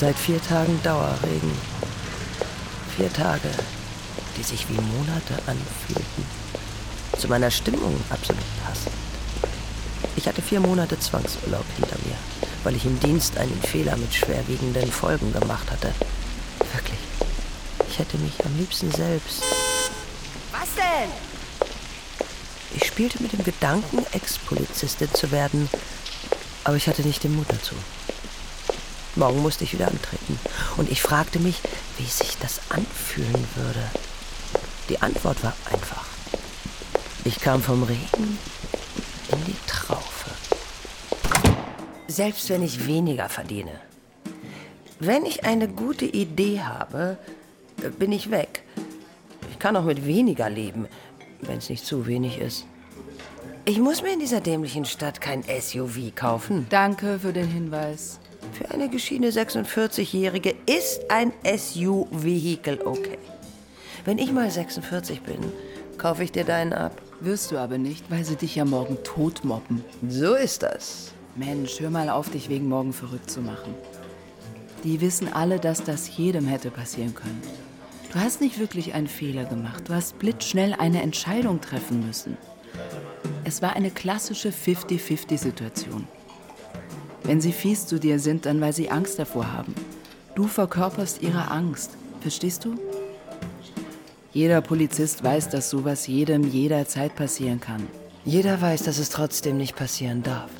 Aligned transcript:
Seit 0.00 0.16
vier 0.16 0.40
Tagen 0.40 0.82
Dauerregen. 0.82 1.52
Vier 2.96 3.12
Tage, 3.12 3.50
die 4.34 4.42
sich 4.42 4.66
wie 4.70 4.80
Monate 4.80 5.34
anfühlten. 5.46 6.24
Zu 7.18 7.28
meiner 7.28 7.50
Stimmung 7.50 8.00
absolut 8.08 8.42
passend. 8.64 8.94
Ich 10.16 10.26
hatte 10.26 10.40
vier 10.40 10.60
Monate 10.60 10.98
Zwangsurlaub 10.98 11.66
hinter 11.76 11.96
mir, 12.06 12.16
weil 12.64 12.76
ich 12.76 12.86
im 12.86 12.98
Dienst 12.98 13.36
einen 13.36 13.60
Fehler 13.60 13.94
mit 13.98 14.14
schwerwiegenden 14.14 14.90
Folgen 14.90 15.34
gemacht 15.34 15.70
hatte. 15.70 15.92
Wirklich. 16.72 17.00
Ich 17.90 17.98
hätte 17.98 18.16
mich 18.16 18.42
am 18.42 18.56
liebsten 18.56 18.90
selbst. 18.90 19.42
Was 20.50 20.68
denn? 20.76 21.10
Ich 22.74 22.86
spielte 22.86 23.22
mit 23.22 23.34
dem 23.34 23.44
Gedanken, 23.44 24.06
Ex-Polizistin 24.12 25.12
zu 25.12 25.30
werden, 25.30 25.68
aber 26.64 26.76
ich 26.76 26.88
hatte 26.88 27.02
nicht 27.02 27.22
den 27.22 27.36
Mut 27.36 27.48
dazu. 27.50 27.74
Morgen 29.20 29.42
musste 29.42 29.64
ich 29.64 29.74
wieder 29.74 29.86
antreten. 29.86 30.40
Und 30.78 30.90
ich 30.90 31.02
fragte 31.02 31.40
mich, 31.40 31.60
wie 31.98 32.04
sich 32.04 32.38
das 32.38 32.62
anfühlen 32.70 33.44
würde. 33.54 33.84
Die 34.88 35.02
Antwort 35.02 35.44
war 35.44 35.52
einfach. 35.70 36.06
Ich 37.26 37.38
kam 37.38 37.62
vom 37.62 37.82
Regen 37.82 38.38
in 39.30 39.44
die 39.46 39.56
Traufe. 39.66 40.30
Selbst 42.08 42.48
wenn 42.48 42.62
ich 42.62 42.86
weniger 42.86 43.28
verdiene. 43.28 43.72
Wenn 45.00 45.26
ich 45.26 45.44
eine 45.44 45.68
gute 45.68 46.06
Idee 46.06 46.62
habe, 46.62 47.18
bin 47.98 48.12
ich 48.12 48.30
weg. 48.30 48.62
Ich 49.50 49.58
kann 49.58 49.76
auch 49.76 49.84
mit 49.84 50.06
weniger 50.06 50.48
leben, 50.48 50.88
wenn 51.42 51.58
es 51.58 51.68
nicht 51.68 51.84
zu 51.84 52.06
wenig 52.06 52.38
ist. 52.38 52.64
Ich 53.66 53.80
muss 53.80 54.00
mir 54.00 54.14
in 54.14 54.20
dieser 54.20 54.40
dämlichen 54.40 54.86
Stadt 54.86 55.20
kein 55.20 55.42
SUV 55.42 56.14
kaufen. 56.14 56.66
Danke 56.70 57.18
für 57.18 57.34
den 57.34 57.48
Hinweis. 57.48 58.18
Für 58.52 58.70
eine 58.70 58.88
geschiedene 58.88 59.30
46-Jährige 59.30 60.54
ist 60.66 61.10
ein 61.10 61.32
SUV-Vehikel 61.44 62.80
okay. 62.84 63.18
Wenn 64.04 64.18
ich 64.18 64.32
mal 64.32 64.50
46 64.50 65.22
bin, 65.22 65.38
kaufe 65.98 66.24
ich 66.24 66.32
dir 66.32 66.44
deinen 66.44 66.72
ab. 66.72 67.00
Wirst 67.20 67.50
du 67.50 67.58
aber 67.58 67.78
nicht, 67.78 68.10
weil 68.10 68.24
sie 68.24 68.36
dich 68.36 68.56
ja 68.56 68.64
morgen 68.64 68.96
tot 69.04 69.44
mobben. 69.44 69.84
So 70.08 70.34
ist 70.34 70.62
das. 70.62 71.12
Mensch, 71.36 71.80
hör 71.80 71.90
mal 71.90 72.08
auf, 72.08 72.30
dich 72.30 72.48
wegen 72.48 72.68
morgen 72.68 72.92
verrückt 72.92 73.30
zu 73.30 73.40
machen. 73.40 73.74
Die 74.84 75.00
wissen 75.00 75.32
alle, 75.32 75.60
dass 75.60 75.84
das 75.84 76.16
jedem 76.16 76.46
hätte 76.46 76.70
passieren 76.70 77.14
können. 77.14 77.42
Du 78.12 78.18
hast 78.18 78.40
nicht 78.40 78.58
wirklich 78.58 78.94
einen 78.94 79.06
Fehler 79.06 79.44
gemacht. 79.44 79.88
Du 79.88 79.94
hast 79.94 80.18
blitzschnell 80.18 80.74
eine 80.74 81.02
Entscheidung 81.02 81.60
treffen 81.60 82.06
müssen. 82.06 82.36
Es 83.44 83.62
war 83.62 83.76
eine 83.76 83.90
klassische 83.90 84.50
50-50-Situation. 84.50 86.08
Wenn 87.24 87.40
sie 87.40 87.52
fies 87.52 87.86
zu 87.86 87.98
dir 87.98 88.18
sind, 88.18 88.46
dann 88.46 88.60
weil 88.60 88.72
sie 88.72 88.90
Angst 88.90 89.18
davor 89.18 89.52
haben. 89.52 89.74
Du 90.34 90.46
verkörperst 90.46 91.22
ihre 91.22 91.50
Angst. 91.50 91.90
Verstehst 92.20 92.64
du? 92.64 92.74
Jeder 94.32 94.60
Polizist 94.60 95.24
weiß, 95.24 95.48
dass 95.48 95.70
sowas 95.70 96.06
jedem 96.06 96.44
jederzeit 96.44 97.16
passieren 97.16 97.60
kann. 97.60 97.86
Jeder 98.24 98.60
weiß, 98.60 98.84
dass 98.84 98.98
es 98.98 99.10
trotzdem 99.10 99.56
nicht 99.56 99.74
passieren 99.74 100.22
darf. 100.22 100.50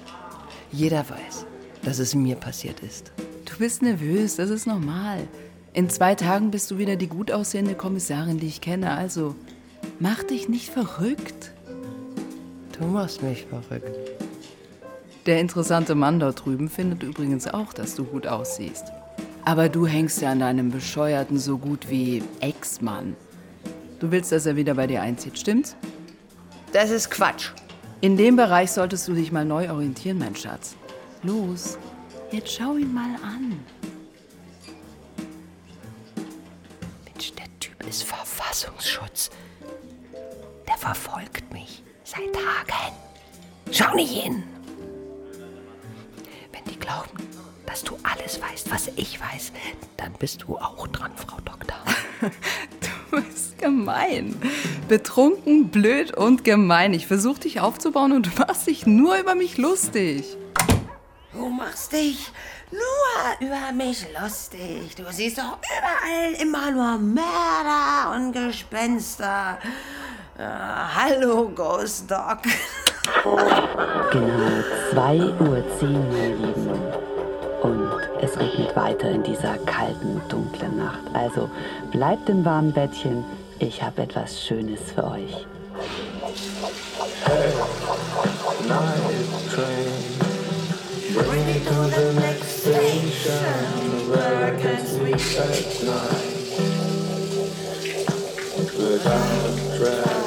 Jeder 0.72 1.05
weiß, 1.08 1.47
dass 1.83 1.98
es 1.98 2.14
mir 2.14 2.36
passiert 2.36 2.80
ist. 2.80 3.12
Du 3.45 3.56
bist 3.58 3.83
nervös, 3.83 4.36
das 4.36 4.50
ist 4.50 4.67
normal. 4.67 5.28
In 5.72 5.89
zwei 5.89 6.14
Tagen 6.14 6.50
bist 6.50 6.70
du 6.70 6.78
wieder 6.78 6.97
die 6.97 7.06
gut 7.06 7.30
aussehende 7.30 7.74
Kommissarin, 7.74 8.41
die 8.41 8.48
ich 8.48 8.61
kenne. 8.61 8.92
Also 8.92 9.36
mach 10.00 10.22
dich 10.24 10.48
nicht 10.48 10.70
verrückt. 10.70 11.52
Du 12.78 12.86
machst 12.86 13.22
mich 13.22 13.47
verrückt. 13.47 14.19
Der 15.26 15.38
interessante 15.38 15.94
Mann 15.94 16.18
dort 16.18 16.44
drüben 16.44 16.68
findet 16.68 17.02
übrigens 17.02 17.46
auch, 17.46 17.72
dass 17.72 17.94
du 17.94 18.04
gut 18.04 18.26
aussiehst. 18.26 18.84
Aber 19.44 19.68
du 19.68 19.86
hängst 19.86 20.22
ja 20.22 20.30
an 20.30 20.40
deinem 20.40 20.70
bescheuerten 20.70 21.38
so 21.38 21.58
gut 21.58 21.90
wie 21.90 22.22
Ex-Mann. 22.40 23.16
Du 23.98 24.11
willst, 24.11 24.33
dass 24.33 24.46
er 24.46 24.56
wieder 24.56 24.74
bei 24.74 24.86
dir 24.86 25.02
einzieht, 25.02 25.39
stimmt's? 25.39 25.77
Das 26.72 26.90
ist 26.90 27.11
Quatsch. 27.11 27.50
In 28.00 28.17
dem 28.17 28.36
Bereich 28.36 28.70
solltest 28.70 29.08
du 29.08 29.12
dich 29.12 29.30
mal 29.30 29.45
neu 29.45 29.70
orientieren, 29.70 30.18
mein 30.18 30.34
Schatz. 30.34 30.74
Los, 31.22 31.77
jetzt 32.30 32.52
schau 32.52 32.77
ihn 32.77 32.95
mal 32.95 33.14
an. 33.22 33.61
Mensch, 37.05 37.33
der 37.34 37.45
Typ 37.61 37.86
ist 37.86 38.05
Verfassungsschutz. 38.05 39.30
Der 40.66 40.78
verfolgt 40.78 41.52
mich 41.52 41.83
seit 42.05 42.33
Tagen. 42.33 42.95
Schau 43.70 43.95
nicht 43.95 44.12
hin. 44.12 44.42
Wenn 46.64 46.72
die 46.74 46.78
glauben, 46.78 47.28
dass 47.66 47.82
du 47.84 47.96
alles 48.02 48.40
weißt, 48.40 48.70
was 48.70 48.88
ich 48.96 49.20
weiß, 49.20 49.52
dann 49.96 50.12
bist 50.14 50.42
du 50.42 50.58
auch 50.58 50.86
dran, 50.88 51.12
Frau 51.16 51.38
Doktor. 51.40 51.76
Du 53.10 53.22
bist 53.22 53.58
gemein. 53.58 54.40
Betrunken, 54.86 55.68
blöd 55.70 56.16
und 56.16 56.44
gemein. 56.44 56.94
Ich 56.94 57.08
versuche 57.08 57.40
dich 57.40 57.60
aufzubauen 57.60 58.12
und 58.12 58.26
du 58.26 58.30
machst 58.38 58.68
dich 58.68 58.86
nur 58.86 59.16
über 59.16 59.34
mich 59.34 59.58
lustig. 59.58 60.36
Du 61.32 61.48
machst 61.48 61.92
dich 61.92 62.30
nur 62.70 63.48
über 63.48 63.72
mich 63.72 64.06
lustig. 64.20 64.94
Du 64.94 65.02
siehst 65.10 65.38
doch 65.38 65.58
überall 65.58 66.34
immer 66.40 66.70
nur 66.70 66.98
Mörder 66.98 68.14
und 68.14 68.32
Gespenster. 68.32 69.58
Äh, 70.38 70.44
hallo, 70.44 71.48
Ghost 71.48 72.08
Dog. 72.08 72.42
Genau 74.12 74.62
2.10 74.92 75.40
Uhr, 75.40 75.62
ihr 76.12 76.36
Lieben. 76.36 76.80
Und 77.62 77.90
es 78.22 78.38
regnet 78.38 78.74
weiter 78.74 79.10
in 79.10 79.22
dieser 79.22 79.56
kalten, 79.58 80.20
dunklen 80.28 80.78
Nacht. 80.78 81.00
Also 81.12 81.50
bleibt 81.90 82.28
im 82.28 82.44
warmen 82.44 82.72
Bettchen. 82.72 83.24
Ich 83.58 83.82
habe 83.82 84.02
etwas 84.02 84.42
Schönes 84.42 84.80
für 84.94 85.04
euch. 85.04 85.46
Bring 91.12 91.44
me 91.46 91.54
to 91.54 91.74
the 91.90 92.12
next 92.14 92.60
station 92.62 94.10
where 94.10 94.46
I 94.46 94.62
can 94.62 94.86
sleep 94.86 95.14
at 95.14 95.82
night. 95.84 96.40
Bring 99.78 99.96
me 99.96 100.20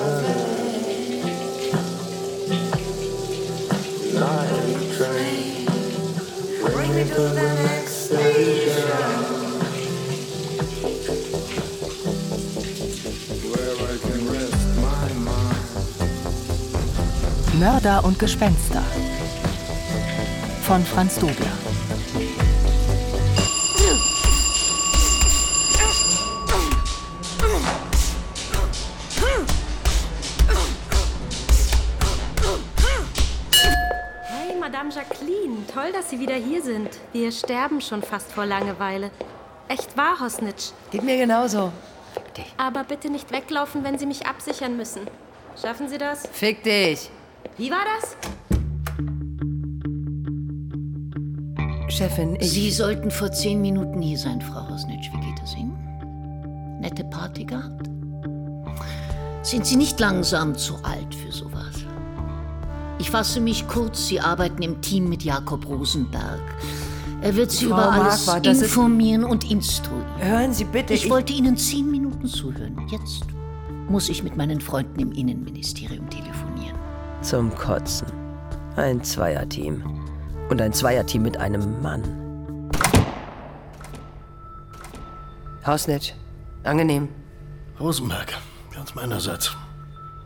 Mörder 17.59 18.03
und 18.03 18.18
Gespenster 18.18 18.84
von 20.63 20.84
Franz 20.84 21.19
Dobler. 21.19 21.72
Toll, 35.63 35.91
dass 35.91 36.09
Sie 36.09 36.19
wieder 36.19 36.35
hier 36.35 36.62
sind. 36.62 36.90
Wir 37.12 37.31
sterben 37.31 37.81
schon 37.81 38.01
fast 38.01 38.31
vor 38.31 38.46
Langeweile. 38.46 39.12
Echt 39.68 39.96
wahr, 39.97 40.19
Hosnitsch. 40.19 40.72
Geht 40.91 41.03
mir 41.03 41.18
genauso. 41.18 41.72
Fick 42.13 42.34
dich. 42.34 42.53
Aber 42.57 42.84
bitte 42.84 43.09
nicht 43.09 43.31
weglaufen, 43.31 43.84
wenn 43.84 43.97
Sie 43.97 44.06
mich 44.06 44.25
absichern 44.25 44.78
müssen. 44.78 45.01
Schaffen 45.59 45.88
Sie 45.90 45.97
das? 45.97 46.28
Fick 46.31 46.63
dich. 46.63 47.09
Wie 47.57 47.72
war 47.72 47.84
das? 48.00 48.16
Chefin, 51.89 52.36
ich. 52.39 52.51
Sie 52.51 52.71
sollten 52.71 53.12
vor 53.12 53.31
zehn 53.31 53.62
Minuten 53.62 54.01
hier 54.01 54.18
sein, 54.18 54.42
Frau 54.42 54.65
Rosnitsch. 54.65 55.10
Wie 55.13 55.19
geht 55.19 55.44
es 55.44 55.56
Ihnen? 55.56 55.77
Nette 56.80 57.04
Party 57.06 57.45
gehabt? 57.45 57.89
Sind 59.44 59.65
Sie 59.65 59.75
nicht 59.75 60.00
langsam 60.00 60.56
zu 60.56 60.75
alt 60.83 61.13
für 61.13 61.31
sowas? 61.31 61.82
Ich 63.03 63.11
fasse 63.11 63.41
mich 63.41 63.67
kurz. 63.67 64.07
Sie 64.07 64.21
arbeiten 64.21 64.61
im 64.63 64.79
Team 64.79 65.09
mit 65.09 65.23
Jakob 65.23 65.67
Rosenberg. 65.67 66.39
Er 67.21 67.35
wird 67.35 67.51
Sie 67.51 67.65
Frau 67.65 67.73
über 67.75 67.91
alles 67.91 68.25
Marquardt, 68.25 68.45
das 68.45 68.57
ist- 68.59 68.63
informieren 68.63 69.25
und 69.25 69.51
instruieren. 69.51 70.05
Hören 70.19 70.53
Sie 70.53 70.63
bitte. 70.63 70.94
Ich 70.94 71.09
wollte 71.09 71.33
Ihnen 71.33 71.57
zehn 71.57 71.91
Minuten 71.91 72.25
zuhören. 72.27 72.88
Jetzt 72.89 73.25
muss 73.89 74.07
ich 74.07 74.23
mit 74.23 74.38
meinen 74.38 74.61
Freunden 74.61 75.01
im 75.01 75.11
Innenministerium 75.11 76.09
telefonieren. 76.09 76.77
Zum 77.21 77.53
Kotzen. 77.53 78.07
Ein 78.77 79.03
Zweierteam. 79.03 79.83
Und 80.50 80.61
ein 80.61 80.71
Zweierteam 80.71 81.23
mit 81.23 81.35
einem 81.35 81.81
Mann. 81.81 82.03
Hausnitsch. 85.65 86.13
Angenehm. 86.63 87.09
Rosenberg, 87.81 88.33
ganz 88.73 88.95
meinerseits. 88.95 89.51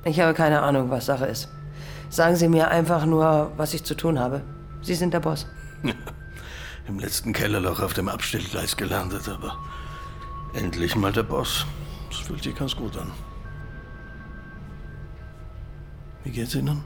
Ich 0.06 0.19
habe 0.19 0.35
keine 0.35 0.62
Ahnung, 0.62 0.91
was 0.91 1.07
Sache 1.07 1.25
ist. 1.25 1.50
Sagen 2.09 2.36
Sie 2.36 2.48
mir 2.48 2.69
einfach 2.69 3.06
nur, 3.06 3.51
was 3.57 3.74
ich 3.74 3.83
zu 3.83 3.95
tun 3.95 4.19
habe. 4.19 4.42
Sie 4.81 4.95
sind 4.95 5.13
der 5.13 5.19
Boss. 5.19 5.45
Im 6.88 7.00
letzten 7.00 7.33
Kellerloch 7.33 7.81
auf 7.81 7.94
dem 7.94 8.07
Abstellgleis 8.07 8.77
gelandet, 8.77 9.27
aber 9.27 9.57
endlich 10.54 10.95
mal 10.95 11.12
der 11.12 11.24
Boss. 11.24 11.65
Das 12.09 12.19
fühlt 12.19 12.44
sich 12.44 12.56
ganz 12.56 12.75
gut 12.75 12.95
an. 12.98 13.12
Wie 16.24 16.31
geht's 16.31 16.56
Ihnen? 16.56 16.83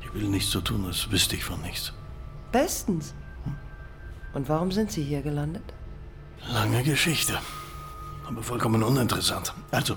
Ich 0.00 0.12
will 0.14 0.28
nichts 0.28 0.50
so 0.50 0.60
tun, 0.60 0.86
als 0.86 1.10
wüsste 1.10 1.36
ich 1.36 1.44
von 1.44 1.60
nichts. 1.62 1.92
Bestens. 2.52 3.14
Und 4.32 4.48
warum 4.48 4.72
sind 4.72 4.90
Sie 4.90 5.02
hier 5.02 5.22
gelandet? 5.22 5.62
Lange 6.52 6.82
Geschichte, 6.82 7.38
aber 8.26 8.42
vollkommen 8.42 8.82
uninteressant. 8.82 9.52
Also, 9.70 9.96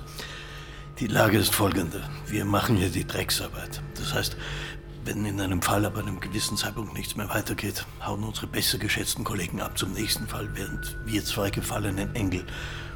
die 1.00 1.07
Lage 1.07 1.38
ist 1.38 1.54
folgende. 1.54 2.01
Wir 2.28 2.45
machen 2.45 2.75
hier 2.75 2.90
die 2.90 3.06
Drecksarbeit. 3.06 3.81
Das 3.95 4.13
heißt, 4.13 4.38
wenn 5.06 5.25
in 5.25 5.42
einem 5.42 5.62
Fall 5.62 5.86
ab 5.86 5.98
einem 5.98 6.19
gewissen 6.19 6.56
Zeitpunkt 6.56 6.94
nichts 6.94 7.16
mehr 7.16 7.30
weitergeht, 7.30 7.86
hauen 8.06 8.24
unsere 8.24 8.48
besser 8.48 8.78
geschätzten 8.78 9.24
Kollegen 9.24 9.60
ab 9.62 9.78
zum 9.78 9.92
nächsten 9.94 10.28
Fall, 10.28 10.50
während 10.54 10.98
wir 11.06 11.25
zwei 11.25 11.50
gefallenen 11.50 12.16
Engel 12.16 12.45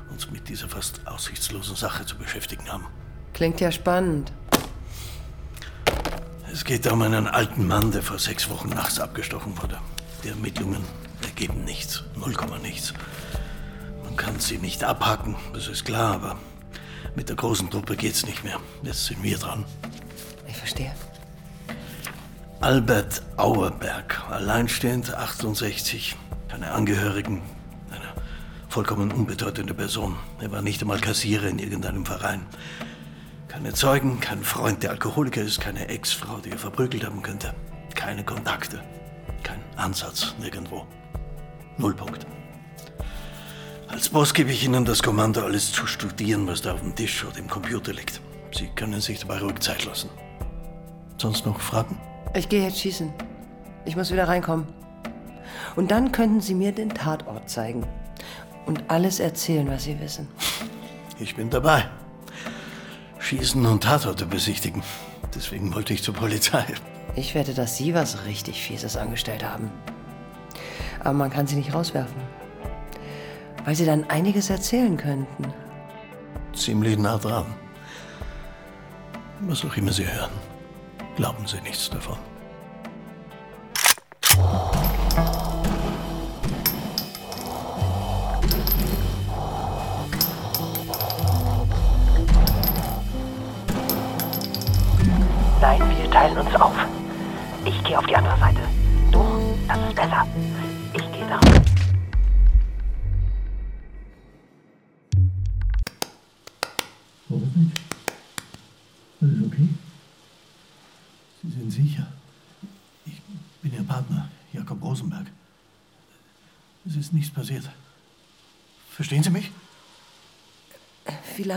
uns 0.10 0.30
mit 0.32 0.48
dieser 0.48 0.70
fast 0.70 1.06
aussichtslosen 1.06 1.76
Sache 1.76 2.06
zu 2.06 2.18
beschäftigen 2.18 2.72
haben. 2.72 2.86
Klingt 3.34 3.60
ja 3.60 3.72
spannend. 3.72 4.32
Es 6.52 6.64
geht 6.64 6.90
um 6.92 7.02
einen 7.02 7.28
alten 7.28 7.68
Mann, 7.68 7.92
der 7.92 8.04
vor 8.04 8.20
sechs 8.20 8.50
Wochen 8.50 8.70
nachts 8.70 9.00
abgestochen 9.00 9.62
wurde. 9.62 9.80
Die 10.24 10.30
Ermittlungen 10.30 10.84
ergeben 11.24 11.66
nichts, 11.66 12.04
null 12.16 12.34
Komma 12.34 12.58
nichts. 12.60 12.94
Man 14.06 14.16
kann 14.16 14.40
sie 14.40 14.60
nicht 14.60 14.84
abhaken, 14.84 15.36
das 15.54 15.68
ist 15.68 15.84
klar, 15.84 16.14
aber 16.16 16.38
mit 17.18 17.30
der 17.30 17.36
großen 17.36 17.70
Truppe 17.70 17.98
geht's 17.98 18.26
nicht 18.26 18.44
mehr. 18.44 18.60
Jetzt 18.84 19.06
sind 19.06 19.22
wir 19.24 19.38
dran. 19.40 19.66
Ich 20.48 20.56
verstehe. 20.56 20.94
Albert 22.62 23.24
Auerberg, 23.38 24.24
alleinstehend, 24.30 25.14
68, 25.14 26.16
keine 26.48 26.72
Angehörigen, 26.72 27.42
eine 27.90 28.14
vollkommen 28.70 29.12
unbedeutende 29.12 29.74
Person. 29.74 30.16
Er 30.40 30.52
war 30.52 30.62
nicht 30.62 30.82
einmal 30.82 31.00
Kassierer 31.00 31.48
in 31.48 31.60
irgendeinem 31.60 32.06
Verein. 32.06 32.46
Keine 33.48 33.74
Zeugen, 33.74 34.20
kein 34.20 34.44
Freund, 34.44 34.84
der 34.84 34.92
Alkoholiker 34.92 35.42
ist, 35.42 35.60
keine 35.60 35.88
Ex-Frau, 35.88 36.38
die 36.38 36.52
er 36.52 36.60
verprügelt 36.60 37.04
haben 37.04 37.24
könnte. 37.24 37.54
Keine 37.96 38.24
Kontakte, 38.24 38.80
kein 39.42 39.60
Ansatz 39.76 40.36
nirgendwo. 40.40 40.86
Nullpunkt. 41.78 42.28
Als 43.88 44.10
Boss 44.10 44.34
gebe 44.34 44.52
ich 44.52 44.66
Ihnen 44.66 44.84
das 44.84 45.02
Kommando, 45.02 45.42
alles 45.42 45.72
zu 45.72 45.88
studieren, 45.88 46.46
was 46.46 46.62
da 46.62 46.74
auf 46.74 46.82
dem 46.82 46.94
Tisch 46.94 47.24
oder 47.24 47.38
im 47.38 47.48
Computer 47.48 47.94
liegt. 47.94 48.20
Sie 48.52 48.68
können 48.68 49.00
sich 49.00 49.20
dabei 49.20 49.40
ruhig 49.40 49.60
Zeit 49.60 49.86
lassen. 49.86 50.10
Sonst 51.18 51.46
noch 51.46 51.60
Fragen? 51.62 51.98
Ich 52.36 52.50
gehe 52.50 52.64
jetzt 52.64 52.80
schießen. 52.80 53.14
Ich 53.86 53.96
muss 53.96 54.12
wieder 54.12 54.28
reinkommen. 54.28 54.68
Und 55.78 55.92
dann 55.92 56.12
könnten 56.12 56.42
Sie 56.42 56.54
mir 56.54 56.74
den 56.74 56.90
Tatort 56.90 57.50
zeigen. 57.50 57.88
Und 58.66 58.84
alles 58.90 59.22
erzählen, 59.22 59.68
was 59.70 59.86
Sie 59.86 60.00
wissen. 60.02 60.28
Ich 61.20 61.36
bin 61.36 61.50
dabei. 61.50 61.86
Schießen 63.20 63.66
und 63.66 63.84
Tatorte 63.84 64.26
besichtigen. 64.26 64.84
Deswegen 65.34 65.74
wollte 65.74 65.94
ich 65.94 66.04
zur 66.04 66.14
Polizei. 66.14 66.66
Ich 67.16 67.34
wette, 67.36 67.54
dass 67.54 67.78
Sie 67.78 67.94
was 67.94 68.26
richtig 68.26 68.62
Fieses 68.62 68.98
angestellt 68.98 69.44
haben. 69.44 69.72
Aber 71.00 71.14
man 71.14 71.30
kann 71.30 71.48
Sie 71.48 71.56
nicht 71.56 71.74
rauswerfen. 71.74 72.47
Weil 73.68 73.76
Sie 73.76 73.86
dann 73.86 74.10
einiges 74.10 74.50
erzählen 74.50 74.96
könnten. 74.96 75.54
Ziemlich 76.56 76.98
nah 76.98 77.18
dran. 77.18 77.48
Was 79.42 79.66
auch 79.66 79.76
immer 79.76 79.92
Sie 79.92 80.08
hören, 80.08 80.32
glauben 81.18 81.46
Sie 81.46 81.60
nichts 81.60 81.90
davon. 81.90 82.18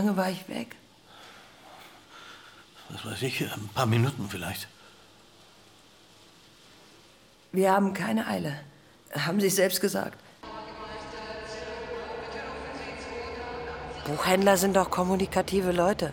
Lange 0.01 0.17
war 0.17 0.29
ich 0.29 0.47
weg? 0.49 0.75
Was 2.89 3.05
weiß 3.05 3.21
ich, 3.21 3.41
ein 3.41 3.69
paar 3.73 3.85
Minuten 3.85 4.27
vielleicht. 4.29 4.67
Wir 7.51 7.71
haben 7.71 7.93
keine 7.93 8.27
Eile. 8.27 8.59
Haben 9.13 9.39
Sie 9.39 9.47
es 9.47 9.55
selbst 9.55 9.81
gesagt. 9.81 10.17
Buchhändler 14.05 14.57
sind 14.57 14.75
doch 14.75 14.89
kommunikative 14.89 15.71
Leute. 15.71 16.11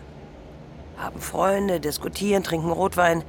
Haben 0.97 1.19
Freunde, 1.21 1.79
diskutieren, 1.79 2.43
trinken 2.43 2.71
Rotwein. 2.71 3.23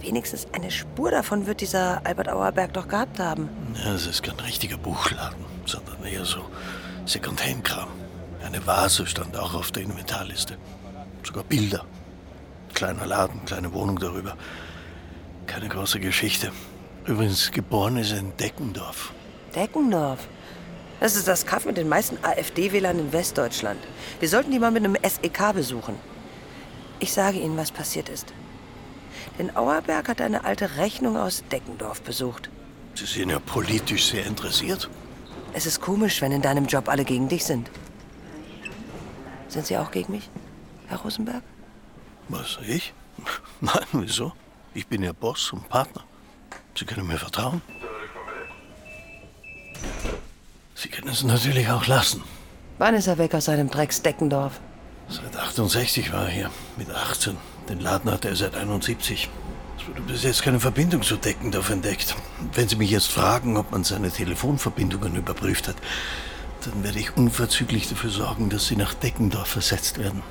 Wenigstens 0.00 0.48
eine 0.52 0.70
Spur 0.70 1.10
davon 1.10 1.46
wird 1.46 1.60
dieser 1.60 2.04
Albert 2.04 2.28
Auerberg 2.28 2.72
doch 2.72 2.88
gehabt 2.88 3.18
haben. 3.18 3.48
Ja, 3.82 3.94
es 3.94 4.06
ist 4.06 4.22
kein 4.22 4.38
richtiger 4.40 4.76
Buchladen, 4.76 5.44
sondern 5.64 6.02
eher 6.04 6.24
so 6.24 6.44
Secondhand-Kram. 7.06 8.03
Eine 8.54 8.64
Vase 8.68 9.04
stand 9.04 9.36
auch 9.36 9.52
auf 9.54 9.72
der 9.72 9.82
Inventarliste. 9.82 10.56
Sogar 11.24 11.42
Bilder. 11.42 11.84
Kleiner 12.72 13.04
Laden, 13.04 13.44
kleine 13.46 13.72
Wohnung 13.72 13.98
darüber. 13.98 14.36
Keine 15.48 15.68
große 15.68 15.98
Geschichte. 15.98 16.52
Übrigens, 17.04 17.50
geboren 17.50 17.96
ist 17.96 18.12
er 18.12 18.20
in 18.20 18.36
Deckendorf. 18.36 19.12
Deckendorf. 19.56 20.28
Das 21.00 21.16
ist 21.16 21.26
das 21.26 21.46
Kaff 21.46 21.64
mit 21.64 21.76
den 21.76 21.88
meisten 21.88 22.16
AfD-Wählern 22.22 23.00
in 23.00 23.12
Westdeutschland. 23.12 23.80
Wir 24.20 24.28
sollten 24.28 24.52
die 24.52 24.60
mal 24.60 24.70
mit 24.70 24.84
einem 24.84 24.96
SEK 25.02 25.52
besuchen. 25.52 25.96
Ich 27.00 27.12
sage 27.12 27.38
Ihnen, 27.38 27.56
was 27.56 27.72
passiert 27.72 28.08
ist. 28.08 28.32
Denn 29.36 29.56
Auerberg 29.56 30.08
hat 30.08 30.20
eine 30.20 30.44
alte 30.44 30.76
Rechnung 30.76 31.16
aus 31.16 31.42
Deckendorf 31.50 32.02
besucht. 32.02 32.50
Sie 32.94 33.06
sind 33.06 33.30
ja 33.30 33.40
politisch 33.40 34.10
sehr 34.10 34.24
interessiert. 34.24 34.88
Es 35.54 35.66
ist 35.66 35.80
komisch, 35.80 36.22
wenn 36.22 36.30
in 36.30 36.42
deinem 36.42 36.66
Job 36.66 36.88
alle 36.88 37.04
gegen 37.04 37.28
dich 37.28 37.44
sind. 37.44 37.68
Sind 39.54 39.66
Sie 39.68 39.78
auch 39.78 39.92
gegen 39.92 40.10
mich, 40.10 40.28
Herr 40.88 40.98
Rosenberg? 40.98 41.44
Was, 42.28 42.58
ich? 42.66 42.92
Nein, 43.60 43.86
wieso? 43.92 44.32
Ich 44.74 44.88
bin 44.88 45.00
Ihr 45.04 45.12
Boss 45.12 45.52
und 45.52 45.68
Partner. 45.68 46.02
Sie 46.76 46.84
können 46.84 47.06
mir 47.06 47.18
vertrauen. 47.18 47.62
Sie 50.74 50.88
können 50.88 51.06
es 51.06 51.22
natürlich 51.22 51.68
auch 51.68 51.86
lassen. 51.86 52.24
Wann 52.78 52.96
ist 52.96 53.06
er 53.06 53.16
weg 53.16 53.32
aus 53.32 53.44
seinem 53.44 53.70
Drecks 53.70 54.02
Deckendorf? 54.02 54.58
Seit 55.08 55.36
68 55.36 56.12
war 56.12 56.24
er 56.24 56.30
hier, 56.30 56.50
mit 56.76 56.90
18. 56.90 57.36
Den 57.68 57.78
Laden 57.78 58.10
hatte 58.10 58.30
er 58.30 58.34
seit 58.34 58.56
71. 58.56 59.28
Es 59.78 59.86
wurde 59.86 60.00
bis 60.00 60.24
jetzt 60.24 60.42
keine 60.42 60.58
Verbindung 60.58 61.02
zu 61.02 61.16
Deckendorf 61.16 61.70
entdeckt. 61.70 62.16
Wenn 62.54 62.68
Sie 62.68 62.74
mich 62.74 62.90
jetzt 62.90 63.12
fragen, 63.12 63.56
ob 63.56 63.70
man 63.70 63.84
seine 63.84 64.10
Telefonverbindungen 64.10 65.14
überprüft 65.14 65.68
hat, 65.68 65.76
dann 66.66 66.82
werde 66.82 66.98
ich 66.98 67.16
unverzüglich 67.16 67.88
dafür 67.88 68.10
sorgen, 68.10 68.48
dass 68.48 68.66
Sie 68.66 68.76
nach 68.76 68.94
Deckendorf 68.94 69.48
versetzt 69.48 69.98
werden. 69.98 70.22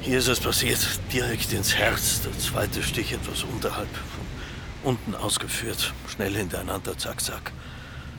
Hier 0.00 0.18
ist 0.18 0.28
es 0.28 0.40
passiert, 0.40 0.78
direkt 1.12 1.52
ins 1.52 1.74
Herz. 1.74 2.22
Der 2.22 2.36
zweite 2.38 2.82
Stich 2.82 3.12
etwas 3.12 3.42
unterhalb, 3.42 3.88
von 3.94 4.26
unten 4.92 5.14
ausgeführt. 5.14 5.92
Schnell 6.08 6.34
hintereinander, 6.34 6.96
zack, 6.96 7.20
zack. 7.20 7.52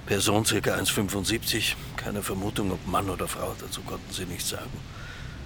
Person 0.06 0.44
ca. 0.44 0.56
1,75. 0.56 1.76
Keine 1.96 2.22
Vermutung, 2.22 2.72
ob 2.72 2.86
Mann 2.86 3.10
oder 3.10 3.28
Frau, 3.28 3.56
dazu 3.60 3.82
konnten 3.82 4.14
sie 4.14 4.26
nichts 4.26 4.50
sagen. 4.50 4.70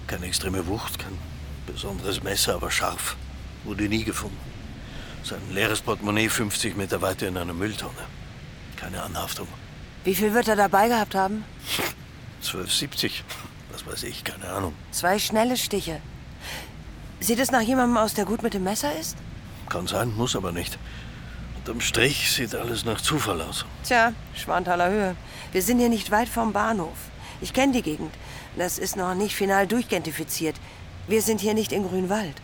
Keine 0.06 0.26
extreme 0.26 0.66
Wucht, 0.66 0.98
kein 0.98 1.16
besonderes 1.66 2.22
Messer, 2.22 2.56
aber 2.56 2.70
scharf. 2.70 3.16
Wurde 3.64 3.88
nie 3.88 4.04
gefunden. 4.04 4.53
Sein 5.24 5.40
leeres 5.52 5.80
Portemonnaie 5.80 6.28
50 6.28 6.76
Meter 6.76 7.00
weiter 7.00 7.26
in 7.26 7.36
einer 7.38 7.54
Mülltonne. 7.54 7.92
Keine 8.76 9.02
Anhaftung. 9.02 9.48
Wie 10.04 10.14
viel 10.14 10.34
wird 10.34 10.48
er 10.48 10.56
dabei 10.56 10.88
gehabt 10.88 11.14
haben? 11.14 11.44
12,70. 12.44 13.22
Was 13.72 13.86
weiß 13.86 14.02
ich, 14.02 14.22
keine 14.22 14.48
Ahnung. 14.50 14.74
Zwei 14.90 15.18
schnelle 15.18 15.56
Stiche. 15.56 16.00
Sieht 17.20 17.38
es 17.38 17.50
nach 17.50 17.62
jemandem 17.62 17.96
aus, 17.96 18.12
der 18.12 18.26
gut 18.26 18.42
mit 18.42 18.52
dem 18.52 18.64
Messer 18.64 18.94
ist? 18.98 19.16
Kann 19.70 19.86
sein, 19.86 20.14
muss 20.14 20.36
aber 20.36 20.52
nicht. 20.52 20.78
Unterm 21.56 21.80
Strich 21.80 22.30
sieht 22.30 22.54
alles 22.54 22.84
nach 22.84 23.00
Zufall 23.00 23.40
aus. 23.40 23.64
Tja, 23.82 24.12
Schwanthaler 24.34 24.90
Höhe. 24.90 25.16
Wir 25.52 25.62
sind 25.62 25.78
hier 25.78 25.88
nicht 25.88 26.10
weit 26.10 26.28
vom 26.28 26.52
Bahnhof. 26.52 26.98
Ich 27.40 27.54
kenne 27.54 27.72
die 27.72 27.82
Gegend. 27.82 28.12
Das 28.56 28.76
ist 28.78 28.96
noch 28.96 29.14
nicht 29.14 29.34
final 29.34 29.66
durchidentifiziert. 29.66 30.56
Wir 31.08 31.22
sind 31.22 31.40
hier 31.40 31.54
nicht 31.54 31.72
in 31.72 31.88
Grünwald. 31.88 32.34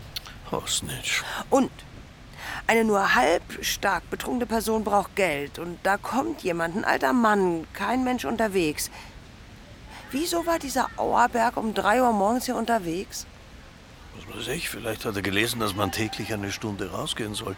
Hosnitsch. 0.50 1.22
Und 1.50 1.70
eine 2.67 2.85
nur 2.85 3.14
halb 3.14 3.43
stark 3.64 4.09
betrunkene 4.11 4.47
Person 4.47 4.85
braucht 4.85 5.17
Geld. 5.17 5.59
Und 5.59 5.79
da 5.83 5.97
kommt 5.97 6.43
jemand, 6.43 6.76
ein 6.76 6.85
alter 6.85 7.12
Mann, 7.12 7.67
kein 7.73 8.05
Mensch 8.05 8.25
unterwegs. 8.25 8.90
Wieso 10.11 10.47
war 10.47 10.59
dieser 10.59 10.88
Auerberg 10.97 11.57
um 11.57 11.75
drei 11.75 12.02
Uhr 12.02 12.12
morgens 12.12 12.47
hier 12.47 12.57
unterwegs? 12.57 13.26
Was 14.17 14.37
weiß 14.37 14.49
ich, 14.49 14.69
vielleicht 14.69 15.05
hat 15.05 15.17
er 15.17 15.23
gelesen, 15.23 15.61
dass 15.61 15.75
man 15.75 15.93
täglich 15.93 16.33
eine 16.33 16.50
Stunde 16.50 16.90
rausgehen 16.90 17.35
soll. 17.35 17.57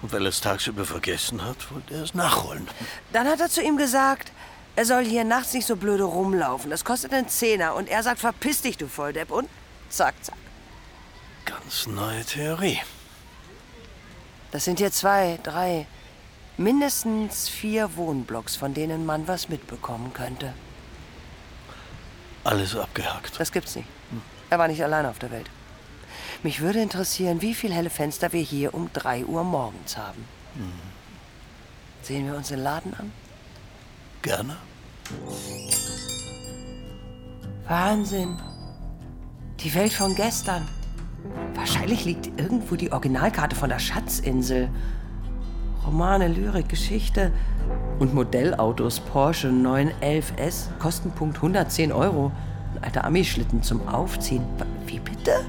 Und 0.00 0.12
weil 0.12 0.22
er 0.22 0.28
es 0.28 0.40
tagsüber 0.40 0.84
vergessen 0.84 1.44
hat, 1.44 1.72
wollte 1.72 1.94
er 1.94 2.02
es 2.02 2.14
nachholen. 2.14 2.68
Dann 3.12 3.26
hat 3.26 3.40
er 3.40 3.48
zu 3.48 3.62
ihm 3.62 3.76
gesagt, 3.76 4.30
er 4.76 4.84
soll 4.84 5.04
hier 5.04 5.24
nachts 5.24 5.54
nicht 5.54 5.66
so 5.66 5.74
blöde 5.74 6.04
rumlaufen. 6.04 6.70
Das 6.70 6.84
kostet 6.84 7.12
einen 7.12 7.28
Zehner. 7.28 7.74
Und 7.74 7.88
er 7.88 8.04
sagt, 8.04 8.20
verpiss 8.20 8.62
dich, 8.62 8.76
du 8.76 8.86
Volldepp. 8.86 9.32
Und 9.32 9.48
zack, 9.88 10.14
zack. 10.22 10.36
Ganz 11.44 11.88
neue 11.88 12.24
Theorie. 12.24 12.78
Das 14.50 14.64
sind 14.64 14.78
hier 14.78 14.90
zwei, 14.90 15.38
drei, 15.42 15.86
mindestens 16.56 17.48
vier 17.48 17.96
Wohnblocks, 17.96 18.56
von 18.56 18.74
denen 18.74 19.04
man 19.04 19.28
was 19.28 19.48
mitbekommen 19.48 20.12
könnte. 20.14 20.54
Alles 22.44 22.74
abgehakt. 22.76 23.38
Das 23.38 23.52
gibt's 23.52 23.76
nicht. 23.76 23.88
Er 24.50 24.58
war 24.58 24.68
nicht 24.68 24.82
allein 24.82 25.04
auf 25.06 25.18
der 25.18 25.30
Welt. 25.30 25.50
Mich 26.42 26.60
würde 26.60 26.80
interessieren, 26.80 27.42
wie 27.42 27.54
viele 27.54 27.74
helle 27.74 27.90
Fenster 27.90 28.32
wir 28.32 28.40
hier 28.42 28.72
um 28.72 28.90
3 28.92 29.24
Uhr 29.26 29.44
morgens 29.44 29.96
haben. 29.96 30.24
Sehen 32.02 32.26
wir 32.26 32.36
uns 32.36 32.48
den 32.48 32.60
Laden 32.60 32.94
an? 32.94 33.12
Gerne. 34.22 34.56
Wahnsinn. 37.66 38.40
Die 39.60 39.74
Welt 39.74 39.92
von 39.92 40.14
gestern. 40.14 40.66
Wahrscheinlich 41.54 42.04
liegt 42.04 42.40
irgendwo 42.40 42.76
die 42.76 42.92
Originalkarte 42.92 43.56
von 43.56 43.68
der 43.68 43.78
Schatzinsel. 43.78 44.68
Romane, 45.86 46.28
Lyrik, 46.28 46.68
Geschichte 46.68 47.32
und 47.98 48.14
Modellautos 48.14 49.00
Porsche 49.00 49.48
911S, 49.48 50.68
Kostenpunkt 50.78 51.36
110 51.36 51.92
Euro. 51.92 52.30
Ein 52.74 52.84
alter 52.84 53.04
Ami-Schlitten 53.04 53.62
zum 53.62 53.86
Aufziehen. 53.88 54.44
Wie 54.86 55.00
bitte? 55.00 55.46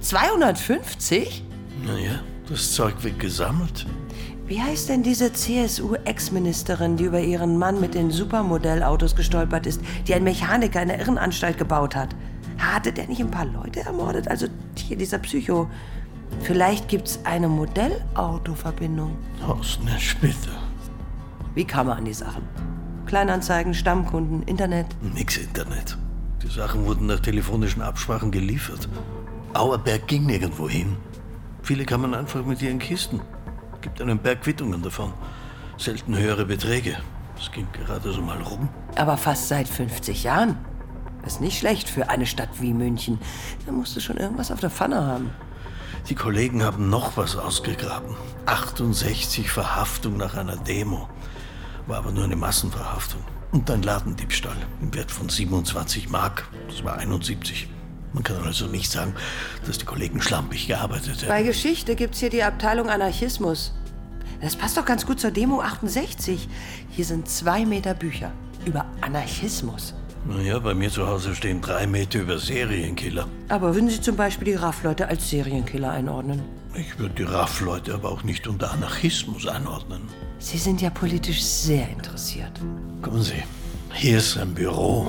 250? 0.00 1.44
Naja, 1.86 2.20
das 2.48 2.72
Zeug 2.72 2.94
wird 3.02 3.18
gesammelt. 3.20 3.86
Wie 4.46 4.60
heißt 4.60 4.88
denn 4.88 5.04
diese 5.04 5.32
CSU-Ex-Ministerin, 5.32 6.96
die 6.96 7.04
über 7.04 7.20
ihren 7.20 7.56
Mann 7.56 7.80
mit 7.80 7.94
den 7.94 8.10
Supermodellautos 8.10 9.14
gestolpert 9.14 9.66
ist, 9.66 9.80
die 10.08 10.14
ein 10.14 10.24
Mechaniker 10.24 10.82
in 10.82 10.88
der 10.88 10.98
Irrenanstalt 10.98 11.56
gebaut 11.56 11.94
hat? 11.94 12.16
Hatte 12.60 12.92
der 12.92 13.06
nicht 13.06 13.20
ein 13.20 13.30
paar 13.30 13.46
Leute 13.46 13.80
ermordet? 13.80 14.28
Also 14.28 14.46
hier 14.76 14.96
dieser 14.96 15.18
Psycho. 15.18 15.68
Vielleicht 16.42 16.88
gibt's 16.88 17.18
eine 17.24 17.48
Modellauto-Verbindung. 17.48 19.16
Hosnitsch, 19.46 20.16
bitte. 20.20 20.50
Wie 21.54 21.64
kam 21.64 21.88
er 21.88 21.96
an 21.96 22.04
die 22.04 22.12
Sachen? 22.12 22.42
Kleinanzeigen, 23.06 23.74
Stammkunden, 23.74 24.42
Internet. 24.44 24.86
Nix 25.02 25.36
Internet. 25.38 25.96
Die 26.42 26.48
Sachen 26.48 26.86
wurden 26.86 27.06
nach 27.06 27.20
telefonischen 27.20 27.82
Absprachen 27.82 28.30
geliefert. 28.30 28.88
Auerberg 29.54 30.06
ging 30.06 30.26
nirgendwo 30.26 30.68
hin. 30.68 30.96
Viele 31.62 31.84
kamen 31.84 32.14
einfach 32.14 32.44
mit 32.44 32.62
ihren 32.62 32.78
Kisten. 32.78 33.20
Gibt 33.80 34.00
einen 34.00 34.18
Berg 34.18 34.42
Quittungen 34.42 34.82
davon. 34.82 35.12
Selten 35.76 36.16
höhere 36.16 36.46
Beträge. 36.46 36.98
Es 37.38 37.50
ging 37.50 37.66
gerade 37.72 38.12
so 38.12 38.20
mal 38.20 38.40
rum. 38.42 38.68
Aber 38.96 39.16
fast 39.16 39.48
seit 39.48 39.66
50 39.66 40.22
Jahren. 40.24 40.58
Ist 41.26 41.40
nicht 41.40 41.58
schlecht 41.58 41.88
für 41.88 42.08
eine 42.08 42.26
Stadt 42.26 42.60
wie 42.60 42.72
München. 42.72 43.18
Da 43.66 43.72
musst 43.72 43.94
du 43.96 44.00
schon 44.00 44.16
irgendwas 44.16 44.50
auf 44.50 44.60
der 44.60 44.70
Pfanne 44.70 45.04
haben. 45.04 45.30
Die 46.08 46.14
Kollegen 46.14 46.62
haben 46.62 46.88
noch 46.88 47.16
was 47.16 47.36
ausgegraben. 47.36 48.16
68 48.46 49.50
Verhaftung 49.50 50.16
nach 50.16 50.36
einer 50.36 50.56
Demo. 50.56 51.08
War 51.86 51.98
aber 51.98 52.12
nur 52.12 52.24
eine 52.24 52.36
Massenverhaftung. 52.36 53.20
Und 53.52 53.70
ein 53.70 53.82
Ladendiebstahl 53.82 54.56
im 54.80 54.94
Wert 54.94 55.10
von 55.10 55.28
27 55.28 56.08
Mark. 56.08 56.48
Das 56.68 56.84
war 56.84 56.96
71. 56.96 57.68
Man 58.12 58.22
kann 58.22 58.42
also 58.44 58.66
nicht 58.66 58.90
sagen, 58.90 59.14
dass 59.66 59.78
die 59.78 59.84
Kollegen 59.84 60.20
schlampig 60.20 60.66
gearbeitet 60.66 61.26
Bei 61.28 61.38
hätten. 61.38 61.48
Geschichte 61.48 61.94
gibt's 61.94 62.18
hier 62.18 62.30
die 62.30 62.42
Abteilung 62.42 62.88
Anarchismus. 62.88 63.72
Das 64.40 64.56
passt 64.56 64.76
doch 64.76 64.84
ganz 64.84 65.04
gut 65.04 65.20
zur 65.20 65.30
Demo 65.30 65.60
68. 65.60 66.48
Hier 66.90 67.04
sind 67.04 67.28
zwei 67.28 67.66
Meter 67.66 67.94
Bücher 67.94 68.32
über 68.64 68.86
Anarchismus. 69.00 69.94
Naja, 70.26 70.58
bei 70.58 70.74
mir 70.74 70.90
zu 70.90 71.06
Hause 71.06 71.34
stehen 71.34 71.60
drei 71.60 71.86
Meter 71.86 72.20
über 72.20 72.38
Serienkiller. 72.38 73.26
Aber 73.48 73.74
würden 73.74 73.88
Sie 73.88 74.00
zum 74.00 74.16
Beispiel 74.16 74.46
die 74.46 74.54
RAF-Leute 74.54 75.08
als 75.08 75.28
Serienkiller 75.30 75.90
einordnen? 75.90 76.42
Ich 76.74 76.98
würde 76.98 77.14
die 77.14 77.22
RAF-Leute 77.24 77.94
aber 77.94 78.10
auch 78.10 78.22
nicht 78.22 78.46
unter 78.46 78.70
Anarchismus 78.70 79.46
einordnen. 79.46 80.02
Sie 80.38 80.58
sind 80.58 80.80
ja 80.80 80.90
politisch 80.90 81.42
sehr 81.42 81.88
interessiert. 81.88 82.52
Kommen 83.02 83.22
Sie, 83.22 83.42
hier 83.92 84.18
ist 84.18 84.36
ein 84.36 84.54
Büro. 84.54 85.08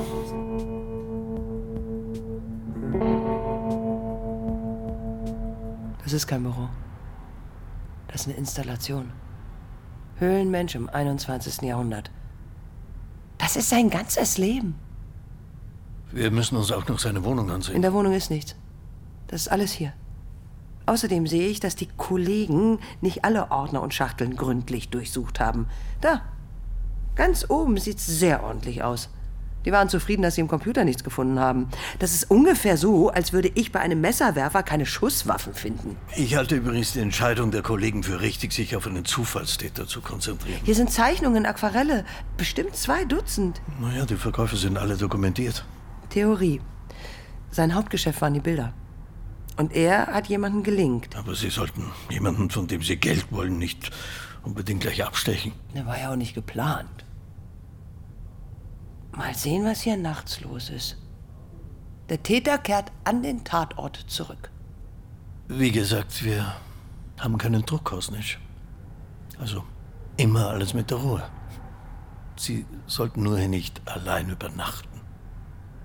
Das 6.03 6.13
ist 6.13 6.27
kein 6.27 6.44
Büro. 6.44 6.68
Das 8.08 8.22
ist 8.22 8.27
eine 8.27 8.38
Installation. 8.38 9.12
Höhlenmensch 10.18 10.75
im 10.75 10.89
21. 10.89 11.62
Jahrhundert. 11.62 12.12
Das 13.38 13.56
ist 13.56 13.70
sein 13.70 13.89
ganzes 13.89 14.38
Leben. 14.38 14.75
Wir 16.12 16.32
müssen 16.32 16.56
uns 16.58 16.72
auch 16.72 16.88
noch 16.88 17.00
seine 17.00 17.24
Wohnung 17.24 17.48
In 17.48 17.56
ansehen. 17.56 17.82
der 17.82 17.94
Wohnung 17.94 18.13
ist 18.13 18.30
nichts. 18.30 18.56
Das 19.27 19.41
ist 19.41 19.48
alles 19.48 19.72
hier. 19.72 19.94
Außerdem 20.86 21.27
sehe 21.27 21.48
ich, 21.48 21.60
dass 21.60 21.75
die 21.75 21.88
Kollegen 21.98 22.80
nicht 23.01 23.24
alle 23.24 23.51
Ordner 23.51 23.82
und 23.82 23.94
Schachteln 23.94 24.36
gründlich 24.36 24.89
durchsucht 24.89 25.39
haben. 25.39 25.68
Da. 26.01 26.22
Ganz 27.15 27.46
oben 27.50 27.77
sieht's 27.77 28.08
sehr 28.08 28.44
ordentlich 28.44 28.84
aus. 28.84 29.10
Die 29.65 29.72
waren 29.72 29.89
zufrieden, 29.89 30.24
dass 30.24 30.36
sie 30.36 30.41
im 30.41 30.48
Computer 30.48 30.84
nichts 30.84 31.03
gefunden 31.03 31.39
haben. 31.39 31.68
Das 32.00 32.13
ist 32.13 32.32
ungefähr 32.32 32.77
so, 32.77 33.10
als 33.10 33.32
würde 33.32 33.51
ich 33.53 33.72
bei 33.72 33.80
einem 33.80 34.01
Messerwerfer 34.01 34.63
keine 34.63 34.88
Schusswaffen 34.88 35.53
finden. 35.53 35.98
Ich 36.15 36.36
halte 36.36 36.56
übrigens 36.56 36.94
die 36.94 37.00
Entscheidung 37.00 37.51
der 37.51 37.62
Kollegen 37.62 38.01
für 38.01 38.22
richtig, 38.22 38.53
sich 38.53 38.75
auf 38.75 38.88
einen 38.88 39.06
Zufallstäter 39.06 39.86
zu 39.86 40.01
konzentrieren. 40.01 40.60
Hier 40.63 40.74
sind 40.74 40.89
Zeichnungen, 40.89 41.46
Aquarelle. 41.46 42.06
Bestimmt 42.38 42.75
zwei 42.75 43.06
Dutzend. 43.06 43.62
Naja, 43.80 44.06
die 44.06 44.15
Verkäufe 44.15 44.56
sind 44.56 44.77
alle 44.80 44.98
dokumentiert. 44.98 45.63
Theorie. 46.12 46.62
Sein 47.50 47.74
Hauptgeschäft 47.74 48.22
waren 48.22 48.36
die 48.36 48.39
Bilder. 48.39 48.74
Und 49.58 49.74
er 49.74 50.08
hat 50.08 50.27
jemanden 50.27 50.63
gelingt. 50.63 51.15
Aber 51.15 51.36
Sie 51.36 51.50
sollten 51.50 51.91
jemanden, 52.10 52.50
von 52.50 52.68
dem 52.68 52.82
Sie 52.82 52.98
Geld 52.98 53.32
wollen, 53.32 53.58
nicht 53.58 53.91
unbedingt 54.44 54.82
gleich 54.82 55.03
abstechen. 55.03 55.51
Der 55.74 55.86
war 55.86 56.00
ja 56.00 56.12
auch 56.12 56.15
nicht 56.15 56.36
geplant. 56.36 57.06
Mal 59.12 59.36
sehen, 59.36 59.65
was 59.65 59.82
hier 59.82 59.98
nachts 59.98 60.41
los 60.41 60.70
ist. 60.70 60.98
Der 62.10 62.24
Täter 62.24 62.58
kehrt 62.58 62.91
an 63.03 63.24
den 63.24 63.44
Tatort 63.44 63.98
zurück. 64.08 64.50
Wie 65.48 65.72
gesagt, 65.72 66.24
wir 66.24 66.56
haben 67.20 67.38
keinen 67.38 67.65
Druck, 67.65 67.91
Hosnitsch. 67.91 68.38
Also 69.38 69.63
immer 70.18 70.50
alles 70.50 70.74
mit 70.74 70.91
der 70.91 70.98
Ruhe. 70.98 71.24
Sie 72.38 72.65
sollten 72.88 73.24
nur 73.24 73.38
hier 73.38 73.50
nicht 73.50 73.82
allein 73.86 74.30
übernachten. 74.30 74.90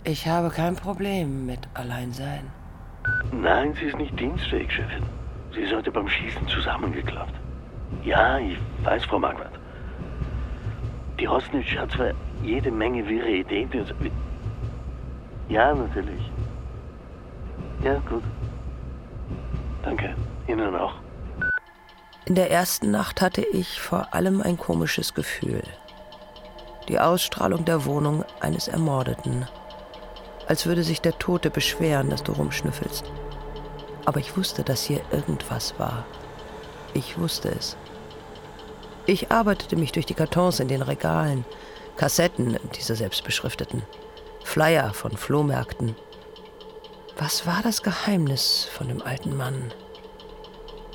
Ich 0.09 0.25
habe 0.29 0.51
kein 0.51 0.77
Problem 0.77 1.47
mit 1.47 1.59
Alleinsein. 1.75 2.49
Nein, 3.33 3.75
sie 3.75 3.87
ist 3.87 3.97
nicht 3.99 4.17
dienstfähig, 4.21 4.71
Chefin. 4.71 5.03
Sie 5.53 5.63
ist 5.63 5.75
heute 5.75 5.91
beim 5.91 6.09
Schießen 6.09 6.47
zusammengeklappt. 6.47 7.35
Ja, 8.05 8.39
ich 8.39 8.57
weiß, 8.85 9.05
Frau 9.07 9.19
Marquardt. 9.19 9.59
Die 11.19 11.27
Hosnitsch 11.27 11.77
hat 11.77 11.91
zwar 11.91 12.13
jede 12.45 12.71
Menge 12.71 13.05
wirre 13.09 13.29
Ideen. 13.31 13.69
die 13.71 13.81
uns- 13.81 13.93
Ja, 15.49 15.75
natürlich. 15.75 16.31
Ja, 17.83 17.95
gut. 18.09 18.23
Danke. 19.83 20.15
Ihnen 20.47 20.77
auch. 20.77 20.95
In 22.27 22.37
der 22.37 22.53
ersten 22.53 22.93
Nacht 22.93 23.21
hatte 23.21 23.41
ich 23.43 23.81
vor 23.81 24.15
allem 24.15 24.41
ein 24.41 24.57
komisches 24.57 25.15
Gefühl. 25.15 25.65
Die 26.89 27.01
Ausstrahlung 27.01 27.65
der 27.65 27.85
Wohnung 27.87 28.25
eines 28.41 28.69
Ermordeten. 28.69 29.47
Als 30.47 30.67
würde 30.67 30.85
sich 30.85 31.01
der 31.01 31.19
Tote 31.19 31.51
beschweren, 31.51 32.11
dass 32.11 32.23
du 32.23 32.33
rumschnüffelst. 32.33 33.05
Aber 34.05 34.21
ich 34.21 34.37
wusste, 34.37 34.63
dass 34.63 34.85
hier 34.85 35.01
irgendwas 35.11 35.79
war. 35.79 36.07
Ich 36.95 37.19
wusste 37.19 37.51
es. 37.51 37.77
Ich 39.07 39.31
arbeitete 39.31 39.77
mich 39.77 39.93
durch 39.93 40.07
die 40.07 40.15
Kartons 40.15 40.61
in 40.61 40.69
den 40.69 40.83
Regalen, 40.83 41.45
Kassetten, 41.97 42.59
diese 42.75 42.95
selbstbeschrifteten, 42.95 43.83
Flyer 44.45 44.93
von 44.95 45.17
Flohmärkten. 45.17 45.97
Was 47.17 47.47
war 47.47 47.63
das 47.63 47.83
Geheimnis 47.83 48.65
von 48.65 48.89
dem 48.89 49.03
alten 49.03 49.37
Mann? 49.37 49.73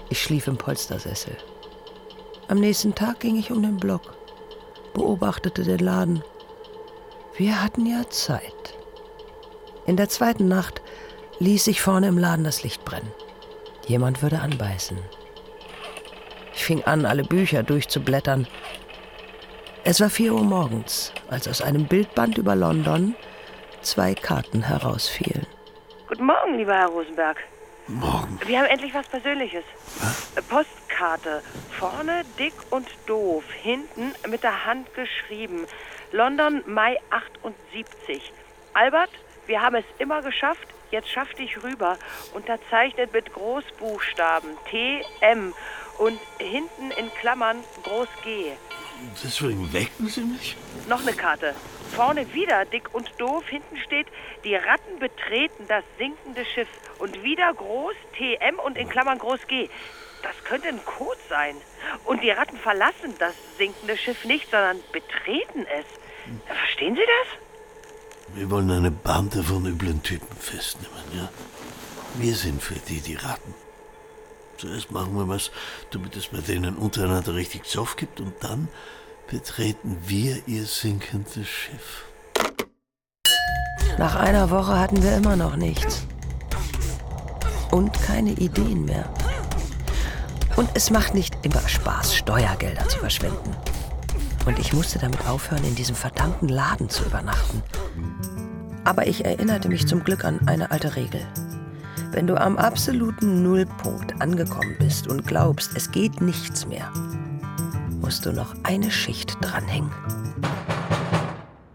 Ich 0.10 0.22
schlief 0.22 0.48
im 0.48 0.58
Polstersessel. 0.58 1.36
Am 2.48 2.60
nächsten 2.60 2.94
Tag 2.94 3.22
ging 3.22 3.38
ich 3.38 3.52
um 3.52 3.62
den 3.62 3.78
Block, 3.78 4.14
beobachtete 4.94 5.64
den 5.64 5.80
Laden. 5.80 6.24
Wir 7.38 7.64
hatten 7.64 7.86
ja 7.86 8.08
Zeit. 8.10 8.78
In 9.86 9.98
der 9.98 10.10
zweiten 10.10 10.48
Nacht 10.48 10.82
ließ 11.40 11.66
sich 11.66 11.82
vorne 11.82 12.08
im 12.08 12.18
Laden 12.18 12.44
das 12.44 12.64
Licht 12.64 12.86
brennen. 12.86 13.12
Jemand 13.88 14.22
würde 14.22 14.40
anbeißen. 14.40 14.98
Ich 16.54 16.64
fing 16.64 16.84
an, 16.84 17.06
alle 17.06 17.24
Bücher 17.24 17.64
durchzublättern. 17.64 18.48
Es 19.84 20.00
war 20.00 20.10
vier 20.10 20.34
Uhr 20.34 20.44
morgens, 20.44 21.12
als 21.30 21.48
aus 21.48 21.62
einem 21.62 21.86
Bildband 21.88 22.38
über 22.38 22.56
London 22.56 23.16
zwei 23.82 24.14
Karten 24.14 24.62
herausfielen. 24.62 25.48
Guten 26.08 26.26
Morgen, 26.26 26.58
lieber 26.58 26.74
Herr 26.76 26.88
Rosenberg. 26.90 27.38
Morgen. 27.88 28.40
Wir 28.46 28.60
haben 28.60 28.68
endlich 28.68 28.94
was 28.94 29.08
Persönliches. 29.08 29.64
Äh, 30.36 30.42
Postkarte. 30.44 31.42
Vorne 31.72 32.22
dick 32.38 32.54
und 32.70 32.88
doof. 33.08 33.44
Hinten 33.62 34.14
mit 34.30 34.44
der 34.44 34.66
Hand 34.66 34.94
geschrieben. 34.94 35.66
London, 36.12 36.62
Mai 36.68 36.98
78. 37.10 38.32
Albert, 38.74 39.10
wir 39.48 39.62
haben 39.62 39.76
es 39.76 39.86
immer 40.00 40.22
geschafft. 40.22 40.68
Jetzt 40.92 41.10
schaff 41.10 41.34
dich 41.34 41.64
rüber. 41.64 41.98
Unterzeichnet 42.34 43.14
mit 43.14 43.34
Großbuchstaben. 43.34 44.52
T-M. 44.70 45.54
Und 45.98 46.20
hinten 46.40 46.92
in 46.92 47.14
Klammern 47.16 47.64
Groß 47.84 48.10
G. 48.24 48.52
Deswegen 49.24 49.72
wecken 49.74 50.08
Sie 50.08 50.22
mich? 50.22 50.58
Noch 50.88 51.02
eine 51.02 51.14
Karte. 51.14 51.56
Vorne 51.96 52.34
wieder 52.34 52.66
dick 52.66 52.94
und 52.94 53.10
doof. 53.18 53.48
Hinten 53.48 53.78
steht, 53.78 54.08
die 54.44 54.56
Ratten 54.56 55.00
betreten 55.00 55.66
das 55.68 55.84
sinkende 55.98 56.46
Schiff. 56.46 56.68
Und 57.00 57.24
wieder 57.24 57.54
groß 57.54 57.96
TM 58.18 58.60
und 58.60 58.78
in 58.78 58.90
Klammern 58.90 59.18
groß 59.18 59.48
G. 59.48 59.70
Das 60.24 60.36
könnte 60.44 60.68
ein 60.68 60.84
Code 60.86 61.20
sein. 61.30 61.56
Und 62.06 62.22
die 62.24 62.30
Ratten 62.30 62.58
verlassen 62.58 63.16
das 63.20 63.34
sinkende 63.58 63.98
Schiff 63.98 64.24
nicht, 64.26 64.50
sondern 64.52 64.80
betreten 64.92 65.66
es. 65.78 65.86
Verstehen 66.48 66.96
Sie 66.96 67.02
das? 67.02 67.41
Wir 68.34 68.50
wollen 68.50 68.72
eine 68.72 68.92
Bande 68.92 69.44
von 69.44 69.66
üblen 69.66 70.02
Typen 70.04 70.36
festnehmen, 70.38 71.04
ja? 71.16 71.30
Wir 72.16 72.36
sind 72.36 72.62
für 72.62 72.76
die 72.76 73.02
die 73.02 73.16
Ratten. 73.16 73.54
Zuerst 74.58 74.92
machen 74.92 75.16
wir 75.16 75.28
was, 75.28 75.52
damit 75.92 76.16
es 76.16 76.28
bei 76.28 76.40
denen 76.40 76.76
untereinander 76.76 77.36
richtig 77.36 77.66
Zoff 77.66 77.96
gibt 77.96 78.20
und 78.20 78.34
dann 78.42 78.68
betreten 79.30 79.98
wir 80.06 80.42
ihr 80.48 80.66
sinkendes 80.66 81.48
Schiff. 81.48 82.06
Nach 83.98 84.16
einer 84.16 84.50
Woche 84.50 84.80
hatten 84.80 85.04
wir 85.04 85.16
immer 85.16 85.36
noch 85.36 85.56
nichts. 85.56 86.06
Und 87.72 87.94
keine 88.02 88.32
Ideen 88.32 88.86
mehr. 88.86 89.12
Und 90.56 90.70
es 90.74 90.90
macht 90.90 91.14
nicht 91.14 91.38
immer 91.44 91.68
Spaß, 91.68 92.16
Steuergelder 92.16 92.88
zu 92.88 93.00
verschwenden. 93.00 93.56
Und 94.46 94.58
ich 94.58 94.74
musste 94.74 94.98
damit 94.98 95.28
aufhören, 95.28 95.64
in 95.64 95.76
diesem 95.76 95.96
verdammten 95.96 96.50
Laden 96.50 96.90
zu 96.90 97.04
übernachten. 97.06 97.62
Aber 98.84 99.06
ich 99.06 99.24
erinnerte 99.24 99.70
mich 99.70 99.88
zum 99.88 100.04
Glück 100.04 100.26
an 100.26 100.40
eine 100.48 100.72
alte 100.72 100.96
Regel. 100.96 101.22
Wenn 102.12 102.28
du 102.28 102.36
am 102.36 102.58
absoluten 102.58 103.44
Nullpunkt 103.44 104.20
angekommen 104.22 104.76
bist 104.80 105.08
und 105.08 105.26
glaubst, 105.26 105.78
es 105.78 105.92
geht 105.92 106.20
nichts 106.22 106.66
mehr, 106.66 106.92
musst 108.02 108.26
du 108.26 108.34
noch 108.34 108.56
eine 108.64 108.90
Schicht 108.90 109.38
dranhängen. 109.42 109.92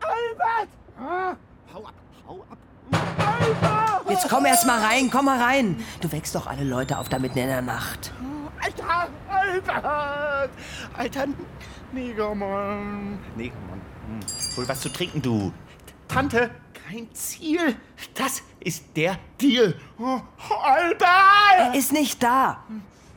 Albert! 0.01 0.69
Ah, 0.99 1.37
hau 1.73 1.87
ab, 1.87 1.95
hau 2.27 2.45
ab. 2.51 2.59
Albert! 3.41 4.11
Jetzt 4.11 4.29
komm 4.29 4.45
erst 4.45 4.67
mal 4.67 4.81
rein, 4.85 5.09
komm 5.11 5.27
mal 5.27 5.41
rein. 5.41 5.77
Du 6.01 6.11
wächst 6.11 6.35
doch 6.35 6.47
alle 6.49 6.65
Leute 6.65 6.99
auf 6.99 7.09
da 7.09 7.19
mitten 7.19 7.39
in 7.39 7.47
der 7.47 7.63
Nacht. 7.63 8.13
Alter, 8.61 9.09
Albert! 9.31 10.51
Alter 10.99 11.27
Negermann. 11.93 13.19
Negermann. 13.37 13.81
Hm. 14.09 14.21
Hol 14.57 14.69
was 14.69 14.81
zu 14.81 14.89
trinken, 14.89 15.23
du. 15.23 15.53
Tante, 16.09 16.51
kein 16.73 17.13
Ziel. 17.15 17.77
Das 18.15 18.43
ist 18.61 18.85
der 18.95 19.19
Deal. 19.41 19.75
Oh, 19.99 20.21
Albert! 20.63 21.03
Er 21.59 21.75
ist 21.75 21.93
nicht 21.93 22.23
da. 22.23 22.65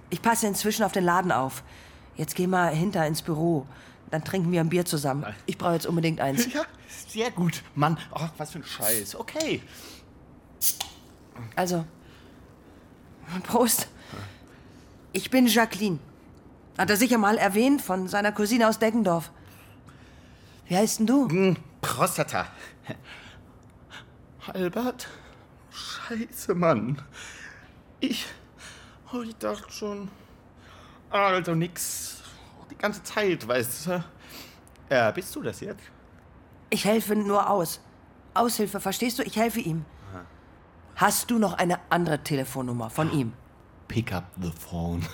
Ich 0.09 0.21
passe 0.21 0.47
inzwischen 0.47 0.83
auf 0.83 0.91
den 0.91 1.03
Laden 1.03 1.31
auf. 1.31 1.63
Jetzt 2.15 2.35
geh 2.35 2.47
mal 2.47 2.73
hinter 2.73 3.05
ins 3.05 3.21
Büro. 3.21 3.67
Dann 4.11 4.23
trinken 4.23 4.51
wir 4.51 4.61
ein 4.61 4.69
Bier 4.69 4.85
zusammen. 4.85 5.25
Ich 5.45 5.57
brauche 5.57 5.73
jetzt 5.73 5.85
unbedingt 5.85 6.19
eins. 6.19 6.51
Ja, 6.51 6.63
sehr 7.07 7.29
gut, 7.31 7.63
Mann. 7.75 7.97
Oh, 8.11 8.27
was 8.37 8.51
für 8.51 8.59
ein 8.59 8.65
Scheiß. 8.65 9.15
Okay. 9.15 9.61
Also, 11.55 11.85
Prost. 13.43 13.87
Ich 15.13 15.29
bin 15.29 15.45
Jacqueline. 15.47 15.99
Hat 16.79 16.89
er 16.89 16.95
sicher 16.95 17.17
mal 17.17 17.37
erwähnt 17.37 17.81
von 17.81 18.07
seiner 18.07 18.31
Cousine 18.31 18.69
aus 18.69 18.79
Deggendorf. 18.79 19.31
Wie 20.65 20.77
heißt 20.77 20.99
denn 20.99 21.07
du? 21.07 21.27
Hm, 21.27 21.57
Prostata. 21.81 22.47
Albert? 24.47 25.09
Scheiße, 25.71 26.55
Mann. 26.55 27.01
Ich. 27.99 28.27
Oh, 29.11 29.19
ich 29.19 29.35
dachte 29.35 29.69
schon. 29.69 30.09
Also 31.09 31.53
nix. 31.53 32.23
Die 32.71 32.77
ganze 32.77 33.03
Zeit, 33.03 33.45
weißt 33.45 33.87
du. 33.87 34.03
Ja, 34.89 35.11
bist 35.11 35.35
du 35.35 35.41
das 35.41 35.59
jetzt? 35.59 35.83
Ich 36.69 36.85
helfe 36.85 37.13
nur 37.13 37.49
aus. 37.49 37.81
Aushilfe, 38.33 38.79
verstehst 38.79 39.19
du? 39.19 39.23
Ich 39.23 39.35
helfe 39.35 39.59
ihm. 39.59 39.83
Hast 40.95 41.29
du 41.29 41.39
noch 41.39 41.55
eine 41.55 41.77
andere 41.89 42.23
Telefonnummer 42.23 42.89
von 42.89 43.11
ihm? 43.11 43.33
Pick 43.89 44.13
up 44.13 44.31
the 44.41 44.51
phone. 44.51 45.05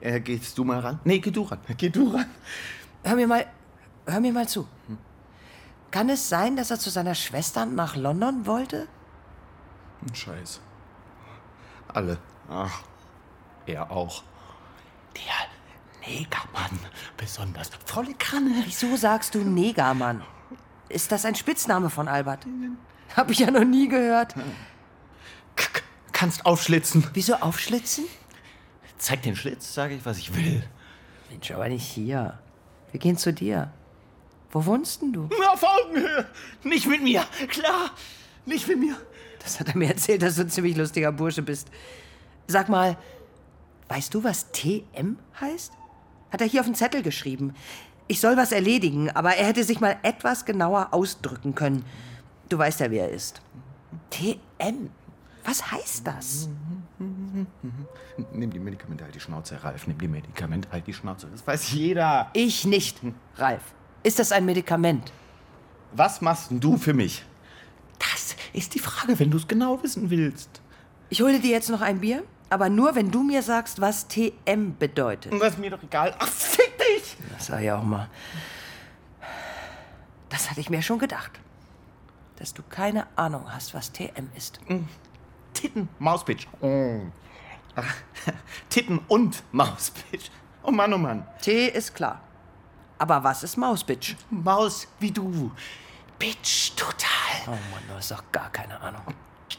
Äh, 0.00 0.20
gehst 0.20 0.56
du 0.56 0.64
mal 0.64 0.80
ran? 0.80 1.00
Nee, 1.04 1.18
geh 1.18 1.30
du 1.30 1.42
ran. 1.42 1.58
Geh 1.76 1.90
du 1.90 2.08
ran. 2.12 2.26
Hör 3.02 3.16
mir 3.16 3.26
mal, 3.26 3.46
hör 4.06 4.20
mir 4.20 4.32
mal 4.32 4.48
zu. 4.48 4.66
Kann 5.90 6.08
es 6.08 6.28
sein, 6.28 6.56
dass 6.56 6.70
er 6.70 6.78
zu 6.78 6.90
seiner 6.90 7.14
Schwester 7.14 7.66
nach 7.66 7.96
London 7.96 8.46
wollte? 8.46 8.86
Scheiß. 10.12 10.60
Alle. 11.88 12.18
Ach, 12.48 12.82
er 13.66 13.90
auch. 13.90 14.22
Der 15.16 16.08
Negermann 16.08 16.78
besonders. 17.16 17.70
Volle 17.84 18.14
Kanne. 18.14 18.62
Wieso 18.64 18.96
sagst 18.96 19.34
du 19.34 19.38
Negermann? 19.40 20.22
Ist 20.88 21.12
das 21.12 21.24
ein 21.24 21.34
Spitzname 21.34 21.90
von 21.90 22.08
Albert? 22.08 22.46
Hab 23.16 23.30
ich 23.30 23.40
ja 23.40 23.50
noch 23.50 23.64
nie 23.64 23.88
gehört. 23.88 24.34
Kannst 26.12 26.46
aufschlitzen. 26.46 27.06
Wieso 27.12 27.34
aufschlitzen? 27.34 28.04
Zeig 29.00 29.22
den 29.22 29.34
Schlitz, 29.34 29.72
sage 29.72 29.94
ich, 29.94 30.04
was 30.04 30.18
ich 30.18 30.36
will. 30.36 30.62
Mensch, 31.30 31.50
aber 31.52 31.70
nicht 31.70 31.86
hier. 31.86 32.38
Wir 32.90 33.00
gehen 33.00 33.16
zu 33.16 33.32
dir. 33.32 33.72
Wo 34.50 34.66
wohnst 34.66 35.00
denn 35.00 35.14
du? 35.14 35.26
Auf 35.50 35.62
Augenhöhe. 35.62 36.26
Nicht 36.64 36.86
mit 36.86 37.02
mir. 37.02 37.24
Klar. 37.48 37.92
Nicht 38.44 38.68
mit 38.68 38.78
mir. 38.78 38.94
Das 39.38 39.58
hat 39.58 39.68
er 39.68 39.76
mir 39.78 39.88
erzählt, 39.88 40.20
dass 40.20 40.34
du 40.34 40.42
ein 40.42 40.50
ziemlich 40.50 40.76
lustiger 40.76 41.12
Bursche 41.12 41.40
bist. 41.40 41.68
Sag 42.46 42.68
mal, 42.68 42.98
weißt 43.88 44.12
du, 44.12 44.22
was 44.22 44.52
TM 44.52 45.16
heißt? 45.40 45.72
Hat 46.30 46.42
er 46.42 46.46
hier 46.46 46.60
auf 46.60 46.66
den 46.66 46.74
Zettel 46.74 47.02
geschrieben. 47.02 47.54
Ich 48.06 48.20
soll 48.20 48.36
was 48.36 48.52
erledigen, 48.52 49.08
aber 49.10 49.34
er 49.34 49.46
hätte 49.46 49.64
sich 49.64 49.80
mal 49.80 49.96
etwas 50.02 50.44
genauer 50.44 50.88
ausdrücken 50.90 51.54
können. 51.54 51.86
Du 52.50 52.58
weißt 52.58 52.80
ja, 52.80 52.90
wer 52.90 53.04
er 53.08 53.14
ist. 53.14 53.40
TM. 54.10 54.90
Was 55.50 55.72
heißt 55.72 56.06
das? 56.06 56.48
Nimm 56.98 58.50
die 58.52 58.60
Medikamente, 58.60 59.02
halt 59.02 59.16
die 59.16 59.18
Schnauze, 59.18 59.60
Ralf. 59.64 59.88
Nimm 59.88 59.98
die 59.98 60.06
Medikamente, 60.06 60.70
halt 60.70 60.86
die 60.86 60.94
Schnauze. 60.94 61.26
Das 61.26 61.44
weiß 61.44 61.72
jeder. 61.72 62.30
Ich 62.34 62.64
nicht, 62.64 63.00
Ralf. 63.34 63.62
Ist 64.04 64.20
das 64.20 64.30
ein 64.30 64.44
Medikament? 64.44 65.12
Was 65.90 66.20
machst 66.20 66.52
du 66.52 66.76
für 66.76 66.94
mich? 66.94 67.24
Das 67.98 68.36
ist 68.52 68.76
die 68.76 68.78
Frage, 68.78 69.18
wenn 69.18 69.32
du 69.32 69.38
es 69.38 69.48
genau 69.48 69.82
wissen 69.82 70.08
willst. 70.10 70.62
Ich 71.08 71.20
hole 71.20 71.40
dir 71.40 71.50
jetzt 71.50 71.68
noch 71.68 71.80
ein 71.80 71.98
Bier, 71.98 72.22
aber 72.48 72.68
nur, 72.68 72.94
wenn 72.94 73.10
du 73.10 73.24
mir 73.24 73.42
sagst, 73.42 73.80
was 73.80 74.06
TM 74.06 74.76
bedeutet. 74.78 75.32
Das 75.32 75.54
ist 75.54 75.58
mir 75.58 75.70
doch 75.70 75.82
egal. 75.82 76.14
Ach, 76.20 76.28
fick 76.28 76.78
dich! 76.78 77.16
Das 77.32 77.46
sag 77.46 77.60
ich 77.60 77.72
auch 77.72 77.82
mal. 77.82 78.08
Das 80.28 80.48
hatte 80.48 80.60
ich 80.60 80.70
mir 80.70 80.80
schon 80.80 81.00
gedacht. 81.00 81.40
Dass 82.36 82.54
du 82.54 82.62
keine 82.62 83.08
Ahnung 83.16 83.52
hast, 83.52 83.74
was 83.74 83.90
TM 83.90 84.28
ist. 84.36 84.60
Titten, 85.52 85.88
Mauspitch. 85.98 86.46
Oh. 86.60 87.00
Ach, 87.76 87.94
Titten 88.68 88.98
und 89.08 89.42
Mauspitch. 89.52 90.30
Oh 90.62 90.70
Mann, 90.70 90.92
oh 90.92 90.98
Mann. 90.98 91.26
T 91.40 91.68
ist 91.68 91.94
klar. 91.94 92.20
Aber 92.98 93.22
was 93.24 93.42
ist 93.42 93.56
Mausbitch? 93.56 94.16
Maus 94.30 94.86
wie 94.98 95.10
du. 95.10 95.50
Bitch, 96.18 96.72
total. 96.76 97.08
Oh 97.46 97.50
Mann, 97.50 97.82
du 97.88 97.94
hast 97.94 98.10
doch 98.10 98.22
gar 98.30 98.50
keine 98.50 98.78
Ahnung. 98.80 99.02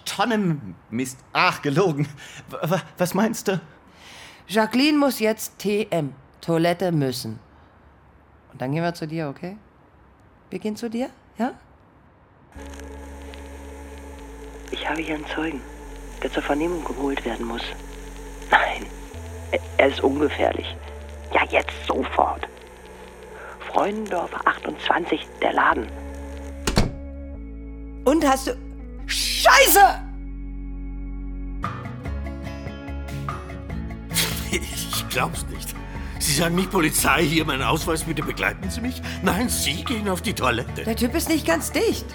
Tonnen 0.06 0.76
Mist. 0.90 1.18
Ach, 1.34 1.62
gelogen. 1.62 2.08
W- 2.50 2.78
was 2.98 3.14
meinst 3.14 3.48
du? 3.48 3.60
Jacqueline 4.48 4.98
muss 4.98 5.20
jetzt 5.20 5.58
TM. 5.60 6.14
Toilette 6.42 6.92
müssen. 6.92 7.40
Und 8.52 8.62
dann 8.62 8.72
gehen 8.74 8.84
wir 8.84 8.94
zu 8.94 9.08
dir, 9.08 9.30
okay? 9.30 9.58
Wir 10.50 10.60
gehen 10.60 10.76
zu 10.76 10.90
dir, 10.90 11.10
ja? 11.38 11.54
Ich 14.72 14.88
habe 14.88 15.02
hier 15.02 15.16
einen 15.16 15.26
Zeugen, 15.28 15.62
der 16.24 16.32
zur 16.32 16.44
Vernehmung 16.44 16.84
geholt 16.84 17.24
werden 17.26 17.46
muss. 17.48 17.64
Nein, 18.50 18.86
er- 19.52 19.60
er 19.78 19.88
ist 19.88 20.02
ungefährlich. 20.02 20.76
Ja, 21.34 21.42
jetzt 21.50 21.72
sofort. 21.88 22.48
Freundendorfer 23.72 24.42
28, 24.46 25.28
der 25.42 25.54
Laden. 25.54 25.88
Und 28.04 28.28
hast 28.28 28.48
du. 28.48 28.52
Scheiße! 29.08 29.80
Ich 34.52 35.08
glaub's 35.10 35.46
nicht. 35.48 35.74
Sie 36.20 36.34
sagen 36.34 36.56
nicht 36.56 36.72
Polizei, 36.72 37.24
hier 37.24 37.46
mein 37.46 37.62
Ausweis, 37.62 38.04
bitte 38.04 38.22
begleiten 38.22 38.70
Sie 38.70 38.82
mich? 38.82 39.02
Nein, 39.24 39.50
Sie 39.50 39.84
gehen 39.84 40.08
auf 40.08 40.22
die 40.22 40.34
Toilette. 40.34 40.84
Der 40.84 40.96
Typ 40.96 41.16
ist 41.16 41.30
nicht 41.30 41.46
ganz 41.48 41.72
dicht. 41.72 42.06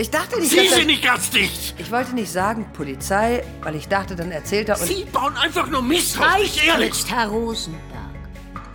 Ich 0.00 0.08
dachte 0.08 0.40
nicht, 0.40 0.48
Sie 0.50 0.56
dass 0.56 0.76
sind 0.76 0.86
nicht 0.86 1.04
ganz 1.04 1.28
dicht. 1.28 1.74
Ich 1.76 1.90
wollte 1.90 2.14
nicht 2.14 2.32
sagen 2.32 2.64
Polizei, 2.72 3.44
weil 3.60 3.74
ich 3.74 3.86
dachte, 3.86 4.16
dann 4.16 4.30
erzählt 4.32 4.70
er 4.70 4.80
und... 4.80 4.86
Sie 4.86 5.04
bauen 5.04 5.36
einfach 5.36 5.68
nur 5.68 5.82
Mist 5.82 6.18
auf 6.18 6.24
Reicht 6.24 6.56
mich, 6.56 6.66
ehrlich. 6.66 6.88
jetzt, 6.88 7.10
Herr 7.10 7.28
Rosenberg. 7.28 7.84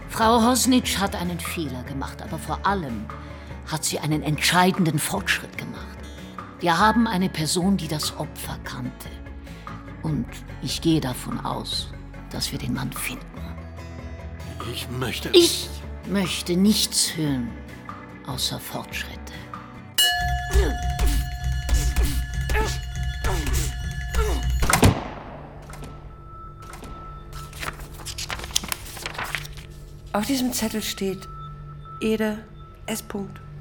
Frau 0.08 0.44
Hosnitsch 0.44 1.00
hat 1.00 1.16
einen 1.16 1.40
Fehler 1.40 1.82
gemacht, 1.86 2.22
aber 2.22 2.38
vor 2.38 2.64
allem 2.64 3.08
hat 3.66 3.84
sie 3.84 3.98
einen 3.98 4.22
entscheidenden 4.22 5.00
Fortschritt 5.00 5.58
gemacht. 5.58 5.98
Wir 6.60 6.78
haben 6.78 7.08
eine 7.08 7.30
Person, 7.30 7.76
die 7.76 7.88
das 7.88 8.16
Opfer 8.20 8.60
kannte. 8.64 9.10
Und 10.04 10.28
ich 10.62 10.80
gehe 10.80 11.02
davon 11.02 11.44
aus, 11.44 11.90
dass 12.30 12.52
wir 12.52 12.60
den 12.60 12.76
Mann 12.76 12.94
finden. 12.94 13.26
Ich 14.72 14.88
möchte... 14.92 15.32
Ich 15.34 15.72
möchte 16.08 16.56
nichts 16.56 17.18
hören, 17.18 17.50
außer 18.28 18.60
Fortschritte. 18.60 19.34
Auf 30.16 30.26
diesem 30.26 30.54
Zettel 30.54 30.82
steht 30.82 31.28
Ede, 32.00 32.38
S. 32.86 33.04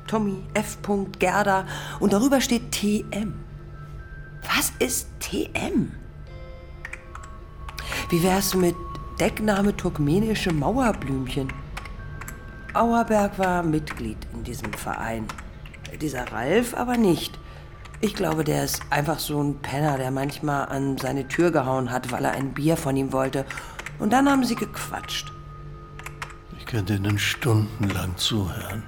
Tommy, 0.07 0.41
F. 0.55 0.79
Gerda 1.19 1.67
und 1.99 2.13
darüber 2.13 2.41
steht 2.41 2.71
TM. 2.71 3.35
Was 4.43 4.73
ist 4.79 5.09
TM? 5.19 5.91
Wie 8.09 8.23
wär's 8.23 8.55
mit 8.55 8.77
Deckname 9.19 9.77
turkmenische 9.77 10.53
Mauerblümchen? 10.53 11.53
Auerberg 12.73 13.37
war 13.37 13.65
Mitglied 13.65 14.19
in 14.33 14.45
diesem 14.45 14.73
Verein. 14.75 15.27
Dieser 16.01 16.31
Ralf 16.31 16.73
aber 16.75 16.97
nicht. 16.97 17.37
Ich 18.01 18.15
glaube, 18.15 18.45
der 18.45 18.63
ist 18.63 18.81
einfach 18.91 19.19
so 19.19 19.43
ein 19.43 19.59
Penner, 19.59 19.99
der 19.99 20.13
manchmal 20.13 20.69
an 20.69 20.99
seine 20.99 21.27
Tür 21.27 21.51
gehauen 21.51 21.91
hat, 21.91 22.13
weil 22.13 22.25
er 22.25 22.31
ein 22.31 22.55
Bier 22.55 22.77
von 22.77 22.97
ihm 22.97 23.13
wollte. 23.13 23.45
Und 23.99 24.13
dann 24.13 24.31
haben 24.31 24.45
sie 24.45 24.55
gequatscht. 24.55 25.34
Ich 26.75 26.77
könnte 26.77 26.95
Ihnen 26.95 27.21
stundenlang 27.21 28.17
zuhören. 28.17 28.83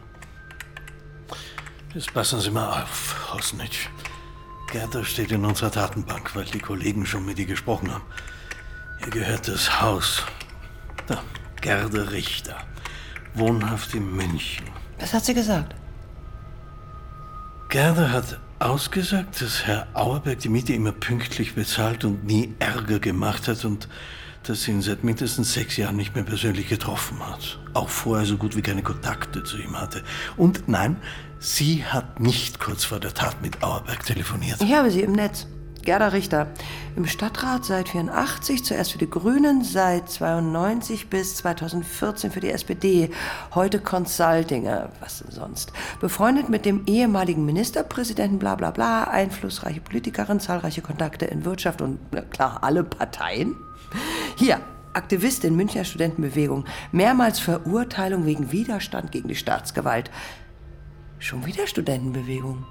Jetzt 1.94 2.12
passen 2.12 2.40
Sie 2.40 2.51
mal 2.51 2.83
auf, 2.83 3.33
Hosnitsch. 3.33 3.87
Gerda 4.72 5.05
steht 5.05 5.31
in 5.31 5.44
unserer 5.44 5.70
Datenbank, 5.70 6.35
weil 6.35 6.46
die 6.46 6.59
Kollegen 6.59 7.07
schon 7.07 7.25
mit 7.25 7.38
ihr 7.38 7.46
gesprochen 7.46 7.94
haben. 7.94 8.03
Ihr 9.03 9.11
gehört 9.11 9.46
das 9.46 9.81
Haus. 9.81 10.25
Da, 11.07 11.22
Gerda 11.61 12.03
Richter. 12.11 12.57
Wohnhaft 13.35 13.94
in 13.94 14.16
München. 14.16 14.66
Was 14.99 15.14
hat 15.14 15.25
sie 15.25 15.35
gesagt? 15.35 15.77
Gerda 17.68 18.11
hat 18.11 18.40
ausgesagt, 18.59 19.40
dass 19.40 19.64
Herr 19.64 19.87
Auerberg 19.94 20.40
die 20.40 20.49
Miete 20.49 20.72
immer 20.72 20.90
pünktlich 20.90 21.55
bezahlt 21.55 22.05
und 22.05 22.25
nie 22.25 22.53
Ärger 22.59 22.99
gemacht 22.99 23.46
hat 23.46 23.64
und 23.64 23.87
sie 24.54 24.70
ihn 24.70 24.82
seit 24.82 25.04
mindestens 25.04 25.52
sechs 25.52 25.76
Jahren 25.76 25.96
nicht 25.96 26.14
mehr 26.14 26.24
persönlich 26.24 26.68
getroffen 26.68 27.18
hat. 27.26 27.59
Auch 27.74 27.88
vorher 27.88 28.26
so 28.26 28.37
gut 28.37 28.56
wie 28.56 28.62
keine 28.62 28.82
Kontakte 28.82 29.42
zu 29.44 29.59
ihm 29.59 29.78
hatte. 29.80 30.02
Und 30.37 30.68
nein, 30.68 30.96
sie 31.38 31.85
hat 31.85 32.20
nicht 32.20 32.61
kurz 32.61 32.85
vor 32.85 33.00
der 33.00 33.14
Tat 33.14 33.42
mit 33.42 33.62
Auerberg 33.62 34.04
telefoniert. 34.04 34.62
Ich 34.62 34.72
habe 34.72 34.90
sie 34.90 35.00
im 35.00 35.12
Netz. 35.12 35.46
Gerda 35.87 36.09
Richter. 36.09 36.48
Im 36.96 37.06
Stadtrat 37.06 37.64
seit 37.64 37.88
84, 37.88 38.64
zuerst 38.64 38.92
für 38.92 38.98
die 38.98 39.09
Grünen, 39.09 39.62
seit 39.62 40.11
92 40.11 41.09
bis 41.09 41.37
2014 41.37 42.32
für 42.32 42.40
die 42.40 42.50
SPD. 42.50 43.11
Heute 43.54 43.78
Consultinger, 43.78 44.90
was 45.00 45.20
denn 45.20 45.30
sonst. 45.30 45.72
Befreundet 46.00 46.48
mit 46.48 46.64
dem 46.64 46.82
ehemaligen 46.87 47.46
Ministerpräsidenten, 47.46 48.40
bla 48.40 48.56
bla 48.56 48.72
bla, 48.72 49.04
einflussreiche 49.04 49.80
Politikerin, 49.80 50.40
zahlreiche 50.40 50.82
Kontakte 50.82 51.26
in 51.26 51.44
Wirtschaft 51.44 51.80
und, 51.80 52.00
na 52.11 52.22
klar, 52.22 52.64
alle 52.64 52.82
Parteien. 52.82 53.54
Hier, 54.37 54.61
Aktivistin 54.92 55.57
Münchner 55.57 55.85
Studentenbewegung. 55.85 56.66
Mehrmals 56.92 57.40
Verurteilung 57.40 58.27
wegen 58.27 58.53
Widerstand 58.53 59.11
gegen 59.11 59.29
die 59.29 59.35
Staatsgewalt. 59.35 60.11
Schon 61.18 61.46
wieder 61.46 61.66
Studentenbewegung. 61.66 62.66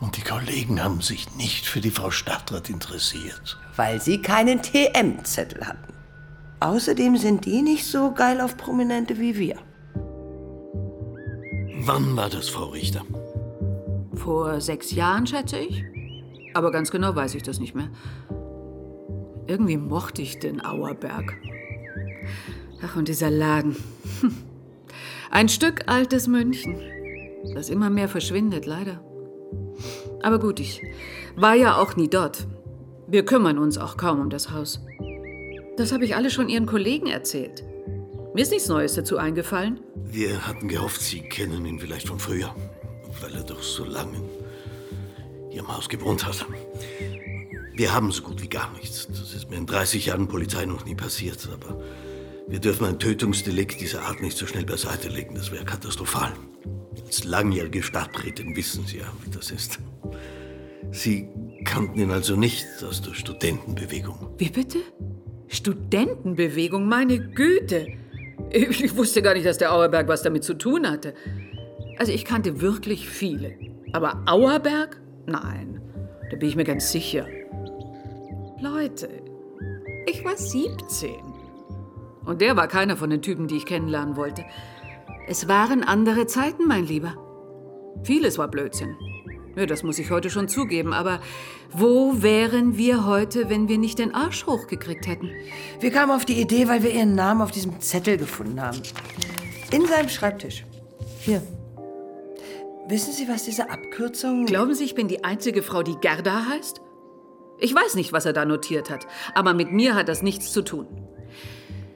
Und 0.00 0.16
die 0.16 0.22
Kollegen 0.22 0.82
haben 0.82 1.00
sich 1.00 1.36
nicht 1.36 1.66
für 1.66 1.80
die 1.80 1.92
Frau 1.92 2.10
Stadtrat 2.10 2.68
interessiert. 2.68 3.56
Weil 3.76 4.00
sie 4.00 4.22
keinen 4.22 4.60
TM-Zettel 4.60 5.66
hatten. 5.66 5.94
Außerdem 6.58 7.16
sind 7.16 7.44
die 7.44 7.62
nicht 7.62 7.86
so 7.86 8.12
geil 8.12 8.40
auf 8.40 8.56
Prominente 8.56 9.18
wie 9.18 9.38
wir. 9.38 9.56
Wann 11.86 12.16
war 12.16 12.28
das, 12.28 12.48
Frau 12.48 12.66
Richter? 12.70 13.02
Vor 14.14 14.60
sechs 14.60 14.90
Jahren, 14.90 15.26
schätze 15.28 15.58
ich. 15.58 15.84
Aber 16.54 16.72
ganz 16.72 16.90
genau 16.90 17.14
weiß 17.14 17.36
ich 17.36 17.42
das 17.44 17.60
nicht 17.60 17.74
mehr. 17.74 17.90
Irgendwie 19.46 19.76
mochte 19.76 20.22
ich 20.22 20.38
den 20.38 20.64
Auerberg. 20.64 21.36
Ach, 22.82 22.96
und 22.96 23.08
dieser 23.08 23.30
Laden. 23.30 23.76
Ein 25.30 25.48
Stück 25.48 25.88
altes 25.88 26.28
München, 26.28 26.80
das 27.54 27.68
immer 27.68 27.90
mehr 27.90 28.08
verschwindet, 28.08 28.66
leider. 28.66 29.02
Aber 30.22 30.38
gut, 30.38 30.60
ich 30.60 30.80
war 31.36 31.54
ja 31.54 31.76
auch 31.76 31.96
nie 31.96 32.08
dort. 32.08 32.46
Wir 33.06 33.24
kümmern 33.24 33.58
uns 33.58 33.76
auch 33.76 33.96
kaum 33.96 34.20
um 34.20 34.30
das 34.30 34.50
Haus. 34.50 34.80
Das 35.76 35.92
habe 35.92 36.04
ich 36.04 36.14
alle 36.16 36.30
schon 36.30 36.48
Ihren 36.48 36.66
Kollegen 36.66 37.08
erzählt. 37.08 37.64
Mir 38.32 38.42
ist 38.42 38.50
nichts 38.50 38.68
Neues 38.68 38.94
dazu 38.94 39.18
eingefallen. 39.18 39.80
Wir 39.96 40.46
hatten 40.46 40.68
gehofft, 40.68 41.00
Sie 41.00 41.20
kennen 41.20 41.66
ihn 41.66 41.78
vielleicht 41.78 42.08
von 42.08 42.18
früher, 42.18 42.54
weil 43.20 43.34
er 43.34 43.42
doch 43.42 43.62
so 43.62 43.84
lange 43.84 44.16
in 45.46 45.52
Ihrem 45.52 45.76
Haus 45.76 45.88
gewohnt 45.88 46.24
hat. 46.26 46.46
Wir 47.76 47.92
haben 47.92 48.12
so 48.12 48.22
gut 48.22 48.40
wie 48.40 48.48
gar 48.48 48.72
nichts. 48.74 49.08
Das 49.08 49.34
ist 49.34 49.50
mir 49.50 49.56
in 49.56 49.66
30 49.66 50.06
Jahren 50.06 50.28
Polizei 50.28 50.64
noch 50.64 50.84
nie 50.84 50.94
passiert. 50.94 51.48
Aber 51.52 51.82
wir 52.46 52.60
dürfen 52.60 52.86
ein 52.86 53.00
Tötungsdelikt 53.00 53.80
dieser 53.80 54.02
Art 54.02 54.22
nicht 54.22 54.36
so 54.36 54.46
schnell 54.46 54.64
beiseite 54.64 55.08
legen. 55.08 55.34
Das 55.34 55.50
wäre 55.50 55.64
katastrophal. 55.64 56.32
Als 57.04 57.24
langjährige 57.24 57.82
Stadträtin 57.82 58.54
wissen 58.54 58.86
Sie 58.86 58.98
ja, 58.98 59.12
wie 59.24 59.30
das 59.30 59.50
ist. 59.50 59.80
Sie 60.92 61.28
kannten 61.64 61.98
ihn 61.98 62.12
also 62.12 62.36
nicht 62.36 62.66
aus 62.88 63.02
der 63.02 63.14
Studentenbewegung. 63.14 64.34
Wie 64.38 64.50
bitte? 64.50 64.78
Studentenbewegung, 65.48 66.86
meine 66.86 67.18
Güte. 67.18 67.88
Ich 68.50 68.96
wusste 68.96 69.20
gar 69.20 69.34
nicht, 69.34 69.46
dass 69.46 69.58
der 69.58 69.72
Auerberg 69.72 70.06
was 70.06 70.22
damit 70.22 70.44
zu 70.44 70.54
tun 70.54 70.88
hatte. 70.88 71.14
Also 71.98 72.12
ich 72.12 72.24
kannte 72.24 72.60
wirklich 72.60 73.08
viele. 73.08 73.54
Aber 73.92 74.22
Auerberg? 74.26 75.00
Nein, 75.26 75.80
da 76.30 76.36
bin 76.36 76.48
ich 76.48 76.56
mir 76.56 76.64
ganz 76.64 76.92
sicher. 76.92 77.26
Leute, 78.64 79.10
ich 80.06 80.24
war 80.24 80.38
17. 80.38 81.16
Und 82.24 82.40
der 82.40 82.56
war 82.56 82.66
keiner 82.66 82.96
von 82.96 83.10
den 83.10 83.20
Typen, 83.20 83.46
die 83.46 83.58
ich 83.58 83.66
kennenlernen 83.66 84.16
wollte. 84.16 84.42
Es 85.28 85.48
waren 85.48 85.82
andere 85.84 86.26
Zeiten, 86.26 86.66
mein 86.66 86.86
Lieber. 86.86 87.14
Vieles 88.04 88.38
war 88.38 88.48
Blödsinn. 88.48 88.96
Ja, 89.54 89.66
das 89.66 89.82
muss 89.82 89.98
ich 89.98 90.10
heute 90.10 90.30
schon 90.30 90.48
zugeben, 90.48 90.94
aber 90.94 91.20
wo 91.72 92.22
wären 92.22 92.78
wir 92.78 93.04
heute, 93.04 93.50
wenn 93.50 93.68
wir 93.68 93.76
nicht 93.76 93.98
den 93.98 94.14
Arsch 94.14 94.46
hochgekriegt 94.46 95.06
hätten? 95.06 95.28
Wir 95.80 95.90
kamen 95.90 96.12
auf 96.12 96.24
die 96.24 96.40
Idee, 96.40 96.66
weil 96.66 96.82
wir 96.82 96.90
ihren 96.90 97.14
Namen 97.14 97.42
auf 97.42 97.50
diesem 97.50 97.78
Zettel 97.80 98.16
gefunden 98.16 98.62
haben. 98.62 98.80
In 99.72 99.84
seinem 99.84 100.08
Schreibtisch. 100.08 100.64
Hier. 101.20 101.42
Wissen 102.88 103.12
Sie, 103.12 103.28
was 103.28 103.44
diese 103.44 103.68
Abkürzung... 103.68 104.46
Glauben 104.46 104.74
Sie, 104.74 104.84
ich 104.84 104.94
bin 104.94 105.08
die 105.08 105.22
einzige 105.22 105.62
Frau, 105.62 105.82
die 105.82 105.96
Gerda 106.00 106.46
heißt? 106.46 106.80
Ich 107.58 107.74
weiß 107.74 107.94
nicht, 107.94 108.12
was 108.12 108.26
er 108.26 108.32
da 108.32 108.44
notiert 108.44 108.90
hat, 108.90 109.06
aber 109.34 109.54
mit 109.54 109.72
mir 109.72 109.94
hat 109.94 110.08
das 110.08 110.22
nichts 110.22 110.52
zu 110.52 110.62
tun. 110.62 110.86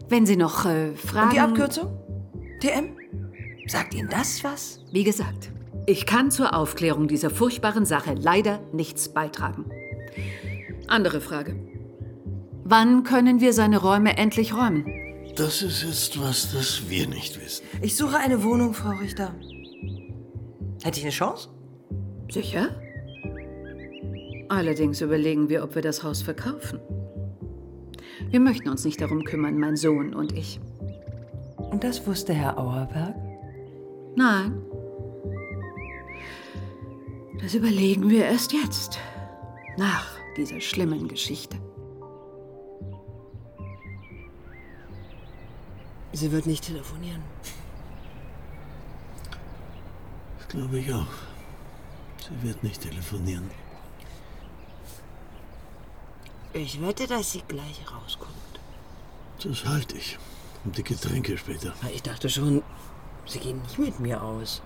Wenn 0.08 0.24
Sie 0.24 0.36
noch 0.36 0.64
äh, 0.64 0.94
Fragen... 0.94 1.26
Und 1.28 1.32
die 1.34 1.40
Abkürzung? 1.40 1.98
TM? 2.60 2.96
Sagt 3.66 3.94
Ihnen 3.94 4.08
das 4.08 4.42
was? 4.44 4.80
Wie 4.90 5.04
gesagt, 5.04 5.50
ich 5.86 6.06
kann 6.06 6.30
zur 6.30 6.54
Aufklärung 6.54 7.08
dieser 7.08 7.30
furchtbaren 7.30 7.84
Sache 7.84 8.14
leider 8.14 8.60
nichts 8.72 9.10
beitragen. 9.10 9.70
Andere 10.86 11.20
Frage. 11.20 11.56
Wann 12.64 13.02
können 13.02 13.40
wir 13.40 13.52
seine 13.52 13.78
Räume 13.78 14.16
endlich 14.16 14.54
räumen? 14.54 14.86
Das 15.36 15.62
ist 15.62 15.82
jetzt 15.82 16.20
was, 16.20 16.52
das 16.52 16.88
wir 16.88 17.06
nicht 17.06 17.40
wissen. 17.42 17.64
Ich 17.82 17.96
suche 17.96 18.16
eine 18.18 18.42
Wohnung, 18.42 18.74
Frau 18.74 18.90
Richter. 18.90 19.34
Hätte 20.82 20.98
ich 20.98 21.04
eine 21.04 21.12
Chance? 21.12 21.48
Sicher? 22.30 22.80
Allerdings 24.48 25.00
überlegen 25.00 25.48
wir, 25.48 25.62
ob 25.62 25.74
wir 25.74 25.82
das 25.82 26.02
Haus 26.02 26.22
verkaufen. 26.22 26.80
Wir 28.30 28.40
möchten 28.40 28.68
uns 28.68 28.84
nicht 28.84 29.00
darum 29.00 29.24
kümmern, 29.24 29.58
mein 29.58 29.76
Sohn 29.76 30.14
und 30.14 30.32
ich. 30.32 30.60
Und 31.56 31.84
das 31.84 32.06
wusste 32.06 32.32
Herr 32.32 32.58
Auerberg? 32.58 33.14
Nein. 34.16 34.62
Das 37.40 37.54
überlegen 37.54 38.08
wir 38.08 38.24
erst 38.24 38.52
jetzt. 38.52 38.98
Nach 39.76 40.06
dieser 40.36 40.60
schlimmen 40.60 41.08
Geschichte. 41.08 41.56
Sie 46.12 46.32
wird 46.32 46.46
nicht 46.46 46.64
telefonieren. 46.64 47.22
Das 50.38 50.48
glaube 50.48 50.78
ich 50.78 50.92
auch. 50.92 51.06
Sie 52.18 52.48
wird 52.48 52.64
nicht 52.64 52.82
telefonieren. 52.82 53.48
Ich 56.52 56.80
wette, 56.80 57.06
dass 57.06 57.32
sie 57.32 57.42
gleich 57.46 57.80
rauskommt. 57.92 58.32
Das 59.42 59.64
halte 59.64 59.96
ich. 59.96 60.18
Und 60.64 60.76
die 60.76 60.82
Getränke 60.82 61.36
später. 61.38 61.72
Ich 61.94 62.02
dachte 62.02 62.28
schon, 62.28 62.62
Sie 63.26 63.38
gehen 63.38 63.60
nicht 63.62 63.78
mit 63.78 64.00
mir 64.00 64.22
aus. 64.22 64.62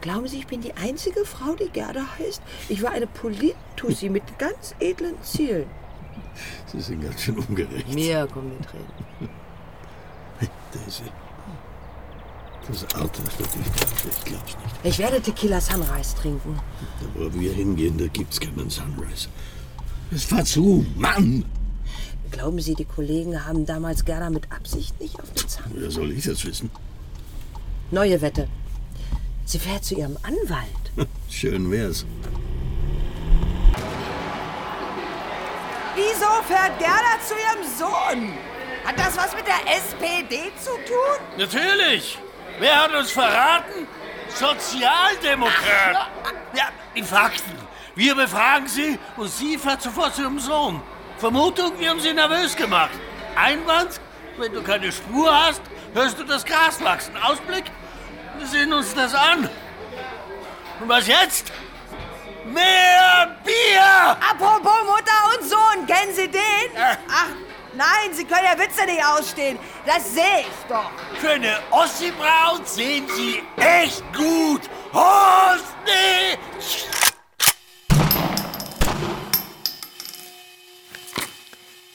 Glauben 0.00 0.28
Sie, 0.28 0.38
ich 0.38 0.46
bin 0.46 0.60
die 0.60 0.72
einzige 0.74 1.24
Frau, 1.24 1.54
die 1.54 1.68
Gerda 1.68 2.06
heißt? 2.18 2.40
Ich 2.68 2.82
war 2.82 2.92
eine 2.92 3.08
Polittussi 3.08 4.08
mit 4.08 4.38
ganz 4.38 4.74
edlen 4.78 5.20
Zielen. 5.22 5.66
Sie 6.66 6.80
sind 6.80 7.02
ganz 7.02 7.22
schön 7.22 7.38
ungerecht. 7.38 7.92
Mir 7.92 8.26
kommen 8.28 8.52
die 8.58 8.64
Tränen. 8.64 9.30
Hey, 10.38 10.48
Daisy. 10.72 11.02
Das 12.68 12.84
Auto 12.94 13.22
ist 13.22 13.38
wirklich 13.38 13.64
ganz 13.64 14.04
Ich 14.04 14.24
glaub's 14.24 14.56
nicht. 14.56 14.76
Ich 14.84 14.98
werde 14.98 15.20
Tequila 15.20 15.60
Sunrise 15.60 16.16
trinken. 16.16 16.58
Da 17.00 17.20
wo 17.20 17.32
wir 17.32 17.52
hingehen, 17.52 17.98
da 17.98 18.06
gibt's 18.06 18.38
keinen 18.38 18.70
Sunrise. 18.70 19.28
Es 20.12 20.24
fahr 20.24 20.44
zu, 20.44 20.86
Mann! 20.96 21.44
Glauben 22.30 22.60
Sie, 22.60 22.74
die 22.74 22.84
Kollegen 22.84 23.46
haben 23.46 23.66
damals 23.66 24.04
Gerda 24.04 24.30
mit 24.30 24.50
Absicht 24.52 25.00
nicht 25.00 25.20
auf 25.20 25.32
den 25.32 25.48
Zahn? 25.48 25.72
Woher 25.74 25.90
soll 25.90 26.12
ich 26.12 26.24
das 26.24 26.44
wissen? 26.44 26.70
Neue 27.90 28.20
Wette. 28.20 28.48
Sie 29.44 29.58
fährt 29.58 29.84
zu 29.84 29.94
ihrem 29.94 30.16
Anwalt. 30.22 31.08
Schön 31.30 31.70
wär's. 31.70 32.04
Wieso 35.94 36.26
fährt 36.46 36.78
Gerda 36.78 37.16
zu 37.26 37.34
ihrem 37.34 37.64
Sohn? 37.78 38.32
Hat 38.84 38.98
das 38.98 39.16
was 39.16 39.34
mit 39.34 39.44
der 39.46 39.76
SPD 39.76 40.52
zu 40.62 40.70
tun? 40.86 41.38
Natürlich! 41.38 42.18
Wer 42.58 42.82
hat 42.82 42.94
uns 42.94 43.10
verraten? 43.10 43.86
Sozialdemokrat! 44.28 46.10
Ja, 46.54 46.68
die 46.94 47.02
Fakten. 47.02 47.65
Wir 47.96 48.14
befragen 48.14 48.68
Sie 48.68 48.98
und 49.16 49.28
Sie 49.28 49.56
fährt 49.56 49.80
sofort 49.80 50.14
zu 50.14 50.20
Ihrem 50.20 50.38
Sohn. 50.38 50.82
Vermutung, 51.16 51.72
wir 51.78 51.88
haben 51.88 51.98
Sie 51.98 52.12
nervös 52.12 52.54
gemacht. 52.54 52.90
Einwand, 53.34 53.98
wenn 54.36 54.52
du 54.52 54.62
keine 54.62 54.92
Spur 54.92 55.34
hast, 55.34 55.62
hörst 55.94 56.18
du 56.18 56.24
das 56.24 56.44
Gras 56.44 56.84
wachsen. 56.84 57.16
Ausblick, 57.16 57.64
wir 58.36 58.46
sehen 58.46 58.70
uns 58.74 58.92
das 58.92 59.14
an. 59.14 59.48
Und 60.78 60.88
was 60.90 61.06
jetzt? 61.06 61.50
Mehr 62.44 63.34
Bier! 63.42 64.16
Apropos 64.30 64.82
Mutter 64.84 65.38
und 65.38 65.48
Sohn, 65.48 65.86
kennen 65.86 66.14
Sie 66.14 66.28
den? 66.28 66.70
Ach, 66.76 67.28
nein, 67.74 68.12
Sie 68.12 68.26
können 68.26 68.44
ja 68.44 68.58
Witze 68.58 68.84
nicht 68.84 69.02
ausstehen. 69.02 69.58
Das 69.86 70.12
sehe 70.12 70.40
ich 70.40 70.68
doch. 70.68 70.90
Für 71.18 71.30
eine 71.30 71.56
Ossi-Braut 71.70 72.68
sehen 72.68 73.08
Sie 73.08 73.42
echt 73.56 74.04
gut. 74.12 74.60
Hosni! 74.92 75.75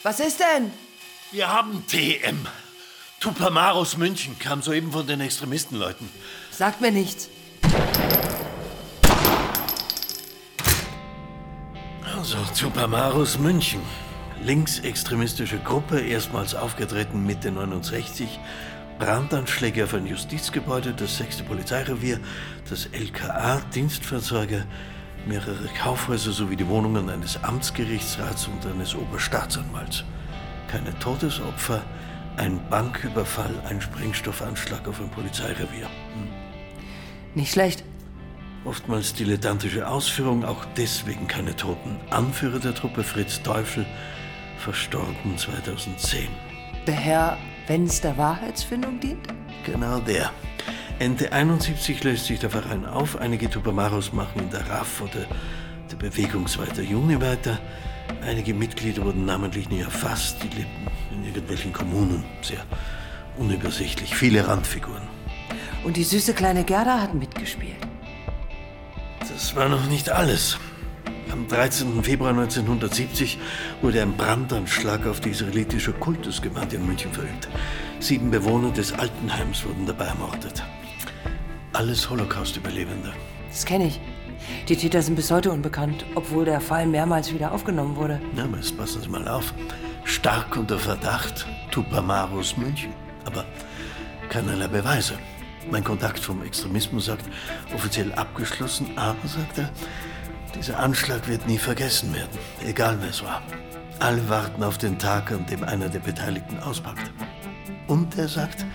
Was 0.04 0.20
ist 0.20 0.40
denn? 0.40 0.72
Wir 1.32 1.48
haben 1.54 1.86
TM. 1.86 2.48
Tupamaros 3.20 3.98
München 3.98 4.40
kam 4.40 4.64
soeben 4.64 4.92
von 4.92 5.06
den 5.06 5.22
Extremistenleuten. 5.22 6.10
Sagt 6.50 6.82
mir 6.82 6.92
nichts. 6.92 7.30
Also, 12.18 12.38
Tupamaros 12.60 13.38
München. 13.38 13.82
Linksextremistische 14.44 15.60
Gruppe, 15.60 16.00
erstmals 16.00 16.56
aufgetreten 16.56 17.24
Mitte 17.24 17.52
69. 17.52 18.40
Brandanschläge 18.98 19.84
auf 19.84 19.94
ein 19.94 20.08
Justizgebäude, 20.08 20.94
das 20.94 21.18
6. 21.18 21.44
Polizeirevier, 21.44 22.20
das 22.68 22.88
LKA, 22.88 23.62
Dienstfahrzeuge, 23.74 24.66
mehrere 25.28 25.68
Kaufhäuser 25.78 26.32
sowie 26.32 26.56
die 26.56 26.68
Wohnungen 26.68 27.10
eines 27.10 27.44
Amtsgerichtsrats 27.44 28.48
und 28.48 28.66
eines 28.66 28.96
Oberstaatsanwalts. 28.96 30.04
Keine 30.68 30.98
Todesopfer, 31.00 31.82
ein 32.38 32.60
Banküberfall, 32.70 33.54
ein 33.68 33.82
Sprengstoffanschlag 33.82 34.88
auf 34.88 35.00
ein 35.00 35.10
Polizeirevier. 35.10 35.90
Nicht 37.36 37.52
schlecht. 37.52 37.84
Oftmals 38.64 39.14
dilettantische 39.14 39.88
Ausführung, 39.88 40.46
auch 40.46 40.66
deswegen 40.78 41.28
keine 41.28 41.56
Toten. 41.56 42.00
Anführer 42.10 42.60
der 42.60 42.76
Truppe 42.76 43.04
Fritz 43.04 43.42
Teufel, 43.42 43.86
verstorben 44.58 45.38
2010. 45.38 46.28
Der 46.86 46.96
Herr, 46.96 47.38
wenn 47.68 47.86
es 47.86 48.02
der 48.02 48.18
Wahrheitsfindung 48.18 49.00
dient? 49.00 49.28
Genau 49.66 50.00
der. 50.00 50.32
Ende 51.02 51.32
71 51.32 52.04
löst 52.04 52.28
sich 52.28 52.38
der 52.38 52.52
Verein 52.52 52.86
auf. 52.86 53.20
Einige 53.20 53.50
Tupamaros 53.50 54.14
machen 54.14 54.40
in 54.40 54.52
der 54.52 54.70
RAF 54.70 55.02
oder 55.02 55.26
der 55.90 55.96
Bewegungsweiter 55.96 56.84
Juni 56.84 57.20
weiter. 57.20 57.58
Einige 58.24 58.54
Mitglieder 58.54 59.04
wurden 59.04 59.26
namentlich 59.26 59.68
nie 59.72 59.80
erfasst. 59.80 60.38
Die 60.44 60.56
lebten 60.56 60.92
in 61.12 61.26
irgendwelchen 61.26 61.74
Kommunen. 61.74 62.24
Sehr 62.44 62.64
unübersichtlich. 63.40 64.16
Viele 64.16 64.48
Randfiguren. 64.48 65.02
Und 65.84 65.98
die 65.98 66.04
süße 66.04 66.36
kleine 66.36 66.64
Gerda 66.64 67.02
hat 67.02 67.16
mitgespielt. 67.16 67.78
Das 69.22 69.56
war 69.56 69.70
noch 69.70 69.88
nicht 69.88 70.12
alles. 70.12 70.60
Am 71.32 71.48
13. 71.48 72.04
Februar 72.04 72.30
1970 72.30 73.40
wurde 73.82 74.04
ein 74.04 74.16
Brandanschlag 74.16 75.08
auf 75.08 75.20
die 75.20 75.30
israelitische 75.32 75.94
Kultusgemeinde 75.94 76.76
in 76.76 76.86
München 76.86 77.12
verübt. 77.12 77.50
Sieben 78.00 78.30
Bewohner 78.30 78.70
des 78.70 78.94
Altenheims 78.94 79.66
wurden 79.66 79.88
dabei 79.88 80.06
ermordet. 80.06 80.62
Alles 81.74 82.10
Holocaust-Überlebende. 82.10 83.14
Das 83.50 83.66
kenne 83.66 83.88
ich. 83.88 84.00
Die 84.68 84.76
Täter 84.76 85.02
sind 85.02 85.16
bis 85.16 85.32
heute 85.32 85.52
unbekannt, 85.52 86.06
obwohl 86.16 86.46
der 86.46 86.60
Fall 86.60 86.86
mehrmals 86.86 87.34
wieder 87.34 87.52
aufgenommen 87.54 87.96
wurde. 87.96 88.20
Na, 88.36 88.44
aber 88.44 88.58
jetzt 88.58 88.78
passen 88.78 89.02
Sie 89.02 89.08
mal 89.08 89.26
auf. 89.28 89.54
Stark 90.04 90.58
unter 90.58 90.78
Verdacht, 90.78 91.46
Tupamaros 91.72 92.58
München. 92.58 92.92
Aber 93.26 93.46
keinerlei 94.30 94.68
Beweise. 94.68 95.14
Mein 95.70 95.84
Kontakt 95.84 96.20
vom 96.20 96.44
Extremismus 96.44 97.06
sagt, 97.06 97.26
offiziell 97.74 98.12
abgeschlossen, 98.14 98.98
aber, 98.98 99.28
sagt 99.28 99.60
er, 99.60 99.70
dieser 100.56 100.80
Anschlag 100.80 101.28
wird 101.28 101.48
nie 101.48 101.60
vergessen 101.60 102.14
werden, 102.14 102.38
egal 102.66 102.98
wer 103.00 103.12
es 103.12 103.24
war. 103.24 103.42
Alle 104.00 104.28
warten 104.28 104.64
auf 104.64 104.78
den 104.78 104.98
Tag, 104.98 105.32
an 105.32 105.46
dem 105.46 105.64
einer 105.64 105.88
der 105.88 106.00
Beteiligten 106.00 106.60
auspackt. 106.60 107.12
Und 107.88 108.18
er 108.18 108.28
sagt, 108.28 108.66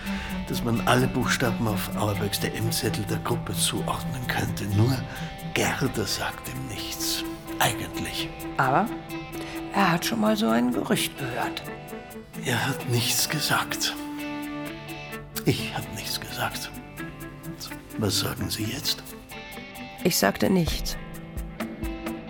dass 0.49 0.63
man 0.63 0.81
alle 0.87 1.07
Buchstaben 1.09 1.67
auf 1.67 1.95
Auerbecks 1.97 2.41
DM-Zettel 2.41 3.05
der 3.05 3.19
Gruppe 3.19 3.55
zuordnen 3.55 4.27
könnte. 4.27 4.65
Nur 4.77 4.97
Gerda 5.55 6.05
sagt 6.05 6.49
ihm 6.49 6.67
nichts. 6.69 7.25
Eigentlich. 7.59 8.29
Aber 8.57 8.87
er 9.73 9.93
hat 9.93 10.05
schon 10.05 10.21
mal 10.21 10.37
so 10.37 10.49
ein 10.49 10.73
Gerücht 10.73 11.17
gehört. 11.19 11.63
Er 12.45 12.67
hat 12.67 12.89
nichts 12.89 13.29
gesagt. 13.29 13.95
Ich 15.45 15.73
habe 15.75 15.87
nichts 15.95 16.21
gesagt. 16.21 16.71
Was 17.99 18.19
sagen 18.19 18.51
Sie 18.51 18.65
jetzt? 18.65 19.03
Ich 20.05 20.17
sagte 20.19 20.51
nichts. 20.51 20.97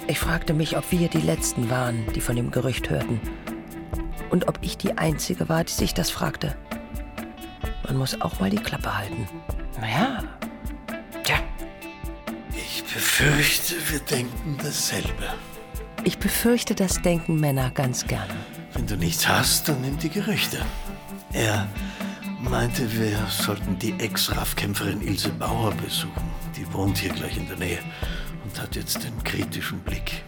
Ich 0.06 0.20
fragte 0.20 0.54
mich, 0.54 0.76
ob 0.76 0.92
wir 0.92 1.08
die 1.08 1.20
Letzten 1.20 1.68
waren, 1.68 2.06
die 2.14 2.20
von 2.20 2.36
dem 2.36 2.50
Gerücht 2.50 2.88
hörten. 2.90 3.20
Und 4.30 4.48
ob 4.48 4.58
ich 4.62 4.76
die 4.76 4.96
Einzige 4.96 5.48
war, 5.48 5.64
die 5.64 5.72
sich 5.72 5.92
das 5.94 6.10
fragte. 6.10 6.56
Man 7.86 7.98
muss 7.98 8.20
auch 8.20 8.40
mal 8.40 8.50
die 8.50 8.56
Klappe 8.56 8.96
halten. 8.96 9.28
Naja. 9.80 10.24
Tja. 11.22 11.36
Ich 12.52 12.82
befürchte, 12.82 13.74
wir 13.88 14.00
denken 14.00 14.58
dasselbe. 14.62 15.34
Ich 16.02 16.18
befürchte, 16.18 16.74
das 16.74 17.00
denken 17.02 17.38
Männer 17.38 17.70
ganz 17.70 18.06
gerne. 18.06 18.34
Wenn 18.74 18.86
du 18.86 18.96
nichts 18.96 19.26
hast, 19.28 19.68
dann 19.68 19.80
nimm 19.82 19.98
die 19.98 20.08
Gerüchte. 20.08 20.58
Er 21.32 21.68
meinte, 22.40 22.92
wir 22.92 23.18
sollten 23.28 23.78
die 23.78 23.92
Ex-RAF-Kämpferin 23.98 25.00
Ilse 25.02 25.30
Bauer 25.30 25.72
besuchen. 25.72 26.30
Die 26.56 26.70
wohnt 26.72 26.98
hier 26.98 27.12
gleich 27.12 27.36
in 27.36 27.46
der 27.48 27.56
Nähe 27.56 27.78
und 28.44 28.60
hat 28.60 28.74
jetzt 28.74 29.02
den 29.04 29.22
kritischen 29.22 29.78
Blick. 29.80 30.24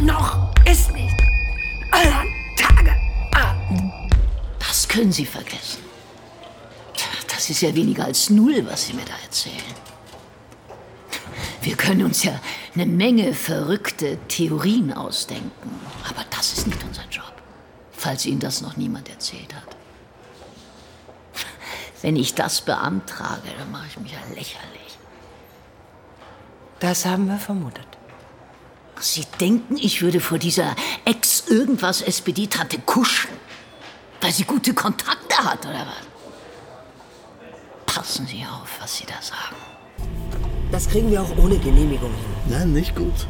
Noch 0.00 0.52
ist 0.64 0.92
nicht. 0.92 1.14
Aller 1.92 2.24
Tage 2.56 2.90
ab. 3.32 3.56
Das 4.58 4.88
können 4.88 5.12
Sie 5.12 5.26
vergessen. 5.26 5.89
Das 7.50 7.56
ist 7.56 7.62
ja 7.62 7.74
weniger 7.74 8.04
als 8.04 8.30
null, 8.30 8.64
was 8.70 8.86
Sie 8.86 8.92
mir 8.92 9.04
da 9.04 9.14
erzählen. 9.24 9.74
Wir 11.62 11.74
können 11.74 12.04
uns 12.04 12.22
ja 12.22 12.40
eine 12.76 12.86
Menge 12.86 13.34
verrückte 13.34 14.18
Theorien 14.28 14.92
ausdenken. 14.92 15.80
Aber 16.08 16.24
das 16.30 16.52
ist 16.52 16.68
nicht 16.68 16.80
unser 16.84 17.02
Job. 17.10 17.32
Falls 17.90 18.24
Ihnen 18.24 18.38
das 18.38 18.60
noch 18.60 18.76
niemand 18.76 19.08
erzählt 19.08 19.52
hat. 19.52 19.64
Wenn 22.02 22.14
ich 22.14 22.36
das 22.36 22.60
beantrage, 22.60 23.48
dann 23.58 23.72
mache 23.72 23.88
ich 23.88 23.98
mich 23.98 24.12
ja 24.12 24.20
lächerlich. 24.28 24.98
Das 26.78 27.04
haben 27.04 27.26
wir 27.26 27.38
vermutet. 27.38 27.88
Sie 29.00 29.26
denken, 29.40 29.76
ich 29.76 30.02
würde 30.02 30.20
vor 30.20 30.38
dieser 30.38 30.76
Ex-Irgendwas-SPD-Tante 31.04 32.78
kuschen? 32.78 33.30
Weil 34.20 34.30
sie 34.30 34.44
gute 34.44 34.72
Kontakte 34.72 35.36
hat, 35.38 35.66
oder 35.66 35.80
was? 35.80 36.09
Passen 37.94 38.24
Sie 38.24 38.44
auf, 38.44 38.80
was 38.80 38.98
Sie 38.98 39.04
da 39.04 39.20
sagen. 39.20 39.56
Das 40.70 40.88
kriegen 40.88 41.10
wir 41.10 41.22
auch 41.22 41.36
ohne 41.36 41.58
Genehmigung 41.58 42.10
hin. 42.10 42.30
Nein, 42.48 42.72
nicht 42.72 42.94
gut. 42.94 43.26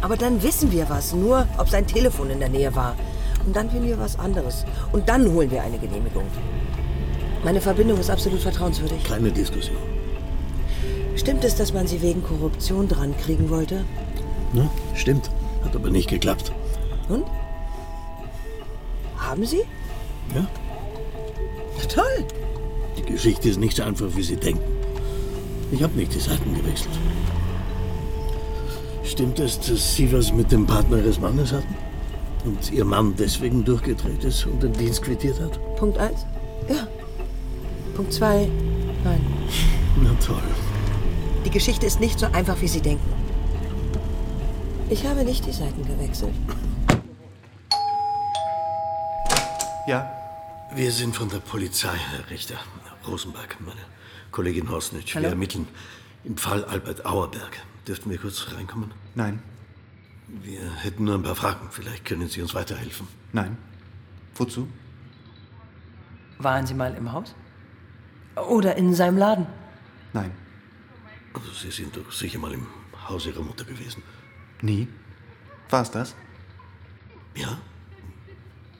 Aber 0.00 0.16
dann 0.16 0.42
wissen 0.42 0.72
wir 0.72 0.88
was, 0.88 1.12
nur 1.12 1.46
ob 1.58 1.68
sein 1.68 1.86
Telefon 1.86 2.30
in 2.30 2.40
der 2.40 2.48
Nähe 2.48 2.74
war. 2.74 2.96
Und 3.44 3.54
dann 3.54 3.68
finden 3.68 3.88
wir 3.88 3.98
was 3.98 4.18
anderes. 4.18 4.64
Und 4.90 5.10
dann 5.10 5.30
holen 5.34 5.50
wir 5.50 5.62
eine 5.62 5.78
Genehmigung. 5.78 6.24
Meine 7.44 7.60
Verbindung 7.60 8.00
ist 8.00 8.08
absolut 8.08 8.40
vertrauenswürdig. 8.40 9.04
Keine 9.04 9.30
Diskussion. 9.30 9.76
Stimmt 11.16 11.44
es, 11.44 11.54
dass 11.54 11.74
man 11.74 11.86
sie 11.86 12.00
wegen 12.00 12.22
Korruption 12.22 12.88
dran 12.88 13.14
kriegen 13.18 13.50
wollte? 13.50 13.84
Ne? 14.54 14.70
Stimmt. 14.94 15.30
Hat 15.62 15.76
aber 15.76 15.90
nicht 15.90 16.08
geklappt. 16.08 16.52
Und? 17.10 17.26
Haben 19.18 19.44
Sie? 19.44 19.62
Ja? 20.34 20.46
Toll. 21.88 22.26
Die 22.98 23.12
Geschichte 23.12 23.48
ist 23.48 23.58
nicht 23.58 23.76
so 23.76 23.82
einfach, 23.82 24.08
wie 24.14 24.22
Sie 24.22 24.36
denken. 24.36 24.62
Ich 25.70 25.82
habe 25.82 25.96
nicht 25.96 26.14
die 26.14 26.20
Seiten 26.20 26.54
gewechselt. 26.54 26.98
Stimmt 29.04 29.38
es, 29.38 29.58
dass 29.60 29.94
Sie 29.94 30.12
was 30.12 30.32
mit 30.32 30.50
dem 30.52 30.66
Partner 30.66 30.98
Ihres 30.98 31.20
Mannes 31.20 31.52
hatten? 31.52 31.74
Und 32.44 32.70
Ihr 32.72 32.84
Mann 32.84 33.14
deswegen 33.18 33.64
durchgedreht 33.64 34.24
ist 34.24 34.46
und 34.46 34.62
den 34.62 34.72
Dienst 34.72 35.02
quittiert 35.02 35.40
hat? 35.40 35.58
Punkt 35.76 35.98
1? 35.98 36.26
Ja. 36.68 36.86
Punkt 37.94 38.12
2? 38.12 38.48
Nein. 39.04 39.20
Na 40.02 40.10
toll. 40.24 40.36
Die 41.44 41.50
Geschichte 41.50 41.86
ist 41.86 42.00
nicht 42.00 42.18
so 42.18 42.26
einfach, 42.26 42.60
wie 42.60 42.68
Sie 42.68 42.80
denken. 42.80 43.12
Ich 44.90 45.06
habe 45.06 45.24
nicht 45.24 45.46
die 45.46 45.52
Seiten 45.52 45.86
gewechselt. 45.86 46.32
Ja? 49.86 50.10
Wir 50.74 50.92
sind 50.92 51.16
von 51.16 51.30
der 51.30 51.38
Polizei, 51.38 51.96
Herr 51.96 52.28
Richter. 52.30 52.56
Rosenberg, 53.06 53.56
meine 53.60 53.80
Kollegin 54.30 54.68
Horsnitsch. 54.68 55.14
Hallo? 55.14 55.24
Wir 55.24 55.30
ermitteln 55.30 55.66
im 56.24 56.36
Fall 56.36 56.62
Albert 56.64 57.06
Auerberg. 57.06 57.56
Dürften 57.86 58.10
wir 58.10 58.18
kurz 58.18 58.46
reinkommen? 58.54 58.92
Nein. 59.14 59.42
Wir 60.26 60.70
hätten 60.82 61.04
nur 61.04 61.14
ein 61.14 61.22
paar 61.22 61.34
Fragen. 61.34 61.68
Vielleicht 61.70 62.04
können 62.04 62.28
Sie 62.28 62.42
uns 62.42 62.54
weiterhelfen. 62.54 63.08
Nein. 63.32 63.56
Wozu? 64.34 64.68
Waren 66.38 66.66
Sie 66.66 66.74
mal 66.74 66.94
im 66.94 67.12
Haus? 67.12 67.34
Oder 68.36 68.76
in 68.76 68.94
seinem 68.94 69.16
Laden? 69.16 69.46
Nein. 70.12 70.30
Also 71.32 71.50
Sie 71.52 71.70
sind 71.70 71.96
doch 71.96 72.12
sicher 72.12 72.38
mal 72.38 72.52
im 72.52 72.66
Haus 73.08 73.24
Ihrer 73.24 73.42
Mutter 73.42 73.64
gewesen. 73.64 74.02
Nie. 74.60 74.86
War's 75.70 75.90
das? 75.90 76.14
Ja. 77.34 77.58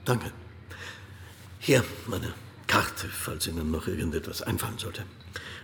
Danke. 0.05 0.31
Hier, 1.61 1.85
meine 2.07 2.33
Karte, 2.67 3.09
falls 3.09 3.47
Ihnen 3.47 3.71
noch 3.71 3.87
irgendetwas 3.87 4.43
einfallen 4.43 4.79
sollte. 4.79 5.05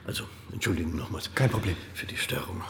Also, 0.07 0.25
entschuldigen 0.53 0.97
nochmals. 0.97 1.31
Kein 1.35 1.51
Problem. 1.51 1.77
Für 1.95 2.07
die 2.07 2.17
Störung. 2.17 2.63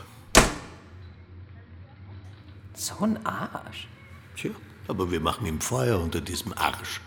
So 2.74 2.94
ein 3.00 3.24
Arsch. 3.24 3.88
Tja, 4.36 4.50
aber 4.88 5.10
wir 5.10 5.20
machen 5.20 5.46
ihm 5.46 5.60
Feuer 5.60 6.00
unter 6.00 6.20
diesem 6.20 6.52
Arsch. 6.52 7.00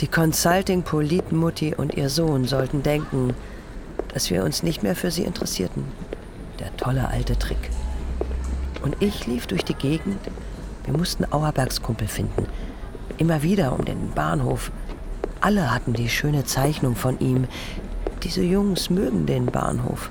Die 0.00 0.08
Consulting-Politmutti 0.08 1.74
und 1.74 1.94
ihr 1.94 2.10
Sohn 2.10 2.44
sollten 2.44 2.82
denken, 2.82 3.34
dass 4.12 4.30
wir 4.30 4.44
uns 4.44 4.62
nicht 4.62 4.82
mehr 4.82 4.94
für 4.94 5.10
sie 5.10 5.24
interessierten. 5.24 5.84
Der 6.58 6.76
tolle 6.76 7.08
alte 7.08 7.38
Trick. 7.38 7.70
Und 8.82 8.96
ich 9.00 9.26
lief 9.26 9.46
durch 9.46 9.64
die 9.64 9.74
Gegend. 9.74 10.18
Wir 10.84 10.96
mussten 10.96 11.24
Auerbergs 11.32 11.80
Kumpel 11.80 12.08
finden. 12.08 12.46
Immer 13.18 13.42
wieder 13.42 13.72
um 13.72 13.84
den 13.84 14.10
Bahnhof. 14.10 14.70
Alle 15.40 15.72
hatten 15.72 15.94
die 15.94 16.08
schöne 16.08 16.44
Zeichnung 16.44 16.96
von 16.96 17.18
ihm. 17.18 17.48
Diese 18.22 18.42
Jungs 18.42 18.90
mögen 18.90 19.26
den 19.26 19.46
Bahnhof. 19.46 20.10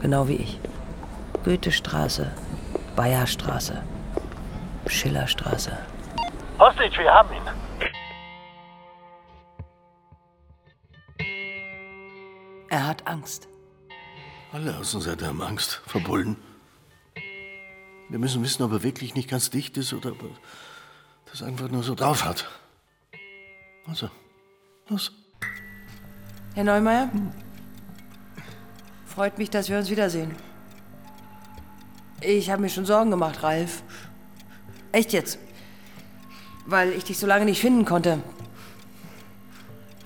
Genau 0.00 0.26
wie 0.26 0.36
ich. 0.36 0.60
Goethestraße, 1.44 2.32
Bayerstraße, 2.96 3.82
Schillerstraße. 4.86 5.78
Hostage, 6.58 6.98
wir 6.98 7.12
haben 7.12 7.28
ihn. 7.32 7.42
Er 12.68 12.86
hat 12.86 13.06
Angst. 13.06 13.48
Alle 14.52 14.76
Außenseiter 14.76 15.28
haben 15.28 15.42
Angst, 15.42 15.82
verbullen. 15.86 16.36
Wir 18.08 18.18
müssen 18.18 18.42
wissen, 18.42 18.62
ob 18.62 18.72
er 18.72 18.82
wirklich 18.82 19.14
nicht 19.14 19.28
ganz 19.28 19.50
dicht 19.50 19.76
ist 19.76 19.92
oder 19.92 20.12
ob 20.12 20.22
er 20.22 20.30
das 21.30 21.42
einfach 21.42 21.68
nur 21.68 21.82
so 21.82 21.94
drauf 21.94 22.24
hat. 22.24 22.48
Also, 23.86 24.10
los. 24.88 25.12
Herr 26.54 26.64
Neumeier? 26.64 27.10
Freut 29.06 29.38
mich, 29.38 29.50
dass 29.50 29.68
wir 29.68 29.78
uns 29.78 29.90
wiedersehen. 29.90 30.34
Ich 32.20 32.50
habe 32.50 32.62
mir 32.62 32.68
schon 32.68 32.84
Sorgen 32.84 33.10
gemacht, 33.10 33.42
Ralf. 33.42 33.82
Echt 34.92 35.12
jetzt. 35.12 35.38
Weil 36.66 36.92
ich 36.92 37.04
dich 37.04 37.18
so 37.18 37.26
lange 37.26 37.44
nicht 37.44 37.60
finden 37.60 37.84
konnte. 37.84 38.22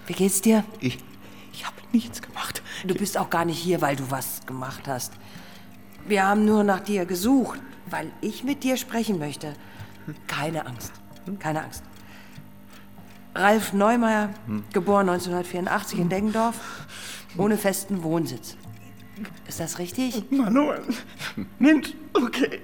Wie 0.06 0.12
geht's 0.12 0.40
dir? 0.40 0.64
Ich. 0.80 0.98
Ich 1.52 1.66
habe 1.66 1.76
nichts 1.92 2.20
gemacht. 2.22 2.62
Du 2.84 2.94
bist 2.94 3.16
auch 3.18 3.30
gar 3.30 3.44
nicht 3.44 3.58
hier, 3.58 3.80
weil 3.80 3.96
du 3.96 4.10
was 4.10 4.44
gemacht 4.46 4.86
hast. 4.86 5.12
Wir 6.06 6.26
haben 6.26 6.44
nur 6.44 6.64
nach 6.64 6.80
dir 6.80 7.06
gesucht, 7.06 7.60
weil 7.86 8.10
ich 8.20 8.44
mit 8.44 8.64
dir 8.64 8.76
sprechen 8.76 9.18
möchte. 9.18 9.54
Keine 10.26 10.66
Angst. 10.66 10.92
Keine 11.38 11.64
Angst. 11.64 11.82
Ralf 13.34 13.72
Neumeier, 13.72 14.30
geboren 14.72 15.08
1984 15.08 15.98
in 15.98 16.08
Deggendorf, 16.08 16.86
ohne 17.38 17.56
festen 17.56 18.02
Wohnsitz. 18.02 18.56
Ist 19.48 19.60
das 19.60 19.78
richtig? 19.78 20.30
Manuel. 20.30 20.82
Mensch, 21.58 21.94
okay. 22.12 22.60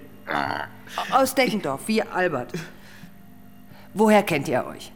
Aus 1.11 1.35
Deggendorf, 1.35 1.83
wie 1.87 2.03
Albert. 2.03 2.53
Woher 3.95 4.23
kennt 4.23 4.49
ihr 4.49 4.67
euch? 4.67 4.93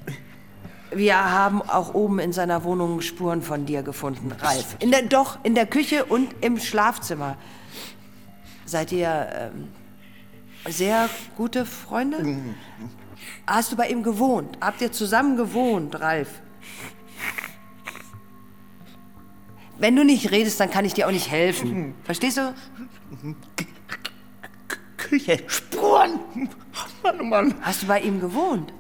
Wir 0.95 1.17
haben 1.17 1.63
auch 1.63 1.95
oben 1.95 2.19
in 2.19 2.35
seiner 2.35 2.65
Wohnung 2.65 3.01
Spuren 3.01 3.41
von 3.41 3.65
dir 3.65 3.83
gefunden, 3.83 4.31
Ralf. 4.33 4.77
In 4.81 4.91
der, 4.91 5.03
doch, 5.03 5.39
in 5.43 5.55
der 5.55 5.67
Küche 5.67 6.05
und 6.05 6.35
im 6.43 6.59
Schlafzimmer. 6.59 7.39
Seid 8.67 8.93
ihr 8.93 9.29
ähm, 9.35 9.69
sehr 10.69 11.09
gute 11.37 11.65
Freunde? 11.65 12.19
Hast 13.47 13.73
du 13.73 13.77
bei 13.77 13.89
ihm 13.89 14.03
gewohnt? 14.03 14.59
Habt 14.61 14.81
ihr 14.81 14.93
zusammen 14.93 15.37
gewohnt, 15.37 16.01
Ralf? 16.01 16.29
Wenn 19.79 19.97
du 19.97 20.05
nicht 20.05 20.31
redest, 20.31 20.61
dann 20.61 20.71
kann 20.71 20.85
ich 20.85 20.95
dir 20.95 21.09
auch 21.09 21.13
nicht 21.13 21.31
helfen. 21.31 21.95
Verstehst 22.05 22.37
du? 22.37 22.55
Küche, 24.97 25.39
Spuren. 25.47 26.21
Mann, 27.03 27.21
oh 27.21 27.25
Mann. 27.25 27.55
Hast 27.63 27.83
du 27.83 27.87
bei 27.87 28.01
ihm 28.01 28.21
gewohnt? 28.21 28.73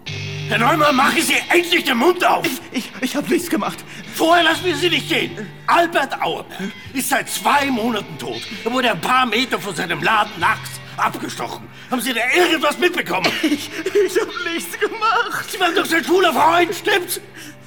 Herr 0.48 0.58
Neumann, 0.58 0.94
machen 0.94 1.20
Sie 1.20 1.34
endlich 1.48 1.84
den 1.84 1.96
Mund 1.96 2.24
auf! 2.24 2.46
Ich, 2.72 2.90
ich 3.00 3.16
habe 3.16 3.28
nichts 3.28 3.48
gemacht. 3.48 3.84
Vorher 4.14 4.44
lassen 4.44 4.64
wir 4.64 4.76
Sie 4.76 4.90
nicht 4.90 5.08
gehen. 5.08 5.30
Albert 5.66 6.20
Auerberg 6.22 6.72
ist 6.92 7.08
seit 7.08 7.28
zwei 7.28 7.70
Monaten 7.70 8.18
tot. 8.18 8.40
Er 8.64 8.72
wurde 8.72 8.90
ein 8.92 9.00
paar 9.00 9.26
Meter 9.26 9.58
von 9.58 9.74
seinem 9.74 10.02
Laden 10.02 10.38
nachts 10.38 10.81
abgestochen. 11.04 11.68
Haben 11.90 12.00
Sie 12.00 12.12
da 12.12 12.20
irgendwas 12.34 12.78
mitbekommen? 12.78 13.30
Ich, 13.42 13.70
ich 13.84 14.20
habe 14.20 14.32
nichts 14.54 14.78
gemacht. 14.78 15.50
Sie 15.50 15.60
waren 15.60 15.74
doch 15.74 15.84
sein 15.84 16.04
schwuler 16.04 16.32
Freund, 16.32 16.74
stimmt's? 16.74 17.20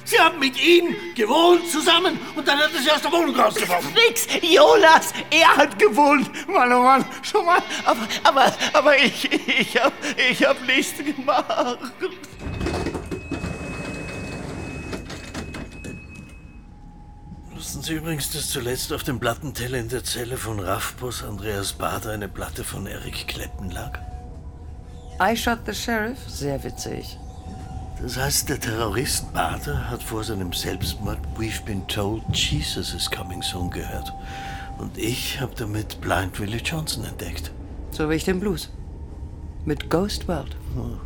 Sie 0.04 0.18
haben 0.20 0.38
mit 0.38 0.56
ihm 0.62 0.94
gewohnt 1.16 1.68
zusammen 1.68 2.18
und 2.36 2.46
dann 2.46 2.58
hat 2.58 2.70
er 2.72 2.80
Sie 2.80 2.90
aus 2.90 3.02
der 3.02 3.10
Wohnung 3.10 3.34
rausgeworfen. 3.34 3.92
Nix, 3.92 4.28
Jonas, 4.40 5.12
er 5.30 5.56
hat 5.56 5.76
gewohnt. 5.78 6.30
Mann, 6.48 6.72
oh 6.72 6.82
Mann, 6.82 7.04
schon 7.22 7.44
mal. 7.44 7.60
Aber, 7.84 8.06
aber, 8.22 8.54
aber 8.72 8.96
ich, 8.98 9.28
ich 9.32 9.76
hab, 9.76 9.92
ich 10.30 10.44
hab 10.44 10.64
nichts 10.64 10.94
gemacht. 10.98 11.78
Sie 17.86 17.94
übrigens, 17.94 18.32
dass 18.32 18.50
zuletzt 18.50 18.92
auf 18.92 19.04
dem 19.04 19.20
Plattenteller 19.20 19.78
in 19.78 19.88
der 19.88 20.02
Zelle 20.02 20.36
von 20.36 20.58
Raffboss 20.58 21.22
Andreas 21.22 21.72
Bader 21.72 22.10
eine 22.10 22.26
Platte 22.26 22.64
von 22.64 22.88
Eric 22.88 23.28
Clapton 23.28 23.70
lag? 23.70 24.00
I 25.20 25.36
shot 25.36 25.60
the 25.66 25.72
sheriff? 25.72 26.18
Sehr 26.26 26.64
witzig. 26.64 27.16
Das 28.02 28.16
heißt, 28.16 28.48
der 28.48 28.58
Terrorist 28.58 29.32
Bader 29.32 29.88
hat 29.88 30.02
vor 30.02 30.24
seinem 30.24 30.52
Selbstmord 30.52 31.20
We've 31.38 31.64
Been 31.64 31.86
Told 31.86 32.24
Jesus 32.32 32.92
is 32.92 33.08
Coming 33.08 33.40
Soon 33.40 33.70
gehört. 33.70 34.12
Und 34.78 34.98
ich 34.98 35.40
habe 35.40 35.54
damit 35.54 36.00
Blind 36.00 36.40
Willie 36.40 36.58
Johnson 36.58 37.04
entdeckt. 37.04 37.52
So 37.92 38.10
wie 38.10 38.14
ich 38.14 38.24
den 38.24 38.40
Blues. 38.40 38.68
Mit 39.64 39.90
Ghost 39.90 40.26
World. 40.26 40.56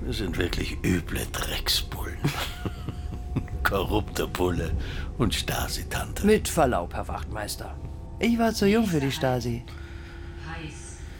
Wir 0.00 0.12
sind 0.12 0.38
wirklich 0.38 0.76
üble 0.82 1.24
Drecksbullen. 1.30 2.18
Korrupter 3.62 4.26
Bulle 4.26 4.72
und 5.18 5.34
Stasi-Tante. 5.34 6.26
Mit 6.26 6.48
Verlaub, 6.48 6.94
Herr 6.94 7.08
Wachtmeister. 7.08 7.76
Ich 8.18 8.38
war 8.38 8.52
zu 8.52 8.66
jung 8.66 8.86
für 8.86 9.00
die 9.00 9.12
Stasi. 9.12 9.64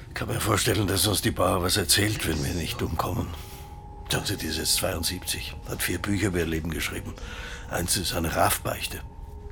Ich 0.08 0.14
kann 0.14 0.28
mir 0.28 0.40
vorstellen, 0.40 0.86
dass 0.86 1.06
uns 1.06 1.22
die 1.22 1.30
Bauer 1.30 1.62
was 1.62 1.76
erzählt, 1.76 2.26
wenn 2.26 2.44
wir 2.44 2.54
nicht 2.54 2.82
umkommen. 2.82 3.28
Die 4.10 4.46
ist 4.46 4.58
jetzt 4.58 4.76
72, 4.76 5.54
hat 5.68 5.82
vier 5.82 5.98
Bücher 5.98 6.28
über 6.28 6.38
ihr 6.38 6.46
Leben 6.46 6.70
geschrieben. 6.70 7.12
Eins 7.70 7.96
ist 7.96 8.14
eine 8.14 8.34
Raffbeichte. 8.34 9.00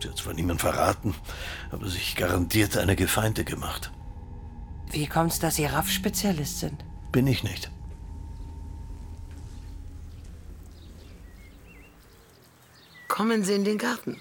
Sie 0.01 0.09
hat 0.09 0.17
zwar 0.17 0.35
niemand 0.35 0.61
verraten, 0.61 1.15
aber 1.71 1.89
sich 1.89 2.17
garantiert 2.17 2.77
einige 2.77 3.07
Feinde 3.07 3.45
gemacht. 3.45 3.93
Wie 4.91 5.07
kommt's, 5.07 5.39
dass 5.39 5.57
Sie 5.57 5.67
Raff-Spezialist 5.67 6.61
sind? 6.61 6.85
Bin 7.13 7.27
ich 7.27 7.43
nicht. 7.45 7.71
Kommen 13.17 13.45
Sie 13.45 13.55
in 13.55 13.65
den 13.65 13.79
Garten. 13.79 14.21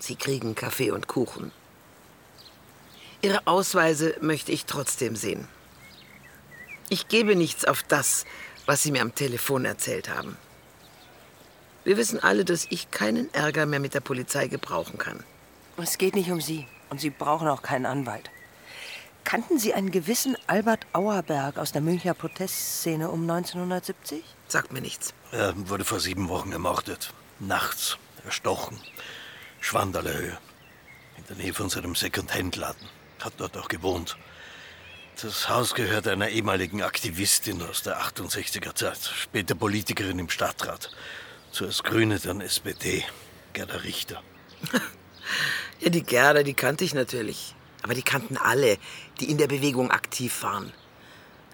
Sie 0.00 0.16
kriegen 0.16 0.56
Kaffee 0.56 0.90
und 0.90 1.06
Kuchen. 1.06 1.52
Ihre 3.22 3.46
Ausweise 3.46 4.16
möchte 4.20 4.50
ich 4.50 4.64
trotzdem 4.66 5.14
sehen. 5.14 5.46
Ich 6.88 7.06
gebe 7.06 7.36
nichts 7.36 7.64
auf 7.64 7.84
das, 7.84 8.24
was 8.66 8.82
Sie 8.82 8.90
mir 8.90 9.02
am 9.02 9.14
Telefon 9.14 9.64
erzählt 9.64 10.08
haben. 10.08 10.36
Wir 11.84 11.96
wissen 11.96 12.18
alle, 12.18 12.44
dass 12.44 12.66
ich 12.68 12.90
keinen 12.90 13.32
Ärger 13.32 13.64
mehr 13.64 13.78
mit 13.78 13.94
der 13.94 14.00
Polizei 14.00 14.48
gebrauchen 14.48 14.98
kann. 14.98 15.22
Es 15.76 15.96
geht 15.96 16.16
nicht 16.16 16.32
um 16.32 16.40
Sie. 16.40 16.66
Und 16.90 17.00
Sie 17.00 17.10
brauchen 17.10 17.46
auch 17.46 17.62
keinen 17.62 17.86
Anwalt. 17.86 18.32
Kannten 19.22 19.60
Sie 19.60 19.72
einen 19.72 19.92
gewissen 19.92 20.36
Albert 20.48 20.84
Auerberg 20.92 21.58
aus 21.58 21.70
der 21.70 21.80
Münchner 21.80 22.14
Protestszene 22.14 23.08
um 23.08 23.22
1970? 23.22 24.24
Sagt 24.48 24.72
mir 24.72 24.80
nichts. 24.80 25.14
Er 25.30 25.54
wurde 25.68 25.84
vor 25.84 26.00
sieben 26.00 26.28
Wochen 26.28 26.50
ermordet. 26.50 27.12
Nachts, 27.38 27.98
erstochen. 28.26 28.78
Schwandaler 29.60 30.12
Höhe. 30.12 30.38
In 31.16 31.24
der 31.28 31.36
Nähe 31.36 31.54
von 31.54 31.70
seinem 31.70 31.94
Second-Hand-Laden. 31.94 32.88
Hat 33.20 33.32
dort 33.38 33.56
auch 33.56 33.68
gewohnt. 33.68 34.16
Das 35.22 35.48
Haus 35.48 35.74
gehört 35.74 36.06
einer 36.08 36.28
ehemaligen 36.28 36.82
Aktivistin 36.82 37.62
aus 37.62 37.82
der 37.82 37.98
68er 38.02 38.74
Zeit, 38.74 38.98
später 38.98 39.54
Politikerin 39.54 40.18
im 40.18 40.28
Stadtrat. 40.28 40.90
Zuerst 41.52 41.84
Grüne, 41.84 42.18
dann 42.18 42.42
SPD. 42.42 43.04
Gerda 43.54 43.76
Richter. 43.76 44.22
Ja, 45.80 45.90
die 45.90 46.02
Gerda, 46.02 46.42
die 46.42 46.54
kannte 46.54 46.84
ich 46.84 46.94
natürlich. 46.94 47.54
Aber 47.82 47.94
die 47.94 48.02
kannten 48.02 48.38
alle, 48.38 48.78
die 49.20 49.30
in 49.30 49.36
der 49.36 49.46
Bewegung 49.46 49.90
aktiv 49.90 50.42
waren. 50.42 50.72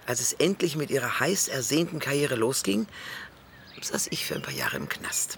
Als 0.05 0.21
es 0.21 0.33
endlich 0.33 0.75
mit 0.75 0.91
ihrer 0.91 1.19
heiß 1.19 1.49
ersehnten 1.49 1.99
Karriere 1.99 2.35
losging, 2.35 2.87
saß 3.81 4.07
ich 4.11 4.25
für 4.25 4.35
ein 4.35 4.41
paar 4.41 4.53
Jahre 4.53 4.77
im 4.77 4.87
Knast. 4.87 5.37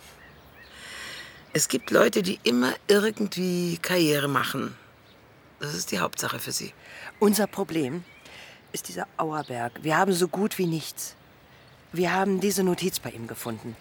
Es 1.57 1.69
gibt 1.69 1.89
Leute, 1.89 2.21
die 2.21 2.37
immer 2.43 2.73
irgendwie 2.89 3.77
Karriere 3.81 4.27
machen. 4.27 4.75
Das 5.61 5.73
ist 5.73 5.89
die 5.89 5.99
Hauptsache 5.99 6.37
für 6.37 6.51
sie. 6.51 6.73
Unser 7.17 7.47
Problem 7.47 8.03
ist 8.73 8.89
dieser 8.89 9.07
Auerberg. 9.15 9.71
Wir 9.81 9.95
haben 9.95 10.11
so 10.11 10.27
gut 10.27 10.57
wie 10.57 10.65
nichts. 10.65 11.15
Wir 11.93 12.11
haben 12.11 12.41
diese 12.41 12.61
Notiz 12.61 12.99
bei 12.99 13.11
ihm 13.11 13.25
gefunden. 13.25 13.77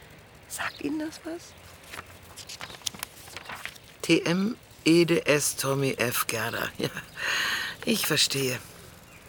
Sagt 0.46 0.82
Ihnen 0.82 1.00
das 1.00 1.20
was? 1.24 1.52
TM 4.02 4.54
EDS 4.84 5.56
Tommy 5.56 5.94
F. 5.98 6.28
Gerda. 6.28 6.68
Ja, 6.78 6.90
ich 7.84 8.06
verstehe. 8.06 8.56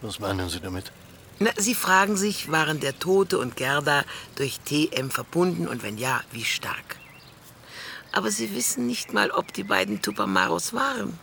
Was 0.01 0.19
meinen 0.19 0.49
Sie 0.49 0.59
damit? 0.59 0.91
Na, 1.39 1.49
Sie 1.57 1.73
fragen 1.73 2.15
sich, 2.15 2.51
waren 2.51 2.79
der 2.79 2.99
Tote 2.99 3.39
und 3.39 3.55
Gerda 3.55 4.05
durch 4.35 4.59
TM 4.59 5.09
verbunden 5.09 5.67
und 5.67 5.81
wenn 5.81 5.97
ja, 5.97 6.21
wie 6.31 6.45
stark? 6.45 6.97
Aber 8.16 8.32
Sie 8.32 8.55
wissen 8.55 8.88
nicht 8.88 9.13
mal, 9.13 9.30
ob 9.30 9.51
die 9.51 9.66
beiden 9.66 10.01
Tupamaros 10.01 10.74
waren. 10.74 11.20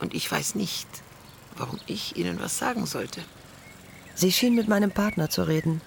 Und 0.00 0.14
ich 0.14 0.32
weiß 0.32 0.54
nicht, 0.54 0.88
warum 1.54 1.78
ich 1.86 2.16
Ihnen 2.16 2.40
was 2.40 2.56
sagen 2.56 2.86
sollte. 2.86 3.20
Sie 4.14 4.32
schien 4.32 4.54
mit 4.54 4.68
meinem 4.68 4.90
Partner 4.90 5.28
zu 5.28 5.42
reden. 5.42 5.82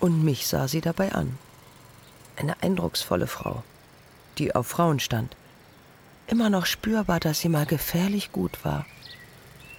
Und 0.00 0.24
mich 0.24 0.46
sah 0.46 0.68
sie 0.68 0.80
dabei 0.80 1.12
an. 1.12 1.38
Eine 2.36 2.62
eindrucksvolle 2.62 3.26
Frau, 3.26 3.62
die 4.38 4.54
auf 4.54 4.68
Frauen 4.68 5.00
stand. 5.00 5.36
Immer 6.26 6.48
noch 6.48 6.64
spürbar, 6.64 7.20
dass 7.20 7.40
sie 7.40 7.50
mal 7.50 7.66
gefährlich 7.66 8.32
gut 8.32 8.64
war. 8.64 8.86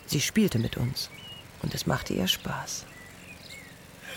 Sie 0.06 0.22
spielte 0.22 0.60
mit 0.60 0.78
uns. 0.78 1.10
Und 1.64 1.74
es 1.74 1.88
machte 1.88 2.14
ihr 2.14 2.28
Spaß. 2.28 2.86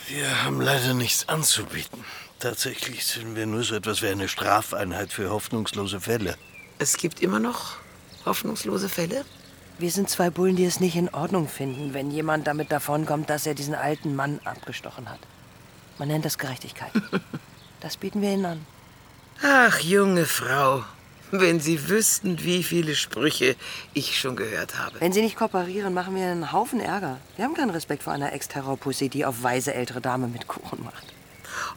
Wir 0.08 0.44
haben 0.44 0.60
leider 0.60 0.92
nichts 0.92 1.26
anzubieten. 1.30 2.04
Tatsächlich 2.38 3.06
sind 3.06 3.34
wir 3.34 3.46
nur 3.46 3.62
so 3.62 3.74
etwas 3.74 4.02
wie 4.02 4.08
eine 4.08 4.28
Strafeinheit 4.28 5.10
für 5.10 5.30
hoffnungslose 5.30 6.00
Fälle. 6.00 6.36
Es 6.78 6.98
gibt 6.98 7.22
immer 7.22 7.38
noch 7.38 7.76
hoffnungslose 8.26 8.90
Fälle? 8.90 9.24
Wir 9.78 9.90
sind 9.90 10.10
zwei 10.10 10.30
Bullen, 10.30 10.56
die 10.56 10.64
es 10.64 10.80
nicht 10.80 10.96
in 10.96 11.08
Ordnung 11.08 11.48
finden, 11.48 11.94
wenn 11.94 12.10
jemand 12.10 12.46
damit 12.46 12.72
davonkommt, 12.72 13.30
dass 13.30 13.46
er 13.46 13.54
diesen 13.54 13.74
alten 13.74 14.14
Mann 14.16 14.40
abgestochen 14.44 15.08
hat. 15.08 15.20
Man 15.98 16.08
nennt 16.08 16.24
das 16.24 16.38
Gerechtigkeit. 16.38 16.92
Das 17.80 17.98
bieten 17.98 18.22
wir 18.22 18.32
Ihnen 18.32 18.46
an. 18.46 18.66
Ach, 19.42 19.78
junge 19.80 20.24
Frau, 20.24 20.82
wenn 21.30 21.60
Sie 21.60 21.90
wüssten, 21.90 22.42
wie 22.42 22.62
viele 22.62 22.94
Sprüche 22.94 23.54
ich 23.92 24.18
schon 24.18 24.34
gehört 24.34 24.78
habe. 24.78 24.98
Wenn 24.98 25.12
Sie 25.12 25.20
nicht 25.20 25.36
kooperieren, 25.36 25.92
machen 25.92 26.16
wir 26.16 26.24
einen 26.24 26.52
Haufen 26.52 26.80
Ärger. 26.80 27.20
Wir 27.36 27.44
haben 27.44 27.54
keinen 27.54 27.70
Respekt 27.70 28.02
vor 28.02 28.14
einer 28.14 28.32
Ex-Terrorpussy, 28.32 29.10
die 29.10 29.26
auf 29.26 29.42
weise 29.42 29.74
ältere 29.74 30.00
Dame 30.00 30.26
mit 30.26 30.48
Kuchen 30.48 30.82
macht. 30.82 31.15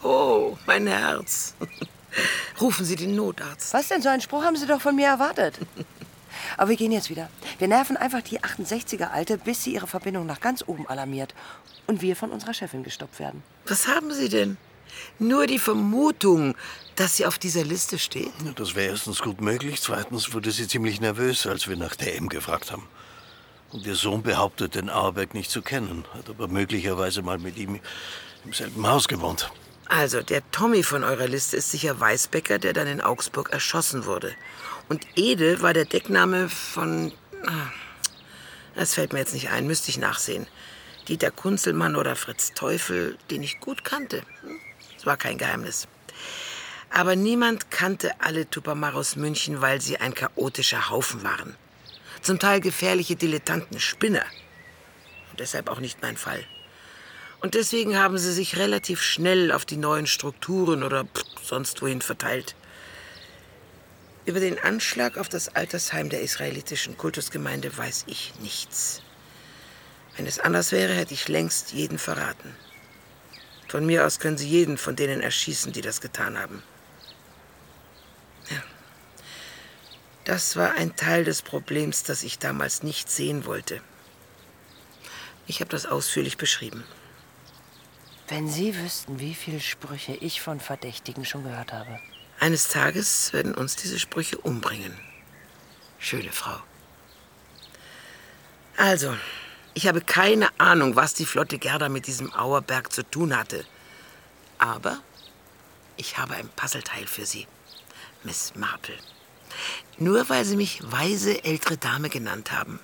Oh, 0.04 0.58
mein 0.66 0.88
Herz. 0.88 1.54
Rufen 2.62 2.86
Sie 2.86 2.96
den 2.96 3.16
Notarzt. 3.16 3.74
Was 3.74 3.88
denn? 3.88 4.02
So 4.02 4.10
einen 4.10 4.22
Spruch 4.22 4.44
haben 4.44 4.56
Sie 4.56 4.68
doch 4.68 4.82
von 4.82 4.96
mir 4.96 5.08
erwartet. 5.08 5.60
Aber 6.58 6.70
wir 6.70 6.78
gehen 6.78 6.92
jetzt 6.92 7.10
wieder. 7.10 7.30
Wir 7.58 7.68
nerven 7.68 7.98
einfach 7.98 8.22
die 8.22 8.40
68er-Alte, 8.40 9.38
bis 9.38 9.64
sie 9.64 9.74
ihre 9.74 9.88
Verbindung 9.88 10.26
nach 10.26 10.40
ganz 10.40 10.64
oben 10.66 10.88
alarmiert. 10.88 11.34
Und 11.88 12.02
wir 12.02 12.16
von 12.16 12.32
unserer 12.32 12.54
Chefin 12.54 12.84
gestoppt 12.84 13.20
werden. 13.20 13.44
Was 13.66 13.88
haben 13.88 14.14
Sie 14.14 14.30
denn? 14.30 14.58
Nur 15.18 15.48
die 15.48 15.60
Vermutung, 15.60 16.56
dass 16.96 17.18
sie 17.18 17.26
auf 17.26 17.38
dieser 17.38 17.64
Liste 17.64 18.00
steht? 18.00 18.32
Ja, 18.44 18.52
Das 18.56 18.76
wäre 18.76 18.92
erstens 18.92 19.22
gut 19.22 19.42
möglich. 19.42 19.82
Zweitens 19.82 20.34
wurde 20.34 20.52
sie 20.52 20.68
ziemlich 20.68 21.00
nervös, 21.02 21.46
als 21.46 21.68
wir 21.68 21.78
nach 21.78 21.96
TM 21.96 22.28
gefragt 22.30 22.72
haben. 22.72 22.88
Und 23.72 23.86
ihr 23.86 23.96
Sohn 23.96 24.24
behauptet, 24.24 24.76
den 24.76 24.90
Auerberg 24.90 25.34
nicht 25.34 25.52
zu 25.52 25.62
kennen, 25.62 26.06
hat 26.14 26.30
aber 26.30 26.48
möglicherweise 26.48 27.22
mal 27.22 27.38
mit 27.38 27.58
ihm 27.58 27.80
im 28.46 28.54
selben 28.54 28.88
Haus 28.88 29.08
gewohnt. 29.08 29.52
Also, 29.90 30.22
der 30.22 30.50
Tommy 30.52 30.84
von 30.84 31.04
eurer 31.04 31.28
Liste 31.28 31.58
ist 31.58 31.72
sicher 31.72 32.00
Weißbecker, 32.00 32.60
der 32.60 32.74
dann 32.74 32.86
in 32.86 33.02
Augsburg 33.02 33.50
erschossen 33.50 34.06
wurde. 34.06 34.36
Und 34.88 35.06
Ede 35.16 35.64
war 35.64 35.74
der 35.74 35.86
Deckname 35.86 36.48
von. 36.48 37.12
ah, 37.48 37.72
Das 38.76 38.94
fällt 38.94 39.14
mir 39.14 39.20
jetzt 39.20 39.34
nicht 39.34 39.50
ein, 39.50 39.66
müsste 39.66 39.90
ich 39.90 39.98
nachsehen. 39.98 40.48
Dieter 41.08 41.32
Kunzelmann 41.32 41.96
oder 41.96 42.16
Fritz 42.16 42.54
Teufel, 42.54 43.18
den 43.32 43.42
ich 43.42 43.60
gut 43.60 43.84
kannte. 43.84 44.22
Hm? 44.42 44.60
Das 44.96 45.08
war 45.08 45.18
kein 45.18 45.40
Geheimnis. 45.40 45.88
Aber 46.92 47.16
niemand 47.16 47.72
kannte 47.72 48.12
alle 48.22 48.48
Tupamaros 48.48 49.16
München, 49.16 49.60
weil 49.60 49.82
sie 49.82 49.98
ein 49.98 50.14
chaotischer 50.14 50.92
Haufen 50.92 51.24
waren. 51.24 51.56
Zum 52.22 52.38
Teil 52.38 52.62
gefährliche 52.62 53.16
Dilettanten, 53.16 53.80
Spinner. 53.80 54.26
Und 55.32 55.40
deshalb 55.40 55.68
auch 55.68 55.80
nicht 55.80 56.00
mein 56.04 56.16
Fall. 56.16 56.44
Und 57.42 57.54
deswegen 57.54 57.98
haben 57.98 58.18
sie 58.18 58.34
sich 58.34 58.58
relativ 58.58 59.02
schnell 59.02 59.52
auf 59.52 59.66
die 59.66 59.78
neuen 59.78 60.08
Strukturen 60.08 60.84
oder 60.84 61.08
sonst 61.42 61.82
wohin 61.82 62.02
verteilt. 62.02 62.56
Über 64.26 64.42
den 64.42 64.60
Anschlag 64.60 65.18
auf 65.18 65.30
das 65.30 65.56
Altersheim 65.56 66.10
der 66.10 66.22
israelitischen 66.22 66.98
Kultusgemeinde 66.98 67.76
weiß 67.76 68.04
ich 68.08 68.34
nichts. 68.42 69.02
Wenn 70.18 70.28
es 70.28 70.40
anders 70.40 70.74
wäre, 70.74 70.94
hätte 70.94 71.14
ich 71.14 71.30
längst 71.30 71.72
jeden 71.72 71.98
verraten. 71.98 72.54
Von 73.70 73.86
mir 73.86 74.06
aus 74.06 74.20
können 74.20 74.38
Sie 74.38 74.48
jeden 74.48 74.78
von 74.78 74.96
denen 74.96 75.22
erschießen, 75.22 75.72
die 75.72 75.82
das 75.82 76.02
getan 76.02 76.38
haben. 76.38 76.62
Ja. 78.50 78.62
Das 80.26 80.58
war 80.58 80.74
ein 80.74 80.96
Teil 80.96 81.24
des 81.24 81.42
Problems, 81.42 82.04
das 82.04 82.24
ich 82.24 82.38
damals 82.38 82.84
nicht 82.84 83.10
sehen 83.10 83.46
wollte. 83.46 83.82
Ich 85.48 85.62
habe 85.62 85.72
das 85.72 85.86
ausführlich 85.86 86.38
beschrieben. 86.38 86.84
Wenn 88.30 88.48
Sie 88.48 88.78
wüssten, 88.78 89.20
wie 89.20 89.34
viele 89.34 89.60
Sprüche 89.60 90.14
ich 90.14 90.42
von 90.42 90.60
Verdächtigen 90.60 91.26
schon 91.26 91.44
gehört 91.44 91.74
habe. 91.74 92.00
Eines 92.40 92.68
Tages 92.68 93.34
werden 93.34 93.56
uns 93.56 93.76
diese 93.76 93.98
Sprüche 93.98 94.38
umbringen. 94.38 94.96
Schöne 95.98 96.32
Frau. 96.32 96.58
Also, 98.78 99.16
ich 99.74 99.88
habe 99.88 100.02
keine 100.02 100.48
Ahnung, 100.60 100.96
was 100.96 101.16
die 101.16 101.26
Flotte 101.26 101.58
Gerda 101.58 101.90
mit 101.90 102.06
diesem 102.06 102.32
Auerberg 102.34 102.94
zu 102.94 103.04
tun 103.04 103.36
hatte. 103.36 103.66
Aber 104.60 105.00
ich 105.98 106.20
habe 106.20 106.36
ein 106.36 106.50
Puzzleteil 106.50 107.08
für 107.08 107.26
Sie, 107.26 107.48
Miss 108.24 108.54
Marple. 108.56 108.96
Nur 109.98 110.30
weil 110.30 110.46
Sie 110.46 110.56
mich 110.56 110.80
weise 110.84 111.44
ältere 111.44 111.78
Dame 111.78 112.10
genannt 112.10 112.52
haben. 112.52 112.80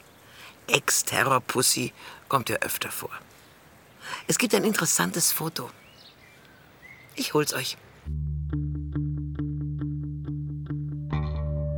Ex-Terror-Pussy 0.67 1.93
kommt 2.27 2.49
ja 2.49 2.57
öfter 2.57 2.91
vor. 2.91 3.11
Es 4.27 4.37
gibt 4.37 4.55
ein 4.55 4.63
interessantes 4.63 5.31
Foto. 5.31 5.69
Ich 7.15 7.33
hol's 7.33 7.53
euch. 7.53 7.77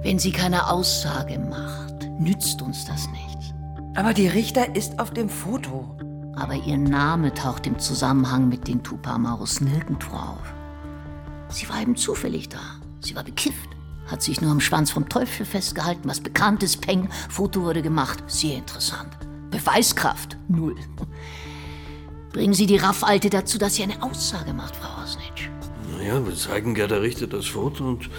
Wenn 0.01 0.19
sie 0.19 0.31
keine 0.31 0.69
Aussage 0.69 1.37
macht, 1.37 2.09
nützt 2.19 2.61
uns 2.61 2.85
das 2.85 3.07
nichts. 3.09 3.53
Aber 3.95 4.13
die 4.13 4.27
Richter 4.27 4.75
ist 4.75 4.99
auf 4.99 5.11
dem 5.11 5.29
Foto. 5.29 5.97
Aber 6.35 6.53
ihr 6.53 6.77
Name 6.77 7.33
taucht 7.33 7.65
im 7.67 7.79
Zusammenhang 7.79 8.47
mit 8.47 8.67
den 8.67 8.83
Tupamaros 8.83 9.59
nirgendwo 9.59 10.15
auf. 10.15 10.53
Sie 11.49 11.67
war 11.67 11.81
eben 11.81 11.95
zufällig 11.95 12.47
da. 12.49 12.59
Sie 13.01 13.15
war 13.15 13.23
bekifft, 13.23 13.69
hat 14.05 14.21
sich 14.21 14.39
nur 14.39 14.51
am 14.51 14.59
Schwanz 14.59 14.91
vom 14.91 15.09
Teufel 15.09 15.45
festgehalten, 15.45 16.07
was 16.07 16.21
bekannt 16.21 16.63
ist. 16.63 16.81
Peng, 16.81 17.09
Foto 17.29 17.63
wurde 17.63 17.81
gemacht. 17.81 18.23
Sehr 18.27 18.57
interessant. 18.57 19.17
Beweiskraft, 19.49 20.37
null. 20.47 20.75
Bringen 22.37 22.53
Sie 22.53 22.67
die 22.67 22.77
Raffalte 22.77 23.31
dazu, 23.31 23.57
dass 23.57 23.73
sie 23.73 23.81
eine 23.81 24.03
Aussage 24.03 24.53
macht, 24.53 24.75
Frau 24.75 25.01
Osnitsch. 25.01 25.49
Naja, 25.91 26.23
wir 26.23 26.35
zeigen 26.35 26.75
Gerda 26.75 26.97
Richter 26.97 27.25
das 27.25 27.47
Foto 27.47 27.83
und 27.83 28.11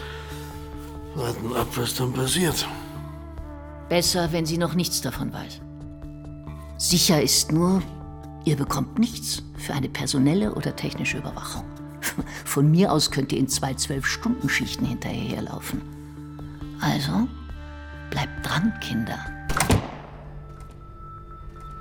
warten 1.14 1.54
ab, 1.54 1.68
was 1.76 1.94
dann 1.94 2.12
passiert. 2.12 2.66
Besser, 3.88 4.32
wenn 4.32 4.44
sie 4.44 4.58
noch 4.58 4.74
nichts 4.74 5.00
davon 5.02 5.32
weiß. 5.32 5.60
Sicher 6.78 7.22
ist 7.22 7.52
nur, 7.52 7.80
ihr 8.44 8.56
bekommt 8.56 8.98
nichts 8.98 9.44
für 9.56 9.74
eine 9.74 9.88
personelle 9.88 10.52
oder 10.52 10.74
technische 10.74 11.18
Überwachung. 11.18 11.62
Von 12.44 12.72
mir 12.72 12.90
aus 12.90 13.12
könnt 13.12 13.30
ihr 13.30 13.38
in 13.38 13.46
zwei 13.46 13.74
Zwölf-Stunden-Schichten 13.74 14.84
hinterherlaufen. 14.84 15.80
Also, 16.80 17.28
bleibt 18.10 18.44
dran, 18.44 18.74
Kinder. 18.80 19.37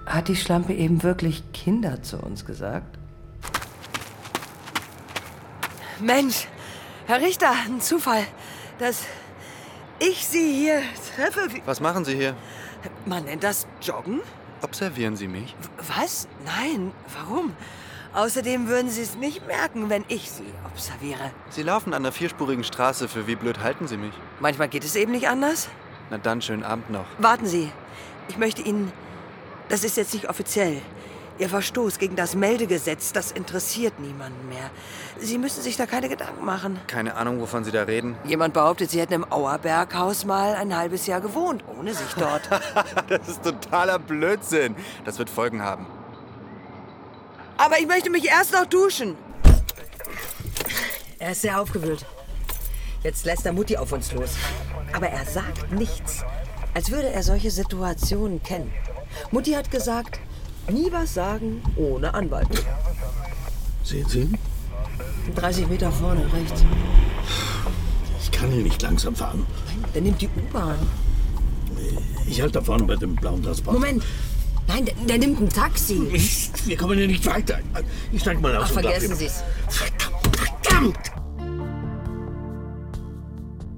Hat 0.07 0.29
die 0.29 0.37
Schlampe 0.37 0.73
eben 0.73 1.03
wirklich 1.03 1.43
Kinder 1.51 2.01
zu 2.01 2.17
uns 2.17 2.45
gesagt? 2.45 2.97
Mensch, 5.99 6.47
Herr 7.07 7.21
Richter, 7.21 7.51
ein 7.65 7.81
Zufall, 7.81 8.23
dass 8.79 9.03
ich 9.99 10.25
Sie 10.25 10.53
hier 10.53 10.81
treffe. 11.15 11.49
Was 11.65 11.81
machen 11.81 12.05
Sie 12.05 12.15
hier? 12.15 12.35
Man 13.05 13.25
nennt 13.25 13.43
das 13.43 13.67
Joggen? 13.81 14.21
Observieren 14.61 15.17
Sie 15.17 15.27
mich? 15.27 15.55
Was? 15.97 16.29
Nein, 16.45 16.93
warum? 17.17 17.53
Außerdem 18.13 18.69
würden 18.69 18.89
Sie 18.89 19.01
es 19.01 19.15
nicht 19.15 19.45
merken, 19.45 19.89
wenn 19.89 20.05
ich 20.07 20.31
Sie 20.31 20.45
observiere. 20.65 21.31
Sie 21.49 21.63
laufen 21.63 21.93
an 21.93 22.03
einer 22.03 22.13
vierspurigen 22.13 22.63
Straße. 22.63 23.09
Für 23.09 23.27
wie 23.27 23.35
blöd 23.35 23.59
halten 23.59 23.87
Sie 23.87 23.97
mich? 23.97 24.13
Manchmal 24.39 24.69
geht 24.69 24.85
es 24.85 24.95
eben 24.95 25.11
nicht 25.11 25.27
anders. 25.27 25.67
Na 26.09 26.17
dann, 26.17 26.41
schönen 26.41 26.63
Abend 26.63 26.89
noch. 26.89 27.05
Warten 27.17 27.45
Sie. 27.45 27.71
Ich 28.29 28.37
möchte 28.37 28.61
Ihnen. 28.61 28.93
Das 29.69 29.83
ist 29.83 29.97
jetzt 29.97 30.13
nicht 30.13 30.29
offiziell. 30.29 30.81
Ihr 31.39 31.49
Verstoß 31.49 31.99
gegen 31.99 32.15
das 32.15 32.33
Meldegesetz, 32.33 33.13
das 33.13 33.31
interessiert 33.31 33.99
niemanden 33.99 34.49
mehr. 34.49 34.71
Sie 35.19 35.37
müssen 35.37 35.61
sich 35.61 35.77
da 35.77 35.85
keine 35.85 36.09
Gedanken 36.09 36.43
machen. 36.43 36.79
Keine 36.87 37.15
Ahnung, 37.15 37.39
wovon 37.39 37.63
Sie 37.63 37.71
da 37.71 37.83
reden. 37.83 38.17
Jemand 38.25 38.55
behauptet, 38.55 38.89
Sie 38.89 38.99
hätten 38.99 39.13
im 39.13 39.31
Auerberghaus 39.31 40.25
mal 40.25 40.55
ein 40.55 40.75
halbes 40.75 41.05
Jahr 41.05 41.21
gewohnt, 41.21 41.63
ohne 41.77 41.93
sich 41.93 42.11
dort. 42.17 42.49
das 43.09 43.27
ist 43.27 43.43
totaler 43.43 43.99
Blödsinn. 43.99 44.75
Das 45.05 45.19
wird 45.19 45.29
Folgen 45.29 45.61
haben. 45.61 45.85
Aber 47.57 47.77
ich 47.79 47.87
möchte 47.87 48.09
mich 48.09 48.25
erst 48.25 48.53
noch 48.53 48.65
duschen. 48.65 49.15
Er 51.19 51.31
ist 51.31 51.41
sehr 51.41 51.61
aufgewühlt. 51.61 52.05
Jetzt 53.03 53.25
lässt 53.25 53.45
er 53.45 53.53
Mutti 53.53 53.77
auf 53.77 53.91
uns 53.91 54.11
los. 54.11 54.31
Aber 54.93 55.07
er 55.07 55.25
sagt 55.25 55.71
nichts. 55.71 56.23
Als 56.73 56.91
würde 56.91 57.09
er 57.09 57.23
solche 57.23 57.51
Situationen 57.51 58.41
kennen. 58.43 58.71
Mutti 59.31 59.51
hat 59.51 59.71
gesagt, 59.71 60.19
nie 60.71 60.91
was 60.91 61.13
sagen 61.13 61.61
ohne 61.75 62.13
Anwalt. 62.13 62.47
Sehen 63.83 64.07
Sie? 64.07 64.29
30 65.35 65.67
Meter 65.67 65.91
vorne, 65.91 66.21
rechts. 66.33 66.63
Ich 68.21 68.31
kann 68.31 68.51
hier 68.51 68.63
nicht 68.63 68.81
langsam 68.81 69.15
fahren. 69.15 69.45
Der 69.93 70.01
nimmt 70.01 70.21
die 70.21 70.27
U-Bahn. 70.27 70.77
Ich 72.27 72.41
halte 72.41 72.53
da 72.59 72.61
vorne 72.61 72.83
bei 72.83 72.95
dem 72.95 73.15
blauen 73.15 73.41
Transport. 73.41 73.73
Moment. 73.73 74.03
Nein, 74.67 74.85
der, 74.85 74.95
der 75.07 75.17
nimmt 75.17 75.39
ein 75.39 75.49
Taxi. 75.49 76.01
Ich, 76.11 76.51
wir 76.65 76.75
kommen 76.75 76.97
hier 76.97 77.07
nicht 77.07 77.25
weiter. 77.25 77.59
Ich 78.11 78.21
steig 78.21 78.41
mal 78.41 78.55
aus. 78.57 78.65
Ach, 78.67 78.73
vergessen 78.73 79.07
hier. 79.07 79.29
Sie's. 79.29 79.43
Verdammt! 79.69 81.11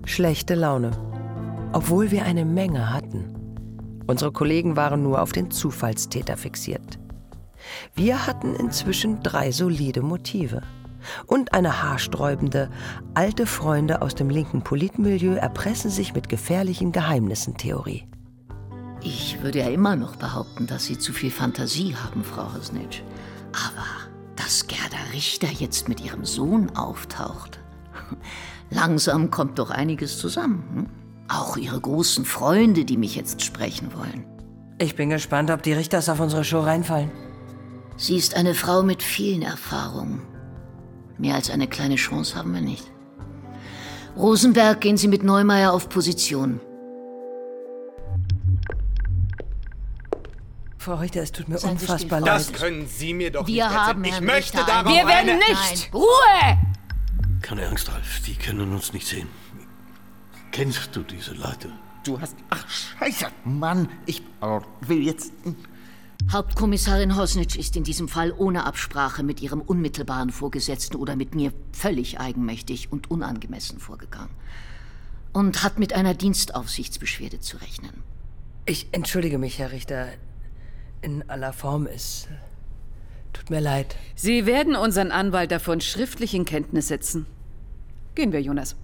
Schlechte 0.06 0.56
Laune. 0.56 0.92
Obwohl 1.72 2.10
wir 2.10 2.26
eine 2.26 2.46
Menge 2.46 2.92
hatten. 2.92 3.36
Unsere 4.08 4.32
Kollegen 4.32 4.76
waren 4.76 5.04
nur 5.04 5.22
auf 5.22 5.32
den 5.32 5.52
Zufallstäter 5.52 6.36
fixiert. 6.36 6.98
Wir 7.94 8.26
hatten 8.26 8.56
inzwischen 8.56 9.22
drei 9.22 9.52
solide 9.52 10.02
Motive. 10.02 10.62
Und 11.28 11.54
eine 11.54 11.84
haarsträubende, 11.84 12.70
alte 13.14 13.46
Freunde 13.46 14.02
aus 14.02 14.16
dem 14.16 14.30
linken 14.30 14.64
Politmilieu 14.64 15.36
erpressen 15.36 15.92
sich 15.92 16.14
mit 16.16 16.28
gefährlichen 16.28 16.92
Geheimnissen 16.92 17.56
Theorie. 17.56 18.08
Ich 19.02 19.42
würde 19.42 19.60
ja 19.60 19.70
immer 19.70 19.96
noch 19.96 20.16
behaupten, 20.16 20.66
dass 20.66 20.86
Sie 20.86 20.98
zu 20.98 21.14
viel 21.14 21.32
Fantasie 21.32 21.96
haben, 21.96 22.24
Frau 22.24 22.52
Hosnitsch. 22.54 23.02
Aber 23.54 23.86
dass 24.36 24.66
Gerda 24.66 24.98
Richter 25.14 25.48
jetzt 25.48 25.88
mit 25.88 26.04
ihrem 26.04 26.26
Sohn 26.26 26.76
auftaucht, 26.76 27.60
langsam 28.72 29.30
kommt 29.30 29.60
doch 29.60 29.70
einiges 29.70 30.18
zusammen. 30.18 30.64
Hm? 30.74 31.09
Auch 31.30 31.58
Ihre 31.58 31.80
großen 31.80 32.26
Freunde, 32.26 32.86
die 32.86 32.98
mich 32.98 33.16
jetzt 33.16 33.44
sprechen 33.44 33.94
wollen. 33.94 34.26
Ich 34.80 34.96
bin 34.96 35.10
gespannt, 35.10 35.52
ob 35.52 35.62
die 35.62 35.74
Richters 35.74 36.10
auf 36.10 36.20
unsere 36.20 36.44
Show 36.44 36.62
reinfallen. 36.62 37.12
Sie 37.98 38.16
ist 38.18 38.36
eine 38.36 38.56
Frau 38.56 38.82
mit 38.82 39.04
vielen 39.04 39.44
Erfahrungen. 39.44 40.22
Mehr 41.18 41.36
als 41.36 41.50
eine 41.50 41.68
kleine 41.68 41.96
Chance 41.96 42.36
haben 42.36 42.54
wir 42.54 42.62
nicht. 42.62 42.90
Rosenberg, 44.16 44.82
gehen 44.82 44.98
Sie 44.98 45.08
mit 45.08 45.24
Neumeier 45.24 45.74
auf 45.74 45.90
Position. 45.90 46.62
Frau 50.78 50.96
Richter, 50.96 51.22
es 51.22 51.32
tut 51.32 51.50
mir 51.50 51.58
Seien 51.58 51.78
Sie 51.78 51.86
unfassbar 51.86 52.22
leid. 52.22 52.30
Das 52.30 52.54
können 52.54 52.88
Sie 52.88 53.14
mir 53.14 53.32
doch 53.32 53.46
Wir 53.46 53.66
nicht 53.66 53.78
haben 53.78 54.04
erzählen. 54.04 54.06
Ich 54.06 54.12
Herrn 54.14 54.26
möchte 54.26 54.58
Richter 54.60 54.72
darauf 54.72 54.94
Wir 54.94 55.08
werden 55.08 55.30
eine... 55.30 55.38
nicht! 55.38 55.94
Ruhe! 55.94 56.58
Keine 57.42 57.68
Angst, 57.68 57.92
Ralf. 57.92 58.22
Die 58.26 58.36
können 58.36 58.74
uns 58.74 58.94
nicht 58.94 59.06
sehen. 59.06 59.28
Kennst 60.52 60.96
du 60.96 61.02
diese 61.04 61.34
Leute? 61.34 61.72
Du 62.04 62.20
hast. 62.20 62.36
Ach, 62.50 62.66
Scheiße! 62.68 63.28
Mann, 63.46 63.90
ich 64.06 64.22
oh, 64.42 64.62
will 64.82 65.04
jetzt. 65.04 65.32
Hauptkommissarin 66.32 67.16
Hosnitsch 67.16 67.56
ist 67.56 67.76
in 67.76 67.84
diesem 67.84 68.08
Fall 68.08 68.32
ohne 68.32 68.66
Absprache 68.66 69.24
mit 69.24 69.42
ihrem 69.42 69.62
unmittelbaren 69.62 70.30
Vorgesetzten 70.30 70.98
oder 70.98 71.16
mit 71.16 71.34
mir 71.34 71.52
völlig 71.72 72.20
eigenmächtig 72.20 72.92
und 72.92 73.10
unangemessen 73.10 73.80
vorgegangen. 73.80 74.30
Und 75.34 75.64
hat 75.64 75.80
mit 75.80 75.94
einer 75.94 76.14
Dienstaufsichtsbeschwerde 76.14 77.40
zu 77.40 77.58
rechnen. 77.58 78.04
Ich 78.66 78.88
entschuldige 78.92 79.38
mich, 79.38 79.60
Herr 79.60 79.72
Richter. 79.72 80.08
In 81.02 81.30
aller 81.30 81.54
Form 81.54 81.88
ist. 81.88 82.28
Tut 83.34 83.50
mir 83.50 83.62
leid. 83.62 83.96
Sie 84.16 84.46
werden 84.46 84.76
unseren 84.76 85.12
Anwalt 85.12 85.52
davon 85.52 85.82
schriftlich 85.82 86.34
in 86.34 86.46
Kenntnis 86.46 86.88
setzen. 86.88 87.26
Gehen 88.16 88.32
wir, 88.32 88.42
Jonas. 88.42 88.76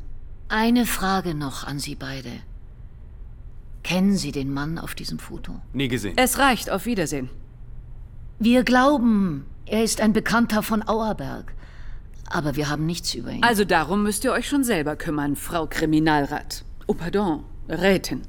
Eine 0.48 0.86
Frage 0.86 1.34
noch 1.34 1.64
an 1.64 1.80
Sie 1.80 1.96
beide. 1.96 2.32
Kennen 3.84 4.16
Sie 4.16 4.32
den 4.32 4.54
Mann 4.54 4.78
auf 4.78 4.96
diesem 4.96 5.20
Foto? 5.20 5.60
Nie 5.74 5.88
gesehen. 5.88 6.14
Es 6.18 6.38
reicht. 6.38 6.70
Auf 6.70 6.86
Wiedersehen. 6.86 7.30
Wir 8.40 8.64
glauben, 8.64 9.46
er 9.66 9.84
ist 9.84 10.02
ein 10.02 10.14
Bekannter 10.14 10.62
von 10.62 10.88
Auerberg. 10.88 11.54
Aber 12.30 12.56
wir 12.56 12.70
haben 12.70 12.86
nichts 12.86 13.14
über 13.14 13.32
ihn. 13.32 13.44
Also 13.44 13.66
darum 13.66 14.04
müsst 14.04 14.24
ihr 14.24 14.32
euch 14.32 14.48
schon 14.48 14.64
selber 14.64 14.96
kümmern, 14.96 15.36
Frau 15.36 15.68
Kriminalrat. 15.68 16.66
Oh, 16.88 16.94
pardon, 16.94 17.44
Rätin. 17.70 18.24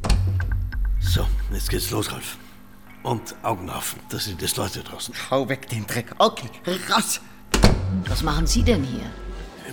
So, 1.01 1.27
jetzt 1.53 1.71
geht's 1.71 1.91
los, 1.91 2.13
Ralf. 2.13 2.39
Und 3.03 3.35
Augen 3.43 3.71
auf. 3.71 3.97
Da 4.11 4.19
sind 4.19 4.43
jetzt 4.43 4.57
Leute 4.57 4.81
draußen. 4.81 5.15
Hau 5.31 5.49
weg 5.49 5.69
den 5.69 5.87
Dreck. 5.87 6.15
Okay, 6.19 6.49
raus! 6.91 7.21
Was 8.09 8.23
machen 8.23 8.47
Sie 8.47 8.63
denn 8.63 8.83
hier? 8.83 9.11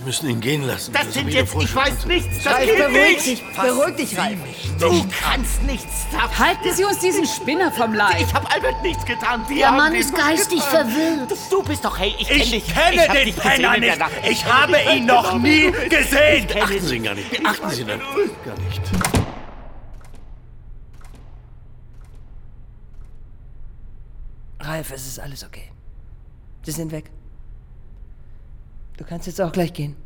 Wir 0.04 0.08
müssen 0.08 0.28
ihn 0.28 0.40
gehen 0.42 0.64
lassen. 0.64 0.92
Das 0.92 1.06
er 1.06 1.12
sind 1.12 1.28
jetzt. 1.30 1.54
Ich 1.54 1.74
weiß 1.74 2.04
nichts. 2.04 2.44
Das 2.44 2.52
Ralf, 2.52 2.66
geht 2.66 2.76
beruhig 2.76 3.16
nicht. 3.16 3.26
dich. 3.26 3.42
Beruhig 3.56 3.96
dich, 3.96 4.18
Ralf. 4.18 4.38
Du 4.78 5.06
kannst 5.22 5.62
nichts 5.62 6.06
dafür. 6.12 6.46
Halten 6.46 6.74
Sie 6.74 6.84
uns 6.84 6.98
diesen 6.98 7.24
Spinner 7.26 7.72
vom 7.72 7.94
Leib! 7.94 8.20
Ich 8.20 8.34
habe 8.34 8.46
Albert 8.52 8.82
nichts 8.82 9.02
getan. 9.06 9.46
Die 9.48 9.54
Der 9.54 9.72
Mann 9.72 9.94
ist 9.94 10.14
geistig 10.14 10.62
getan. 10.62 10.90
verwirrt. 10.90 11.30
Das- 11.30 11.48
Du 11.48 11.62
bist 11.62 11.82
doch, 11.86 11.98
hey, 11.98 12.14
ich 12.18 12.28
kenn 12.28 12.36
Ich 12.36 12.50
dich. 12.50 12.66
kenne 12.74 12.96
ich 12.96 13.12
den 13.12 13.24
dich 13.24 13.36
Penner 13.36 13.78
nicht. 13.78 13.98
Ich 14.28 14.44
habe 14.44 14.76
ihn 14.94 15.06
noch 15.06 15.38
nie 15.38 15.72
gesehen. 15.88 16.48
Beachten 16.48 16.80
Sie 16.86 16.96
ihn 16.96 17.02
gar 17.04 17.14
nicht. 17.14 17.30
Beachten 17.42 17.70
Sie 17.70 17.80
ihn 17.80 17.86
gar 17.86 17.96
nicht. 17.96 18.82
Ralf, 24.60 24.90
es 24.92 25.06
ist 25.06 25.18
alles 25.20 25.44
okay. 25.44 25.70
Sie 26.62 26.72
sind 26.72 26.92
weg. 26.92 27.10
Du 28.96 29.04
kannst 29.04 29.26
jetzt 29.26 29.40
auch 29.40 29.50
gleich 29.50 29.72
gehen. 29.72 29.96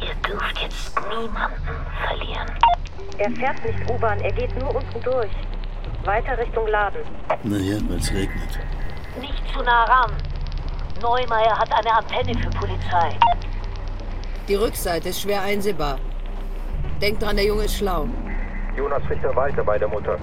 Ihr 0.00 0.14
dürft 0.26 0.58
jetzt 0.62 0.94
niemanden 1.08 1.62
verlieren. 2.06 2.48
Er 3.18 3.30
fährt 3.32 3.64
nicht 3.64 3.90
U-Bahn, 3.90 4.20
er 4.20 4.32
geht 4.32 4.56
nur 4.58 4.74
unten 4.74 5.02
durch. 5.02 5.30
Weiter 6.04 6.38
Richtung 6.38 6.66
Laden. 6.68 7.02
Naja, 7.42 7.78
weil 7.88 7.98
es 7.98 8.12
regnet. 8.12 8.58
Nicht 9.20 9.42
zu 9.52 9.62
nah 9.62 9.84
ran. 9.84 10.12
Neumeier 11.02 11.58
hat 11.58 11.72
eine 11.72 11.92
Antenne 11.92 12.34
für 12.40 12.50
Polizei. 12.50 13.18
Die 14.48 14.54
Rückseite 14.54 15.08
ist 15.08 15.20
schwer 15.20 15.42
einsehbar. 15.42 15.98
Denk 17.00 17.18
dran, 17.18 17.36
der 17.36 17.46
Junge 17.46 17.64
ist 17.64 17.74
schlau. 17.76 18.06
Jonas 18.76 19.02
Richter 19.10 19.34
weiter 19.34 19.64
bei 19.64 19.76
der 19.76 19.88
Mutter. 19.88 20.18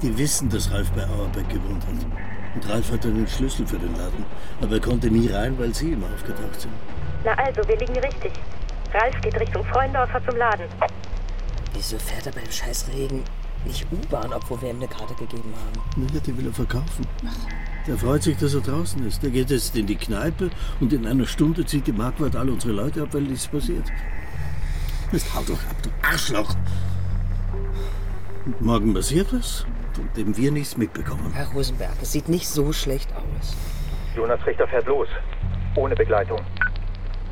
Die 0.00 0.16
wissen, 0.16 0.48
dass 0.48 0.70
Ralf 0.72 0.90
bei 0.92 1.04
Auerbeck 1.04 1.48
gewohnt 1.48 1.84
hat. 1.86 2.06
Und 2.54 2.68
Ralf 2.68 2.90
hatte 2.90 3.10
den 3.10 3.26
Schlüssel 3.28 3.66
für 3.66 3.78
den 3.78 3.92
Laden. 3.96 4.24
Aber 4.60 4.74
er 4.74 4.80
konnte 4.80 5.10
nie 5.10 5.28
rein, 5.28 5.58
weil 5.58 5.74
sie 5.74 5.92
immer 5.92 6.06
aufgetaucht 6.14 6.60
sind. 6.60 6.72
Na 7.24 7.32
also, 7.34 7.66
wir 7.68 7.76
liegen 7.78 7.96
richtig. 7.98 8.32
Ralf 8.92 9.20
geht 9.20 9.38
Richtung 9.38 9.64
Freundorfer 9.66 10.20
zum 10.26 10.36
Laden. 10.36 10.66
Wieso 11.74 11.98
fährt 11.98 12.26
er 12.26 12.32
bei 12.32 12.40
dem 12.40 12.50
scheiß 12.50 12.88
Regen 12.92 13.22
nicht 13.64 13.86
U-Bahn, 13.92 14.32
obwohl 14.32 14.60
wir 14.62 14.70
ihm 14.70 14.76
eine 14.76 14.88
Karte 14.88 15.14
gegeben 15.14 15.54
haben? 15.54 16.02
Naja, 16.02 16.20
die 16.26 16.36
will 16.36 16.46
er 16.46 16.52
verkaufen. 16.52 17.06
Der 17.86 17.96
freut 17.96 18.22
sich, 18.22 18.36
dass 18.36 18.54
er 18.54 18.62
draußen 18.62 19.06
ist. 19.06 19.22
Der 19.22 19.30
geht 19.30 19.50
jetzt 19.50 19.76
in 19.76 19.86
die 19.86 19.96
Kneipe 19.96 20.50
und 20.80 20.92
in 20.92 21.06
einer 21.06 21.26
Stunde 21.26 21.64
zieht 21.64 21.86
die 21.86 21.92
Marquardt 21.92 22.36
all 22.36 22.50
unsere 22.50 22.72
Leute 22.72 23.02
ab, 23.02 23.08
weil 23.12 23.22
nichts 23.22 23.46
passiert. 23.46 23.84
Jetzt 25.12 25.34
hau 25.34 25.42
doch 25.42 25.54
ab, 25.54 25.76
du 25.82 25.90
Arschloch! 26.02 26.54
Und 28.46 28.60
morgen 28.60 28.94
passiert 28.94 29.32
was, 29.32 29.66
von 30.00 30.10
dem 30.16 30.36
wir 30.36 30.50
nichts 30.50 30.76
mitbekommen. 30.78 31.30
Herr 31.34 31.48
Rosenberg, 31.48 31.92
es 32.00 32.12
sieht 32.12 32.28
nicht 32.28 32.48
so 32.48 32.72
schlecht 32.72 33.10
aus. 33.14 33.54
Jonas 34.16 34.44
Richter 34.46 34.66
fährt 34.66 34.86
los. 34.86 35.08
Ohne 35.76 35.94
Begleitung. 35.94 36.40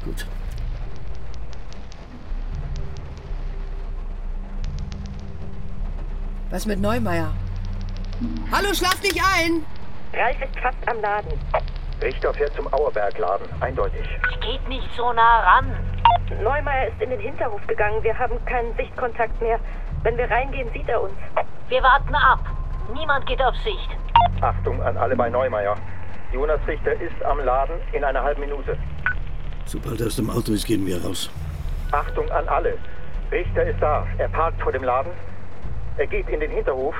Gut. 0.04 0.26
Was 6.50 6.66
mit 6.66 6.80
Neumeier? 6.80 7.32
Hallo, 8.52 8.74
schlaf 8.74 9.02
nicht 9.02 9.20
ein! 9.22 9.64
Ralf 10.14 10.40
ist 10.42 10.60
fast 10.60 10.76
am 10.86 11.00
Laden. 11.00 11.32
Richter 12.02 12.34
fährt 12.34 12.54
zum 12.54 12.72
Auerbergladen. 12.72 13.46
Eindeutig. 13.60 14.06
Geht 14.40 14.68
nicht 14.68 14.88
so 14.96 15.12
nah 15.12 15.40
ran. 15.40 15.74
Neumeier 16.42 16.88
ist 16.88 17.00
in 17.00 17.10
den 17.10 17.20
Hinterhof 17.20 17.66
gegangen. 17.66 18.02
Wir 18.02 18.18
haben 18.18 18.42
keinen 18.44 18.74
Sichtkontakt 18.76 19.40
mehr. 19.40 19.58
Wenn 20.02 20.16
wir 20.16 20.30
reingehen, 20.30 20.70
sieht 20.72 20.88
er 20.88 21.02
uns. 21.02 21.14
Wir 21.68 21.82
warten 21.82 22.14
ab. 22.14 22.57
Niemand 22.94 23.26
geht 23.26 23.40
auf 23.42 23.54
Sicht. 23.56 23.90
Achtung 24.40 24.82
an 24.82 24.96
alle 24.96 25.14
bei 25.16 25.28
Neumeier. 25.28 25.76
Jonas 26.32 26.60
Richter 26.66 26.92
ist 26.92 27.22
am 27.24 27.38
Laden 27.40 27.76
in 27.92 28.04
einer 28.04 28.22
halben 28.22 28.40
Minute. 28.40 28.78
Sobald 29.66 30.00
er 30.00 30.06
aus 30.06 30.16
dem 30.16 30.30
Auto 30.30 30.52
ist, 30.52 30.66
gehen 30.66 30.86
wir 30.86 31.02
raus. 31.04 31.30
Achtung 31.92 32.30
an 32.30 32.48
alle. 32.48 32.78
Richter 33.30 33.64
ist 33.64 33.80
da. 33.80 34.06
Er 34.18 34.28
parkt 34.28 34.60
vor 34.62 34.72
dem 34.72 34.82
Laden. 34.84 35.12
Er 35.98 36.06
geht 36.06 36.28
in 36.28 36.40
den 36.40 36.50
Hinterhof. 36.50 36.94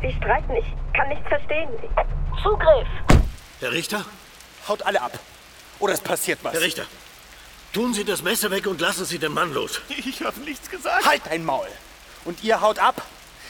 Sie 0.00 0.12
streiten. 0.12 0.54
Ich 0.56 0.66
kann 0.92 1.08
nichts 1.08 1.28
verstehen. 1.28 1.68
Zugriff! 2.42 2.88
Herr 3.60 3.72
Richter? 3.72 4.04
Haut 4.68 4.84
alle 4.84 5.00
ab. 5.00 5.18
Oder 5.78 5.94
es 5.94 6.00
passiert 6.00 6.40
was. 6.42 6.54
Herr 6.54 6.62
Richter, 6.62 6.84
tun 7.72 7.94
Sie 7.94 8.04
das 8.04 8.22
Messer 8.22 8.50
weg 8.50 8.66
und 8.66 8.80
lassen 8.80 9.04
Sie 9.04 9.18
den 9.18 9.32
Mann 9.32 9.52
los. 9.52 9.80
Ich 9.88 10.24
habe 10.24 10.40
nichts 10.40 10.68
gesagt. 10.70 11.06
Halt 11.06 11.22
dein 11.28 11.44
Maul. 11.44 11.68
Und 12.24 12.42
ihr 12.42 12.60
haut 12.60 12.78
ab. 12.78 13.02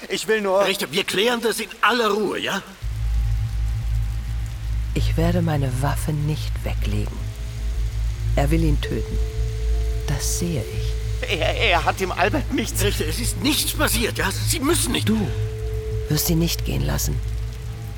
Ich 0.08 0.28
will 0.28 0.40
nur... 0.40 0.64
Richter, 0.64 0.90
wir 0.90 1.04
klären 1.04 1.40
das 1.40 1.60
in 1.60 1.68
aller 1.80 2.10
Ruhe, 2.10 2.38
ja? 2.38 2.62
Ich 4.94 5.16
werde 5.16 5.42
meine 5.42 5.82
Waffe 5.82 6.12
nicht 6.12 6.52
weglegen. 6.64 7.16
Er 8.36 8.50
will 8.50 8.62
ihn 8.62 8.80
töten. 8.80 9.18
Das 10.06 10.38
sehe 10.38 10.62
ich. 10.62 11.30
Er, 11.30 11.56
er 11.56 11.84
hat 11.84 12.00
dem 12.00 12.12
Albert 12.12 12.52
nichts... 12.52 12.82
Richter, 12.82 13.06
es 13.06 13.18
ist 13.18 13.40
nichts 13.42 13.72
passiert, 13.72 14.18
ja? 14.18 14.30
Sie 14.30 14.60
müssen 14.60 14.92
nicht... 14.92 15.08
Du 15.08 15.18
wirst 16.08 16.28
ihn 16.30 16.38
nicht 16.38 16.64
gehen 16.64 16.84
lassen. 16.84 17.18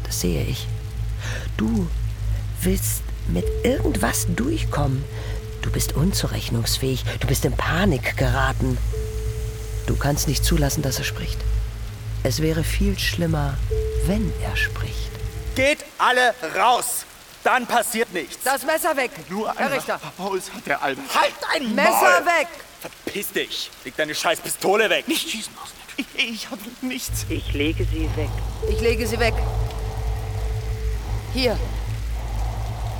Das 0.04 0.20
sehe 0.20 0.44
ich. 0.44 0.66
Du 1.56 1.88
willst 2.62 3.02
mit 3.28 3.44
irgendwas 3.64 4.26
durchkommen. 4.34 5.04
Du 5.62 5.70
bist 5.70 5.94
unzurechnungsfähig. 5.94 7.04
Du 7.20 7.26
bist 7.26 7.44
in 7.44 7.52
Panik 7.52 8.16
geraten. 8.16 8.78
Du 9.86 9.96
kannst 9.96 10.28
nicht 10.28 10.44
zulassen, 10.44 10.82
dass 10.82 10.98
er 10.98 11.04
spricht. 11.04 11.38
Es 12.26 12.42
wäre 12.42 12.64
viel 12.64 12.98
schlimmer, 12.98 13.56
wenn 14.06 14.32
er 14.42 14.56
spricht. 14.56 15.12
Geht 15.54 15.84
alle 15.96 16.34
raus. 16.58 17.04
Dann 17.44 17.68
passiert 17.68 18.12
nichts. 18.12 18.38
Das 18.42 18.66
Messer 18.66 18.96
weg! 18.96 19.12
Nur 19.30 19.54
Herr 19.54 19.66
ein 19.66 19.72
Richter! 19.72 20.00
Haus 20.18 20.50
hat 20.52 20.66
der 20.66 20.82
Albert. 20.82 21.04
Halt 21.14 21.34
dein 21.52 21.72
Messer 21.72 21.90
Maul. 21.92 22.26
weg! 22.26 22.48
Verpiss 22.80 23.30
dich. 23.30 23.70
Leg 23.84 23.94
deine 23.96 24.12
scheiß 24.12 24.40
Pistole 24.40 24.90
weg. 24.90 25.06
Nicht 25.06 25.30
schießen, 25.30 25.52
Osnitsch. 25.54 26.08
Ich, 26.16 26.28
ich 26.28 26.50
habe 26.50 26.60
nichts. 26.80 27.26
Ich 27.28 27.52
lege 27.52 27.84
sie 27.84 28.10
weg. 28.16 28.30
Ich 28.70 28.80
lege 28.80 29.06
sie 29.06 29.20
weg. 29.20 29.34
Hier. 31.32 31.56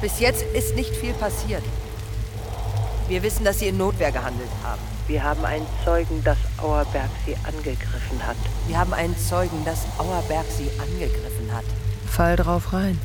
Bis 0.00 0.20
jetzt 0.20 0.42
ist 0.54 0.76
nicht 0.76 0.94
viel 0.94 1.14
passiert. 1.14 1.64
Wir 3.08 3.24
wissen, 3.24 3.44
dass 3.44 3.58
Sie 3.58 3.66
in 3.66 3.76
Notwehr 3.76 4.12
gehandelt 4.12 4.50
haben. 4.62 4.95
Wir 5.08 5.22
haben 5.22 5.44
einen 5.44 5.66
Zeugen, 5.84 6.22
dass 6.24 6.38
Auerberg 6.58 7.10
sie 7.24 7.36
angegriffen 7.44 8.26
hat. 8.26 8.36
Wir 8.66 8.76
haben 8.76 8.92
einen 8.92 9.16
Zeugen, 9.16 9.64
dass 9.64 9.86
Auerberg 9.98 10.46
Sie 10.50 10.68
angegriffen 10.80 11.52
hat. 11.52 11.64
Fall 12.10 12.34
drauf 12.34 12.72
rein. 12.72 12.98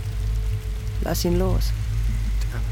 Lass 1.02 1.24
ihn 1.26 1.38
los. 1.38 1.72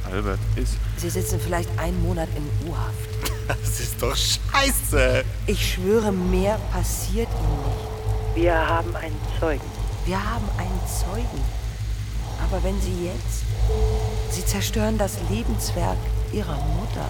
Der 0.05 0.13
Albert 0.13 0.39
ist. 0.55 0.73
Sie 0.97 1.11
sitzen 1.11 1.39
vielleicht 1.39 1.69
einen 1.77 2.01
Monat 2.01 2.27
in 2.35 2.69
U-Haft. 2.69 3.09
Das 3.47 3.79
ist 3.79 3.99
doch 3.99 4.15
scheiße. 4.15 5.23
Ich 5.47 5.73
schwöre, 5.73 6.11
mehr 6.11 6.59
passiert 6.71 7.27
Ihnen 7.29 7.63
nicht. 7.63 8.43
Wir 8.43 8.53
haben 8.55 8.95
einen 8.95 9.19
Zeugen. 9.39 9.65
Wir 10.05 10.23
haben 10.23 10.47
einen 10.59 10.79
Zeugen. 10.85 11.41
Aber 12.43 12.63
wenn 12.63 12.79
Sie 12.79 13.05
jetzt... 13.05 13.43
Sie 14.29 14.45
zerstören 14.45 14.99
das 14.99 15.17
Lebenswerk 15.31 15.97
Ihrer 16.31 16.57
Mutter. 16.57 17.09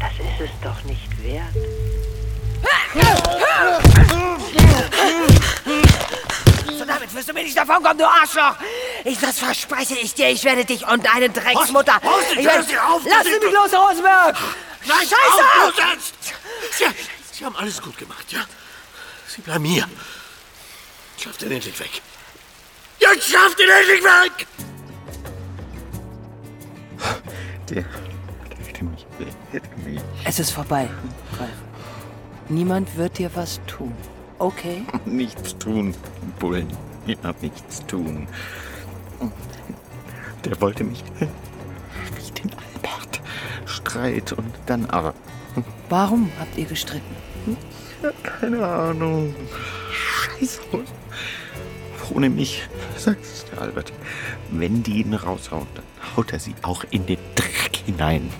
Das 0.00 0.12
ist 0.12 0.40
es 0.40 0.50
doch 0.62 0.82
nicht 0.84 1.22
wert. 1.22 1.54
So 6.78 6.84
damit 6.84 7.14
wirst 7.14 7.28
du 7.28 7.32
mir 7.34 7.42
nicht 7.44 7.56
davonkommen, 7.56 7.98
du 7.98 8.06
Arschloch! 8.06 8.56
Ich, 9.04 9.18
das 9.18 9.38
verspreche 9.38 9.94
ich 9.98 10.14
dir, 10.14 10.28
ich 10.30 10.42
werde 10.44 10.64
dich 10.64 10.86
und 10.86 11.04
deine 11.04 11.28
Drecksmutter... 11.30 12.00
Horst, 12.02 12.32
ich 12.36 12.44
werde, 12.44 12.62
Sie 12.64 12.78
auf, 12.78 13.02
lass 13.04 13.24
Sie- 13.24 13.38
mich 13.44 13.52
los, 13.52 13.72
Rosenberg! 13.74 14.36
Nein, 14.86 14.98
Scheiße! 14.98 15.44
auf! 15.66 16.12
Sie, 16.72 16.84
Sie 17.32 17.44
haben 17.44 17.56
alles 17.56 17.80
gut 17.82 17.96
gemacht, 17.98 18.24
ja? 18.30 18.40
Sie 19.28 19.42
bleiben 19.42 19.64
hier. 19.64 19.86
Schafft 21.22 21.42
ihn 21.42 21.52
endlich 21.52 21.78
weg. 21.78 22.00
Jetzt 22.98 23.28
schafft 23.30 23.60
ihn 23.60 23.68
endlich 23.68 24.02
weg! 24.02 24.46
Der. 27.68 27.84
Der 27.84 28.82
mich. 28.84 29.06
Der 29.18 29.26
mich. 29.26 29.34
Es 30.24 30.38
ist 30.38 30.50
vorbei, 30.50 30.88
Ralf. 31.38 31.50
Niemand 32.48 32.96
wird 32.96 33.18
dir 33.18 33.30
was 33.34 33.60
tun, 33.66 33.92
okay? 34.38 34.82
Nichts 35.04 35.56
tun, 35.58 35.94
Bullen. 36.38 36.68
Ja, 37.06 37.32
nichts 37.40 37.84
tun. 37.86 38.28
Der 40.44 40.60
wollte 40.60 40.84
mich. 40.84 41.02
Wie 41.18 42.30
den 42.32 42.50
Albert. 42.52 43.20
Streit 43.64 44.32
und 44.32 44.52
dann 44.66 44.86
aber. 44.86 45.14
Warum 45.88 46.30
habt 46.38 46.56
ihr 46.56 46.66
gestritten? 46.66 47.16
Keine 48.22 48.64
Ahnung. 48.64 49.34
Scheiße. 49.92 50.60
Ohne 52.14 52.28
mich, 52.28 52.68
sagt 52.96 53.24
es 53.24 53.44
der 53.46 53.62
Albert. 53.62 53.92
Wenn 54.50 54.82
die 54.82 55.00
ihn 55.00 55.14
raushauen, 55.14 55.66
dann 55.74 55.84
haut 56.16 56.32
er 56.32 56.40
sie 56.40 56.54
auch 56.62 56.84
in 56.90 57.06
den 57.06 57.18
Dreck 57.34 57.76
hinein. 57.86 58.30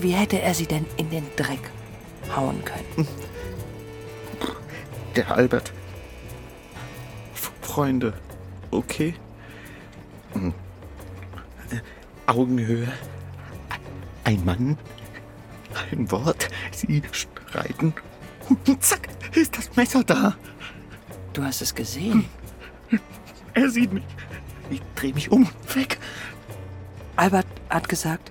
Wie 0.00 0.12
hätte 0.12 0.40
er 0.40 0.54
sie 0.54 0.66
denn 0.66 0.86
in 0.96 1.10
den 1.10 1.26
Dreck 1.36 1.70
hauen 2.34 2.64
können? 2.64 3.06
Der 5.16 5.30
Albert. 5.30 5.72
Freunde, 7.60 8.14
okay? 8.70 9.14
Hm. 10.32 10.54
Augenhöhe. 12.26 12.90
Ein 14.24 14.44
Mann. 14.44 14.78
Ein 15.92 16.10
Wort. 16.10 16.48
Sie 16.72 17.02
streiten. 17.12 17.92
Und 18.48 18.82
zack, 18.82 19.08
ist 19.34 19.56
das 19.58 19.76
Messer 19.76 20.02
da. 20.02 20.36
Du 21.32 21.44
hast 21.44 21.60
es 21.60 21.74
gesehen. 21.74 22.24
Er 23.54 23.68
sieht 23.68 23.92
mich. 23.92 24.04
Ich 24.70 24.80
drehe 24.94 25.12
mich 25.12 25.30
um. 25.30 25.48
Weg. 25.74 25.98
Albert 27.16 27.46
hat 27.68 27.88
gesagt, 27.88 28.30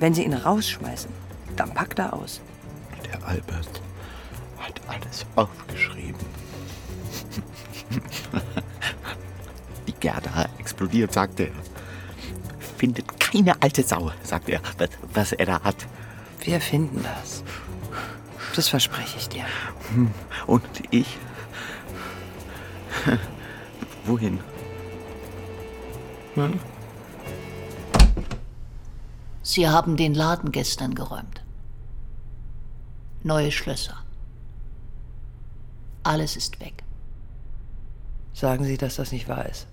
wenn 0.00 0.14
sie 0.14 0.24
ihn 0.24 0.34
rausschmeißen, 0.34 1.10
dann 1.56 1.72
packt 1.72 1.98
er 1.98 2.12
aus. 2.12 2.40
Der 3.04 3.24
Albert 3.26 3.82
hat 4.58 4.80
alles 4.88 5.26
aufgeschrieben. 5.36 6.20
Die 9.86 9.92
Gerda 9.92 10.48
explodiert, 10.58 11.12
sagt 11.12 11.38
er. 11.40 11.52
Findet 12.78 13.20
keine 13.20 13.60
alte 13.62 13.82
Sau, 13.82 14.10
sagt 14.22 14.48
er, 14.48 14.60
was, 14.78 14.88
was 15.12 15.32
er 15.32 15.46
da 15.46 15.62
hat. 15.62 15.86
Wir 16.42 16.60
finden 16.60 17.02
das. 17.02 17.42
Das 18.56 18.68
verspreche 18.68 19.18
ich 19.18 19.28
dir. 19.28 19.44
Und 20.46 20.64
ich? 20.90 21.18
Wohin? 24.04 24.40
Hm? 26.34 26.58
Sie 29.50 29.68
haben 29.68 29.96
den 29.96 30.14
Laden 30.14 30.52
gestern 30.52 30.94
geräumt. 30.94 31.42
Neue 33.24 33.50
Schlösser. 33.50 33.96
Alles 36.04 36.36
ist 36.36 36.60
weg. 36.60 36.84
Sagen 38.32 38.64
Sie, 38.64 38.76
dass 38.76 38.94
das 38.94 39.10
nicht 39.10 39.28
wahr 39.28 39.46
ist. 39.46 39.66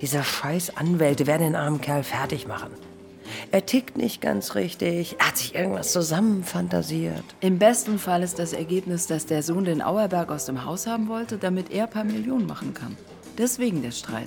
Diese 0.00 0.24
scheiß 0.24 0.76
Anwälte 0.76 1.28
werden 1.28 1.42
den 1.42 1.54
armen 1.54 1.80
Kerl 1.80 2.02
fertig 2.02 2.48
machen. 2.48 2.72
Er 3.52 3.64
tickt 3.64 3.96
nicht 3.96 4.20
ganz 4.20 4.56
richtig, 4.56 5.20
er 5.20 5.28
hat 5.28 5.36
sich 5.36 5.54
irgendwas 5.54 5.92
zusammenfantasiert. 5.92 7.22
Im 7.40 7.60
besten 7.60 8.00
Fall 8.00 8.24
ist 8.24 8.40
das 8.40 8.54
Ergebnis, 8.54 9.06
dass 9.06 9.26
der 9.26 9.44
Sohn 9.44 9.64
den 9.64 9.82
Auerberg 9.82 10.32
aus 10.32 10.46
dem 10.46 10.64
Haus 10.64 10.88
haben 10.88 11.06
wollte, 11.06 11.38
damit 11.38 11.70
er 11.70 11.84
ein 11.84 11.90
paar 11.90 12.02
Millionen 12.02 12.46
machen 12.46 12.74
kann. 12.74 12.96
Deswegen 13.38 13.82
der 13.82 13.92
Streit. 13.92 14.26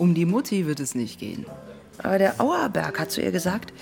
Um 0.00 0.14
die 0.14 0.24
Mutti 0.24 0.66
wird 0.66 0.80
es 0.80 0.94
nicht 0.94 1.20
gehen. 1.20 1.44
Aber 1.98 2.16
der 2.16 2.40
Auerberg 2.40 2.98
hat 2.98 3.10
zu 3.10 3.20
ihr 3.20 3.32
gesagt, 3.32 3.74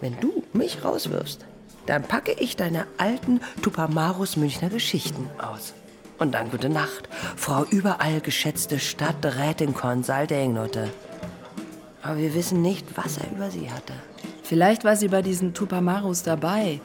wenn 0.00 0.18
du 0.20 0.42
mich 0.54 0.82
rauswirfst, 0.82 1.44
dann 1.84 2.02
packe 2.02 2.32
ich 2.32 2.56
deine 2.56 2.86
alten 2.96 3.40
Tupamarus 3.60 4.38
Münchner 4.38 4.70
Geschichten 4.70 5.28
aus. 5.36 5.74
Und 6.16 6.32
dann 6.32 6.50
gute 6.50 6.70
Nacht, 6.70 7.10
Frau 7.36 7.64
überall 7.64 8.22
geschätzte 8.22 8.78
Stadträtin 8.78 9.74
Consulting 9.74 10.54
Nutte. 10.54 10.88
Aber 12.02 12.16
wir 12.16 12.34
wissen 12.34 12.62
nicht, 12.62 12.86
was 12.96 13.18
er 13.18 13.30
über 13.30 13.50
sie 13.50 13.70
hatte. 13.70 13.92
Vielleicht 14.44 14.82
war 14.82 14.96
sie 14.96 15.08
bei 15.08 15.20
diesen 15.20 15.52
Tupamarus 15.52 16.22
dabei. 16.22 16.80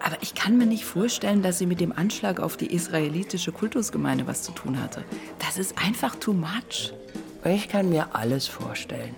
Aber 0.00 0.18
ich 0.20 0.36
kann 0.36 0.56
mir 0.56 0.66
nicht 0.66 0.84
vorstellen, 0.84 1.42
dass 1.42 1.58
sie 1.58 1.66
mit 1.66 1.80
dem 1.80 1.90
Anschlag 1.90 2.38
auf 2.38 2.56
die 2.56 2.72
israelitische 2.72 3.50
Kultusgemeinde 3.50 4.28
was 4.28 4.44
zu 4.44 4.52
tun 4.52 4.80
hatte. 4.80 5.02
Das 5.40 5.58
ist 5.58 5.76
einfach 5.84 6.14
too 6.14 6.32
much. 6.32 6.92
Ich 7.44 7.68
kann 7.68 7.88
mir 7.88 8.14
alles 8.14 8.46
vorstellen. 8.46 9.14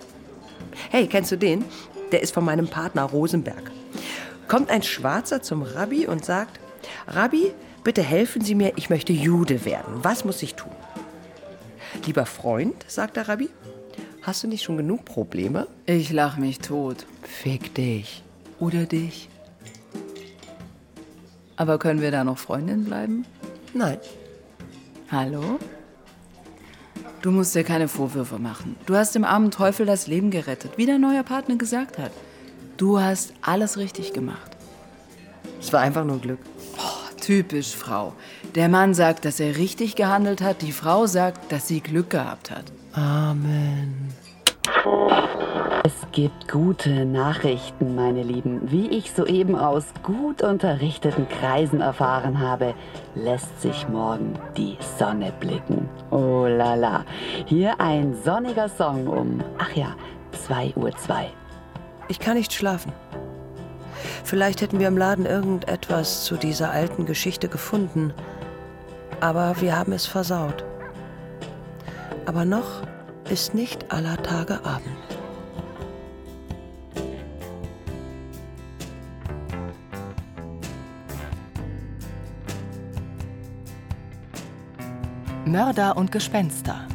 Hey, 0.89 1.07
kennst 1.07 1.31
du 1.31 1.37
den? 1.37 1.65
Der 2.11 2.21
ist 2.21 2.33
von 2.33 2.45
meinem 2.45 2.67
Partner 2.67 3.03
Rosenberg. 3.03 3.71
Kommt 4.47 4.69
ein 4.69 4.83
Schwarzer 4.83 5.41
zum 5.41 5.63
Rabbi 5.63 6.07
und 6.07 6.23
sagt, 6.23 6.59
Rabbi, 7.07 7.51
bitte 7.83 8.01
helfen 8.01 8.41
Sie 8.43 8.55
mir, 8.55 8.73
ich 8.77 8.89
möchte 8.89 9.13
Jude 9.13 9.65
werden. 9.65 10.03
Was 10.03 10.23
muss 10.25 10.41
ich 10.41 10.55
tun? 10.55 10.71
Lieber 12.05 12.25
Freund, 12.25 12.85
sagt 12.87 13.17
der 13.17 13.27
Rabbi, 13.27 13.49
hast 14.21 14.43
du 14.43 14.47
nicht 14.47 14.63
schon 14.63 14.77
genug 14.77 15.05
Probleme? 15.05 15.67
Ich 15.85 16.11
lach 16.11 16.37
mich 16.37 16.59
tot. 16.59 17.05
Fick 17.23 17.75
dich. 17.75 18.23
Oder 18.59 18.85
dich. 18.85 19.29
Aber 21.55 21.77
können 21.77 22.01
wir 22.01 22.11
da 22.11 22.23
noch 22.23 22.37
Freundin 22.37 22.85
bleiben? 22.85 23.25
Nein. 23.73 23.97
Hallo? 25.11 25.59
Du 27.23 27.31
musst 27.31 27.55
dir 27.55 27.63
keine 27.63 27.87
Vorwürfe 27.87 28.37
machen. 28.37 28.75
Du 28.85 28.97
hast 28.97 29.15
dem 29.15 29.23
armen 29.23 29.49
Teufel 29.49 29.85
das 29.85 30.07
Leben 30.07 30.29
gerettet, 30.29 30.73
wie 30.75 30.85
dein 30.85 30.99
neuer 30.99 31.23
Partner 31.23 31.55
gesagt 31.55 31.97
hat. 31.97 32.11
Du 32.75 32.99
hast 32.99 33.31
alles 33.41 33.77
richtig 33.77 34.11
gemacht. 34.11 34.57
Es 35.57 35.71
war 35.71 35.79
einfach 35.79 36.03
nur 36.03 36.19
Glück. 36.19 36.39
Oh, 36.77 37.21
typisch 37.21 37.77
Frau. 37.77 38.13
Der 38.55 38.67
Mann 38.67 38.93
sagt, 38.93 39.23
dass 39.23 39.39
er 39.39 39.55
richtig 39.55 39.95
gehandelt 39.95 40.41
hat, 40.41 40.61
die 40.61 40.73
Frau 40.73 41.07
sagt, 41.07 41.49
dass 41.49 41.65
sie 41.65 41.79
Glück 41.79 42.09
gehabt 42.09 42.51
hat. 42.51 42.65
Amen. 42.91 44.09
Es 45.85 45.93
gibt 46.11 46.51
gute 46.51 47.05
Nachrichten, 47.05 47.95
meine 47.95 48.21
Lieben. 48.21 48.71
Wie 48.71 48.89
ich 48.89 49.11
soeben 49.11 49.55
aus 49.55 49.85
gut 50.03 50.41
unterrichteten 50.41 51.27
Kreisen 51.27 51.79
erfahren 51.79 52.39
habe, 52.39 52.73
lässt 53.15 53.61
sich 53.61 53.87
morgen 53.87 54.37
die 54.57 54.77
Sonne 54.97 55.31
blicken. 55.39 55.89
Oh 56.11 56.45
la 56.47 56.75
la. 56.75 57.05
Hier 57.45 57.79
ein 57.79 58.15
sonniger 58.23 58.67
Song 58.67 59.07
um, 59.07 59.41
ach 59.57 59.73
ja, 59.73 59.95
2.02 60.47 60.75
Uhr. 60.75 60.91
Ich 62.09 62.19
kann 62.19 62.35
nicht 62.35 62.51
schlafen. 62.51 62.91
Vielleicht 64.23 64.61
hätten 64.61 64.79
wir 64.79 64.89
im 64.89 64.97
Laden 64.97 65.25
irgendetwas 65.25 66.25
zu 66.25 66.35
dieser 66.35 66.71
alten 66.71 67.05
Geschichte 67.05 67.47
gefunden. 67.47 68.13
Aber 69.21 69.55
wir 69.61 69.77
haben 69.77 69.93
es 69.93 70.05
versaut. 70.05 70.65
Aber 72.25 72.43
noch 72.45 72.83
ist 73.29 73.53
nicht 73.53 73.91
aller 73.91 74.21
Tage 74.21 74.63
Abend. 74.65 74.97
Mörder 85.45 85.97
und 85.97 86.11
Gespenster 86.11 86.87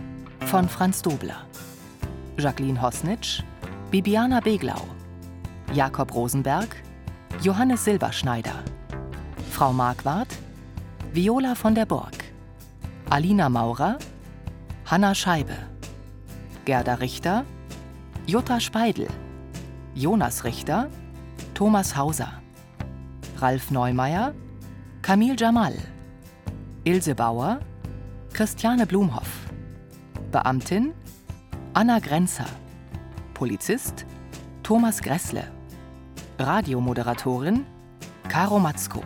von 0.47 0.69
Franz 0.69 1.03
Dobler. 1.03 1.45
Jacqueline 2.39 2.81
Hosnitsch, 2.81 3.43
Bibiana 3.91 4.41
Beglau, 4.41 4.81
Jakob 5.75 6.15
Rosenberg, 6.15 6.69
Johannes 7.43 7.85
Silberschneider, 7.85 8.65
Frau 9.51 9.73
Marquardt, 9.73 10.29
Viola 11.13 11.55
von 11.55 11.75
der 11.75 11.87
Burg, 11.87 12.15
Alina 13.11 13.49
Maurer, 13.49 13.99
Hanna 14.87 15.15
Scheibe, 15.15 15.68
Gerda 16.69 17.01
Richter, 17.01 17.47
Jutta 18.27 18.61
Speidel, 18.61 19.09
Jonas 19.95 20.45
Richter, 20.45 20.91
Thomas 21.55 21.97
Hauser, 21.97 22.43
Ralf 23.39 23.71
Neumeier, 23.71 24.35
Camille 25.01 25.35
Jamal, 25.35 25.73
Ilse 26.85 27.15
Bauer, 27.15 27.61
Christiane 28.35 28.85
Blumhoff, 28.85 29.49
Beamtin 30.31 30.93
Anna 31.73 32.01
Grenzer, 32.01 32.45
Polizist 33.33 34.05
Thomas 34.63 35.01
Gressle, 35.01 35.45
Radiomoderatorin 36.39 37.65
Caro 38.29 38.59
Matzko, 38.59 39.03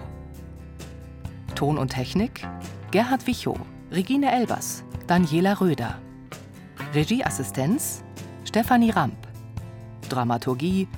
Ton 1.54 1.78
und 1.78 1.92
Technik 1.92 2.44
Gerhard 2.90 3.24
Wichow, 3.28 3.56
Regine 3.92 4.32
Elbers, 4.32 4.82
Daniela 5.06 5.60
Röder, 5.60 6.00
Regieassistenz 6.94 8.04
Stefanie 8.44 8.90
Ramp, 8.90 9.16
Dramaturgie 10.08 10.88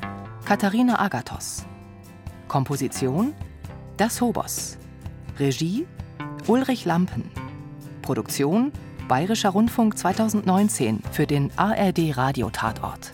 Katharina 0.45 0.99
Agathos, 0.99 1.65
Komposition 2.49 3.33
Das 3.97 4.21
Hobos, 4.21 4.77
Regie 5.39 5.87
Ulrich 6.47 6.85
Lampen. 6.85 7.31
Produktion 8.03 8.73
Bayerischer 9.09 9.51
Rundfunk 9.51 9.97
2019 9.97 11.03
für 11.13 11.27
den 11.27 11.51
ARD 11.57 12.17
Radiotatort. 12.17 13.13